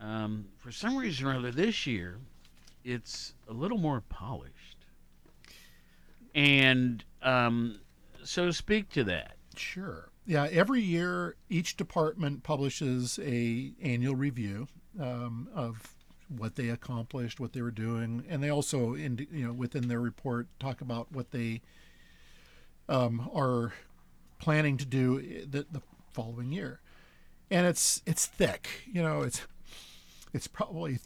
um, 0.00 0.46
for 0.58 0.70
some 0.70 0.96
reason 0.96 1.26
or 1.26 1.34
other 1.34 1.50
this 1.50 1.86
year, 1.86 2.18
it's 2.84 3.34
a 3.48 3.52
little 3.52 3.78
more 3.78 4.02
polished, 4.08 4.76
and 6.34 7.04
um, 7.22 7.80
so 8.24 8.50
speak 8.50 8.90
to 8.90 9.04
that. 9.04 9.36
Sure. 9.56 10.10
Yeah, 10.26 10.48
every 10.50 10.80
year 10.82 11.36
each 11.48 11.76
department 11.76 12.42
publishes 12.42 13.18
a 13.22 13.72
annual 13.80 14.16
review 14.16 14.66
um, 15.00 15.48
of 15.54 15.95
what 16.28 16.56
they 16.56 16.68
accomplished, 16.68 17.38
what 17.40 17.52
they 17.52 17.62
were 17.62 17.70
doing, 17.70 18.24
and 18.28 18.42
they 18.42 18.50
also, 18.50 18.94
in, 18.94 19.26
you 19.30 19.46
know, 19.46 19.52
within 19.52 19.88
their 19.88 20.00
report, 20.00 20.48
talk 20.58 20.80
about 20.80 21.12
what 21.12 21.30
they 21.30 21.60
um, 22.88 23.30
are 23.34 23.72
planning 24.38 24.76
to 24.76 24.84
do 24.84 25.20
the, 25.46 25.66
the 25.70 25.82
following 26.12 26.52
year. 26.52 26.80
And 27.50 27.66
it's 27.66 28.02
it's 28.06 28.26
thick, 28.26 28.68
you 28.92 29.02
know, 29.02 29.22
it's 29.22 29.46
it's 30.32 30.48
probably 30.48 30.98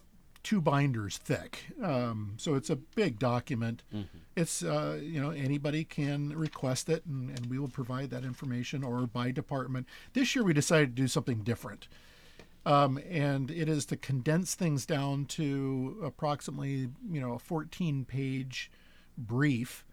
two 0.43 0.61
binders 0.61 1.19
thick. 1.19 1.65
Um, 1.83 2.35
so 2.39 2.55
it's 2.55 2.71
a 2.71 2.77
big 2.77 3.19
document. 3.19 3.83
It's 4.37 4.63
uh, 4.63 4.99
you 5.03 5.21
know 5.21 5.31
anybody 5.31 5.85
can 5.85 6.31
request 6.31 6.89
it, 6.89 7.05
and, 7.05 7.29
and 7.31 7.47
we 7.47 7.59
will 7.59 7.69
provide 7.69 8.09
that 8.11 8.25
information 8.25 8.83
or 8.83 9.07
by 9.07 9.33
department. 9.33 9.87
This 10.15 10.35
year 10.35 10.43
we 10.45 10.55
decided 10.55 10.97
to 10.97 11.03
do 11.03 11.09
something 11.09 11.41
different, 11.43 11.89
um, 12.67 12.99
and 13.09 13.51
it 13.51 13.69
is 13.69 13.87
to 13.87 13.97
condense 13.97 14.55
things 14.55 14.87
down 14.87 15.25
to 15.27 16.01
approximately 16.05 16.89
you 17.11 17.21
know 17.21 17.35
a 17.35 17.39
14 17.39 18.05
page 18.05 18.71
brief. 19.17 19.85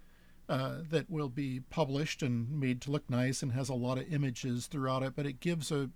Uh, 0.50 0.78
that 0.90 1.10
will 1.10 1.28
be 1.28 1.60
published 1.70 2.24
and 2.24 2.50
made 2.58 2.80
to 2.80 2.90
look 2.90 3.10
nice 3.10 3.44
and 3.44 3.52
has 3.52 3.68
a 3.68 3.74
lot 3.74 3.98
of 3.98 4.14
images 4.14 4.68
throughout 4.68 5.04
it, 5.04 5.12
but 5.14 5.26
it 5.26 5.42
gives 5.42 5.74
a 5.74 5.90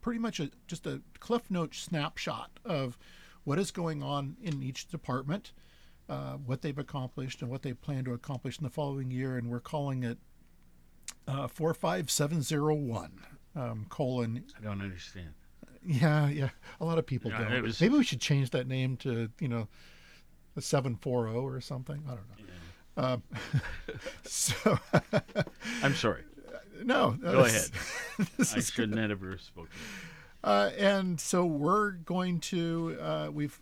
pretty 0.00 0.20
much 0.20 0.38
a 0.38 0.48
just 0.68 0.86
a 0.86 1.02
cliff 1.18 1.50
note 1.50 1.74
snapshot 1.74 2.60
of 2.64 2.96
what 3.42 3.58
is 3.58 3.72
going 3.72 4.04
on 4.04 4.36
in 4.40 4.62
each 4.62 4.86
department, 4.86 5.52
uh, 6.08 6.34
what 6.34 6.62
they've 6.62 6.78
accomplished, 6.78 7.42
and 7.42 7.50
what 7.50 7.62
they 7.62 7.72
plan 7.72 8.04
to 8.04 8.12
accomplish 8.12 8.56
in 8.58 8.62
the 8.62 8.70
following 8.70 9.10
year. 9.10 9.36
And 9.36 9.50
we're 9.50 9.58
calling 9.58 10.04
it 10.04 10.18
uh, 11.26 11.48
45701 11.48 13.20
um, 13.56 13.86
colon. 13.88 14.44
I 14.56 14.62
don't 14.62 14.80
understand. 14.80 15.34
Yeah, 15.86 16.28
yeah. 16.28 16.48
A 16.80 16.84
lot 16.84 16.98
of 16.98 17.06
people 17.06 17.30
Yeah, 17.30 17.48
don't. 17.48 17.62
was- 17.62 17.80
Maybe 17.80 17.94
we 17.96 18.04
should 18.04 18.20
change 18.20 18.50
that 18.50 18.66
name 18.66 18.96
to, 18.98 19.30
you 19.40 19.48
know, 19.48 19.68
a 20.56 20.60
740 20.60 21.32
or 21.34 21.60
something. 21.60 22.02
I 22.06 22.10
don't 22.10 22.28
know. 22.28 22.42
Um, 22.98 23.22
so. 24.24 24.78
I'm 25.82 25.94
sorry. 25.94 26.22
No. 26.82 27.12
Go 27.22 27.40
ahead. 27.44 27.70
this 28.36 28.54
I 28.54 28.58
is 28.58 28.70
should 28.70 28.94
never 28.94 29.30
have 29.30 29.40
spoken. 29.40 29.70
Uh, 30.42 30.70
and 30.78 31.20
so 31.20 31.44
we're 31.44 31.92
going 31.92 32.40
to, 32.40 32.96
uh, 33.00 33.30
we've 33.32 33.58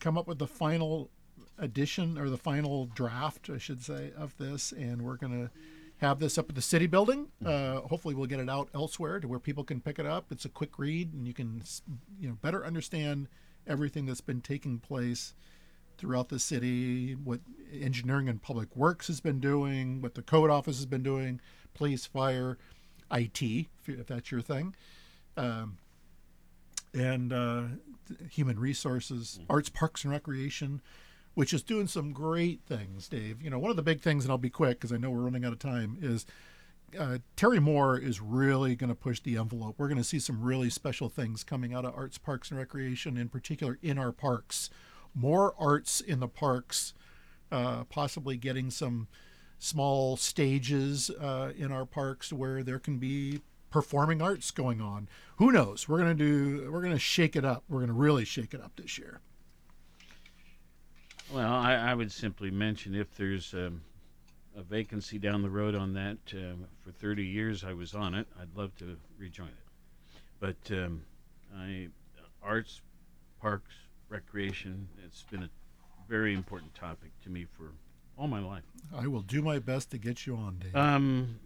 come 0.00 0.16
up 0.18 0.26
with 0.26 0.38
the 0.38 0.46
final 0.46 1.10
edition 1.58 2.18
or 2.18 2.28
the 2.28 2.36
final 2.36 2.86
draft, 2.86 3.48
I 3.52 3.58
should 3.58 3.82
say, 3.82 4.12
of 4.16 4.36
this, 4.38 4.72
and 4.72 5.02
we're 5.02 5.16
going 5.16 5.46
to 5.46 5.50
have 5.98 6.18
this 6.18 6.36
up 6.36 6.48
at 6.48 6.54
the 6.54 6.62
city 6.62 6.86
building. 6.86 7.28
Uh, 7.44 7.80
hopefully, 7.80 8.14
we'll 8.14 8.26
get 8.26 8.40
it 8.40 8.50
out 8.50 8.68
elsewhere 8.74 9.18
to 9.20 9.28
where 9.28 9.38
people 9.38 9.64
can 9.64 9.80
pick 9.80 9.98
it 9.98 10.06
up. 10.06 10.26
It's 10.30 10.44
a 10.44 10.50
quick 10.50 10.78
read, 10.78 11.12
and 11.12 11.26
you 11.26 11.32
can, 11.32 11.62
you 12.20 12.28
know, 12.28 12.36
better 12.42 12.64
understand 12.64 13.28
everything 13.66 14.06
that's 14.06 14.20
been 14.20 14.40
taking 14.40 14.78
place 14.78 15.34
throughout 15.98 16.28
the 16.28 16.38
city, 16.38 17.14
what 17.14 17.40
engineering 17.72 18.28
and 18.28 18.42
public 18.42 18.74
works 18.76 19.06
has 19.06 19.20
been 19.20 19.40
doing, 19.40 20.02
what 20.02 20.14
the 20.14 20.22
code 20.22 20.50
office 20.50 20.76
has 20.76 20.86
been 20.86 21.02
doing, 21.02 21.40
police, 21.74 22.04
fire, 22.06 22.58
IT, 23.10 23.42
if, 23.42 23.66
if 23.88 24.06
that's 24.06 24.30
your 24.30 24.42
thing. 24.42 24.74
Um, 25.36 25.78
and 26.92 27.32
uh, 27.32 27.62
human 28.30 28.58
resources, 28.58 29.40
arts, 29.48 29.68
parks, 29.68 30.04
and 30.04 30.12
recreation, 30.12 30.80
which 31.36 31.52
is 31.52 31.62
doing 31.62 31.86
some 31.86 32.14
great 32.14 32.62
things, 32.66 33.08
Dave. 33.08 33.42
You 33.42 33.50
know, 33.50 33.58
one 33.58 33.70
of 33.70 33.76
the 33.76 33.82
big 33.82 34.00
things, 34.00 34.24
and 34.24 34.32
I'll 34.32 34.38
be 34.38 34.48
quick 34.48 34.80
because 34.80 34.90
I 34.90 34.96
know 34.96 35.10
we're 35.10 35.20
running 35.20 35.44
out 35.44 35.52
of 35.52 35.58
time, 35.58 35.98
is 36.00 36.24
uh, 36.98 37.18
Terry 37.36 37.60
Moore 37.60 37.98
is 37.98 38.22
really 38.22 38.74
going 38.74 38.88
to 38.88 38.94
push 38.94 39.20
the 39.20 39.36
envelope. 39.36 39.74
We're 39.76 39.88
going 39.88 39.98
to 39.98 40.04
see 40.04 40.18
some 40.18 40.42
really 40.42 40.70
special 40.70 41.10
things 41.10 41.44
coming 41.44 41.74
out 41.74 41.84
of 41.84 41.94
arts, 41.94 42.16
parks, 42.16 42.50
and 42.50 42.58
recreation, 42.58 43.18
in 43.18 43.28
particular 43.28 43.78
in 43.82 43.98
our 43.98 44.12
parks. 44.12 44.70
More 45.14 45.54
arts 45.58 46.00
in 46.00 46.20
the 46.20 46.28
parks, 46.28 46.94
uh, 47.52 47.84
possibly 47.84 48.38
getting 48.38 48.70
some 48.70 49.06
small 49.58 50.16
stages 50.16 51.10
uh, 51.10 51.52
in 51.54 51.70
our 51.70 51.84
parks 51.84 52.32
where 52.32 52.62
there 52.62 52.78
can 52.78 52.96
be 52.96 53.42
performing 53.70 54.22
arts 54.22 54.50
going 54.50 54.80
on. 54.80 55.06
Who 55.36 55.52
knows? 55.52 55.86
We're 55.86 55.98
gonna 55.98 56.14
do. 56.14 56.70
We're 56.72 56.80
gonna 56.80 56.98
shake 56.98 57.36
it 57.36 57.44
up. 57.44 57.62
We're 57.68 57.80
gonna 57.80 57.92
really 57.92 58.24
shake 58.24 58.54
it 58.54 58.62
up 58.62 58.72
this 58.76 58.96
year. 58.96 59.20
Well, 61.32 61.52
I, 61.52 61.74
I 61.74 61.94
would 61.94 62.12
simply 62.12 62.50
mention 62.50 62.94
if 62.94 63.16
there's 63.16 63.52
um, 63.52 63.82
a 64.56 64.62
vacancy 64.62 65.18
down 65.18 65.42
the 65.42 65.50
road 65.50 65.74
on 65.74 65.92
that. 65.94 66.18
Um, 66.32 66.66
for 66.82 66.92
30 66.92 67.24
years, 67.24 67.64
I 67.64 67.72
was 67.72 67.94
on 67.94 68.14
it. 68.14 68.26
I'd 68.40 68.54
love 68.56 68.74
to 68.76 68.96
rejoin 69.18 69.48
it. 69.48 70.20
But 70.38 70.76
um, 70.76 71.02
I, 71.56 71.88
arts, 72.42 72.80
parks, 73.40 73.74
recreation. 74.08 74.88
It's 75.04 75.24
been 75.24 75.42
a 75.42 75.50
very 76.08 76.32
important 76.34 76.74
topic 76.74 77.10
to 77.24 77.30
me 77.30 77.46
for 77.56 77.72
all 78.16 78.28
my 78.28 78.40
life. 78.40 78.62
I 78.96 79.06
will 79.08 79.22
do 79.22 79.42
my 79.42 79.58
best 79.58 79.90
to 79.90 79.98
get 79.98 80.26
you 80.26 80.36
on, 80.36 80.58
Dave. 80.58 80.76
Um, 80.76 81.40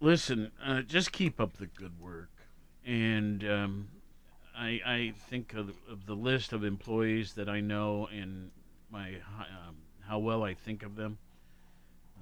listen, 0.00 0.50
uh, 0.64 0.82
just 0.82 1.12
keep 1.12 1.40
up 1.40 1.58
the 1.58 1.66
good 1.66 2.00
work, 2.00 2.30
and 2.84 3.44
um, 3.44 3.88
I, 4.56 4.80
I 4.86 5.12
think 5.28 5.54
of, 5.54 5.70
of 5.90 6.06
the 6.06 6.14
list 6.14 6.52
of 6.52 6.64
employees 6.64 7.34
that 7.34 7.48
I 7.48 7.60
know 7.60 8.08
and 8.12 8.50
my 8.90 9.08
um, 9.08 9.76
how 10.00 10.18
well 10.18 10.44
I 10.44 10.54
think 10.54 10.82
of 10.82 10.96
them 10.96 11.18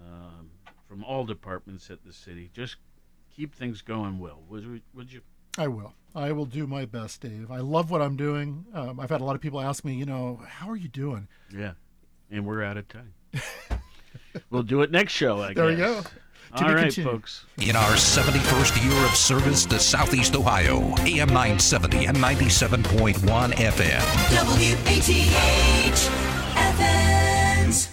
um, 0.01 0.51
from 0.89 1.05
all 1.05 1.24
departments 1.24 1.91
at 1.91 2.05
the 2.05 2.12
city. 2.12 2.51
Just 2.53 2.76
keep 3.35 3.55
things 3.55 3.82
going 3.82 4.18
well. 4.18 4.41
Would 4.49 4.64
you? 4.64 4.80
Would 4.95 5.12
you? 5.12 5.20
I 5.57 5.68
will. 5.68 5.95
I 6.14 6.32
will 6.32 6.47
do 6.47 6.66
my 6.66 6.85
best, 6.85 7.20
Dave. 7.20 7.51
I 7.51 7.59
love 7.59 7.91
what 7.91 8.03
I'm 8.03 8.16
doing. 8.16 8.66
Um, 8.74 8.99
I've 8.99 9.11
had 9.11 9.20
a 9.20 9.24
lot 9.24 9.37
of 9.37 9.41
people 9.41 9.61
ask 9.61 9.85
me, 9.85 9.95
you 9.95 10.07
know, 10.07 10.41
how 10.47 10.68
are 10.68 10.76
you 10.76 10.89
doing? 10.89 11.28
Yeah, 11.53 11.72
and 12.30 12.47
we're 12.47 12.62
out 12.62 12.76
of 12.76 12.89
time. 12.89 13.14
we'll 14.51 14.62
do 14.62 14.82
it 14.82 14.91
next 14.91 15.12
show. 15.12 15.41
I 15.41 15.49
guess. 15.49 15.57
There 15.57 15.66
we 15.66 15.76
go. 15.76 16.03
To 16.57 16.63
All 16.63 16.69
be 16.69 16.75
right, 16.75 16.83
continued. 16.85 17.11
folks. 17.11 17.45
In 17.63 17.75
our 17.75 17.93
71st 17.93 18.85
year 18.85 19.05
of 19.07 19.17
service 19.17 19.67
to 19.67 19.79
Southeast 19.81 20.37
Ohio, 20.37 20.95
AM 21.01 21.29
970 21.29 22.07
and 22.07 22.17
97.1 22.17 23.53
FM. 23.55 24.03
WATH 24.47 26.11
Athens. 26.57 27.89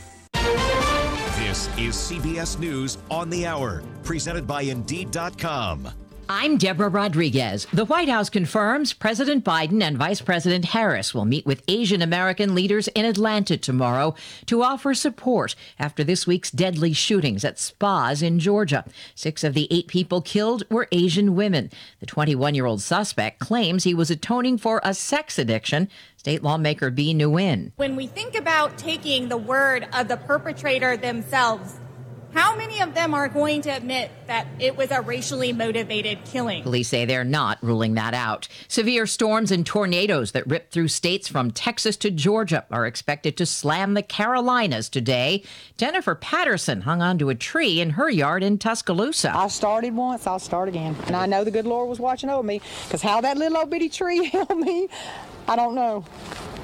This 1.39 1.67
is 1.77 1.95
CBS 1.95 2.59
News 2.59 2.99
on 3.09 3.31
the 3.31 3.47
Hour, 3.47 3.81
presented 4.03 4.45
by 4.45 4.61
Indeed.com. 4.61 5.89
I'm 6.29 6.57
Deborah 6.57 6.87
Rodriguez. 6.89 7.67
The 7.73 7.85
White 7.85 8.07
House 8.07 8.29
confirms 8.29 8.93
President 8.93 9.43
Biden 9.43 9.81
and 9.81 9.97
Vice 9.97 10.21
President 10.21 10.65
Harris 10.65 11.13
will 11.13 11.25
meet 11.25 11.45
with 11.45 11.61
Asian 11.67 12.01
American 12.01 12.55
leaders 12.55 12.87
in 12.89 13.03
Atlanta 13.03 13.57
tomorrow 13.57 14.15
to 14.45 14.63
offer 14.63 14.93
support 14.93 15.55
after 15.77 16.03
this 16.03 16.25
week's 16.25 16.49
deadly 16.49 16.93
shootings 16.93 17.43
at 17.43 17.59
spas 17.59 18.21
in 18.21 18.39
Georgia. 18.39 18.85
Six 19.13 19.43
of 19.43 19.53
the 19.53 19.67
eight 19.71 19.87
people 19.87 20.21
killed 20.21 20.63
were 20.69 20.87
Asian 20.93 21.35
women. 21.35 21.69
The 21.99 22.05
21 22.05 22.55
year 22.55 22.65
old 22.65 22.81
suspect 22.81 23.39
claims 23.39 23.83
he 23.83 23.93
was 23.93 24.09
atoning 24.09 24.57
for 24.57 24.79
a 24.83 24.93
sex 24.93 25.37
addiction. 25.37 25.89
State 26.15 26.43
lawmaker 26.43 26.91
Bee 26.91 27.13
Nguyen. 27.13 27.71
When 27.75 27.95
we 27.95 28.07
think 28.07 28.35
about 28.35 28.77
taking 28.77 29.27
the 29.27 29.37
word 29.37 29.87
of 29.91 30.07
the 30.07 30.17
perpetrator 30.17 30.95
themselves 30.95 31.80
How 32.33 32.55
many 32.55 32.79
of 32.79 32.93
them 32.93 33.13
are 33.13 33.27
going 33.27 33.61
to 33.63 33.69
admit 33.69 34.09
that 34.27 34.47
it 34.57 34.77
was 34.77 34.89
a 34.89 35.01
racially 35.01 35.51
motivated 35.51 36.23
killing? 36.23 36.63
Police 36.63 36.87
say 36.87 37.03
they're 37.03 37.25
not 37.25 37.57
ruling 37.61 37.95
that 37.95 38.13
out. 38.13 38.47
Severe 38.69 39.05
storms 39.05 39.51
and 39.51 39.65
tornadoes 39.65 40.31
that 40.31 40.47
rip 40.47 40.71
through 40.71 40.87
states 40.87 41.27
from 41.27 41.51
Texas 41.51 41.97
to 41.97 42.09
Georgia 42.09 42.65
are 42.71 42.85
expected 42.85 43.35
to 43.35 43.45
slam 43.45 43.95
the 43.95 44.01
Carolinas 44.01 44.87
today. 44.87 45.43
Jennifer 45.77 46.15
Patterson 46.15 46.81
hung 46.81 47.01
onto 47.01 47.27
a 47.27 47.35
tree 47.35 47.81
in 47.81 47.91
her 47.91 48.09
yard 48.09 48.43
in 48.43 48.57
Tuscaloosa. 48.57 49.35
I 49.35 49.49
started 49.49 49.93
once, 49.93 50.25
I'll 50.25 50.39
start 50.39 50.69
again. 50.69 50.95
And 51.07 51.15
I 51.17 51.25
know 51.25 51.43
the 51.43 51.51
good 51.51 51.65
Lord 51.65 51.89
was 51.89 51.99
watching 51.99 52.29
over 52.29 52.43
me 52.43 52.61
because 52.85 53.01
how 53.01 53.19
that 53.21 53.37
little 53.37 53.57
old 53.57 53.69
bitty 53.69 53.89
tree 53.89 54.25
held 54.29 54.57
me, 54.57 54.87
I 55.49 55.57
don't 55.57 55.75
know. 55.75 56.05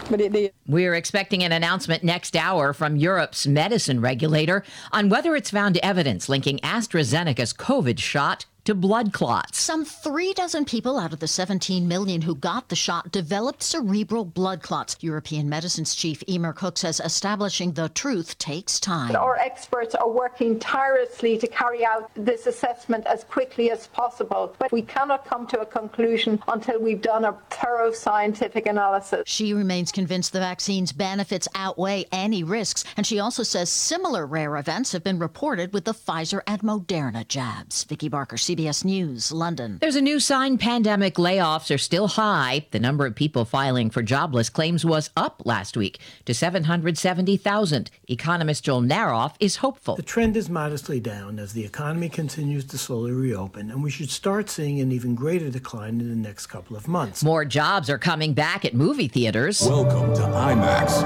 But 0.10 0.22
it 0.22 0.32
did. 0.32 0.54
We're 0.68 0.94
expecting 0.94 1.44
an 1.44 1.52
announcement 1.52 2.04
next 2.04 2.36
hour 2.36 2.74
from 2.74 2.96
Europe's 2.96 3.46
medicine 3.46 4.00
regulator 4.00 4.64
on 4.92 5.10
whether 5.10 5.36
it's 5.36 5.52
found 5.52 5.78
evidence 5.78 6.30
linking 6.30 6.60
AstraZeneca's 6.60 7.54
COVID 7.54 8.00
shot 8.00 8.46
to 8.68 8.76
blood 8.76 9.14
clots. 9.14 9.62
Some 9.62 9.86
three 9.86 10.34
dozen 10.34 10.66
people 10.66 11.00
out 11.00 11.14
of 11.14 11.22
the 11.22 11.28
17 11.28 11.88
million 11.88 12.22
who 12.22 12.36
got 12.36 12.68
the 12.68 12.76
shot 12.76 13.14
developed 13.14 13.64
cerebral 13.64 14.26
blood 14.26 14.62
clots. 14.62 14.98
European 15.00 15.48
Medicines 15.48 15.96
Chief 15.96 16.22
Emer 16.28 16.52
Cooke 16.52 16.78
says 16.78 17.00
establishing 17.00 17.72
the 17.72 17.88
truth 17.88 18.38
takes 18.40 18.78
time. 18.82 19.16
Our 19.16 19.38
experts 19.38 19.96
are 19.96 20.10
working 20.10 20.60
tirelessly 20.60 21.38
to 21.38 21.48
carry 21.48 21.86
out 21.86 22.12
this 22.16 22.46
assessment 22.46 23.06
as 23.06 23.24
quickly 23.24 23.72
as 23.72 23.88
possible, 23.88 24.54
but 24.60 24.70
we 24.74 24.82
cannot 24.82 25.26
come 25.26 25.48
to 25.48 25.62
a 25.62 25.66
conclusion 25.66 26.44
until 26.50 26.82
we've 26.82 27.02
done 27.02 27.24
a 27.24 27.38
thorough 27.50 27.94
scientific 27.94 28.66
analysis. 28.66 29.22
She 29.28 29.54
remains 29.54 29.94
convinced 29.94 30.34
the 30.34 30.40
vaccine's 30.40 30.92
benefits 30.92 31.48
outweigh 31.56 32.04
any 32.12 32.44
risks, 32.44 32.84
and 32.98 33.08
she 33.08 33.18
also 33.18 33.44
says 33.44 33.72
similar 33.72 34.26
rare 34.26 34.58
events 34.58 34.92
have 34.92 35.06
been 35.06 35.20
reported 35.20 35.72
with 35.72 35.86
the 35.86 35.94
Pfizer 35.94 36.42
and 36.46 36.62
Moderna 36.64 37.26
jabs. 37.26 37.86
Vicki 37.86 38.10
Barker, 38.10 38.36
CBS 38.58 38.84
News, 38.84 39.32
London. 39.32 39.78
There's 39.82 39.96
a 39.96 40.02
new 40.02 40.20
sign 40.20 40.58
pandemic 40.58 41.16
layoffs 41.16 41.74
are 41.74 41.78
still 41.78 42.08
high. 42.08 42.66
The 42.72 42.80
number 42.80 43.06
of 43.06 43.14
people 43.14 43.46
filing 43.46 43.92
for 43.92 44.02
jobless 44.02 44.50
claims 44.50 44.84
was 44.84 45.12
up 45.16 45.44
last 45.46 45.78
week 45.78 46.00
to 46.26 46.34
770,000. 46.34 47.92
Economist 48.08 48.64
Joel 48.64 48.82
Naroff 48.82 49.36
is 49.40 49.58
hopeful. 49.58 49.96
The 49.96 50.02
trend 50.02 50.36
is 50.36 50.50
modestly 50.50 51.00
down 51.00 51.38
as 51.38 51.54
the 51.54 51.66
economy 51.66 52.10
continues 52.10 52.66
to 52.66 52.80
slowly 52.80 53.12
reopen, 53.12 53.70
and 53.70 53.84
we 53.84 53.92
should 53.92 54.10
start 54.10 54.50
seeing 54.50 54.82
an 54.82 54.92
even 54.92 55.14
greater 55.14 55.52
decline 55.52 56.02
in 56.02 56.10
the 56.10 56.16
next 56.16 56.48
couple 56.48 56.76
of 56.76 56.88
months. 56.88 57.24
More 57.24 57.46
jobs 57.46 57.92
are 57.92 58.00
coming 58.00 58.34
back 58.34 58.66
at 58.66 58.74
movie 58.74 59.08
theaters. 59.08 59.62
Welcome 59.62 60.16
to 60.16 60.22
IMAX. 60.22 60.88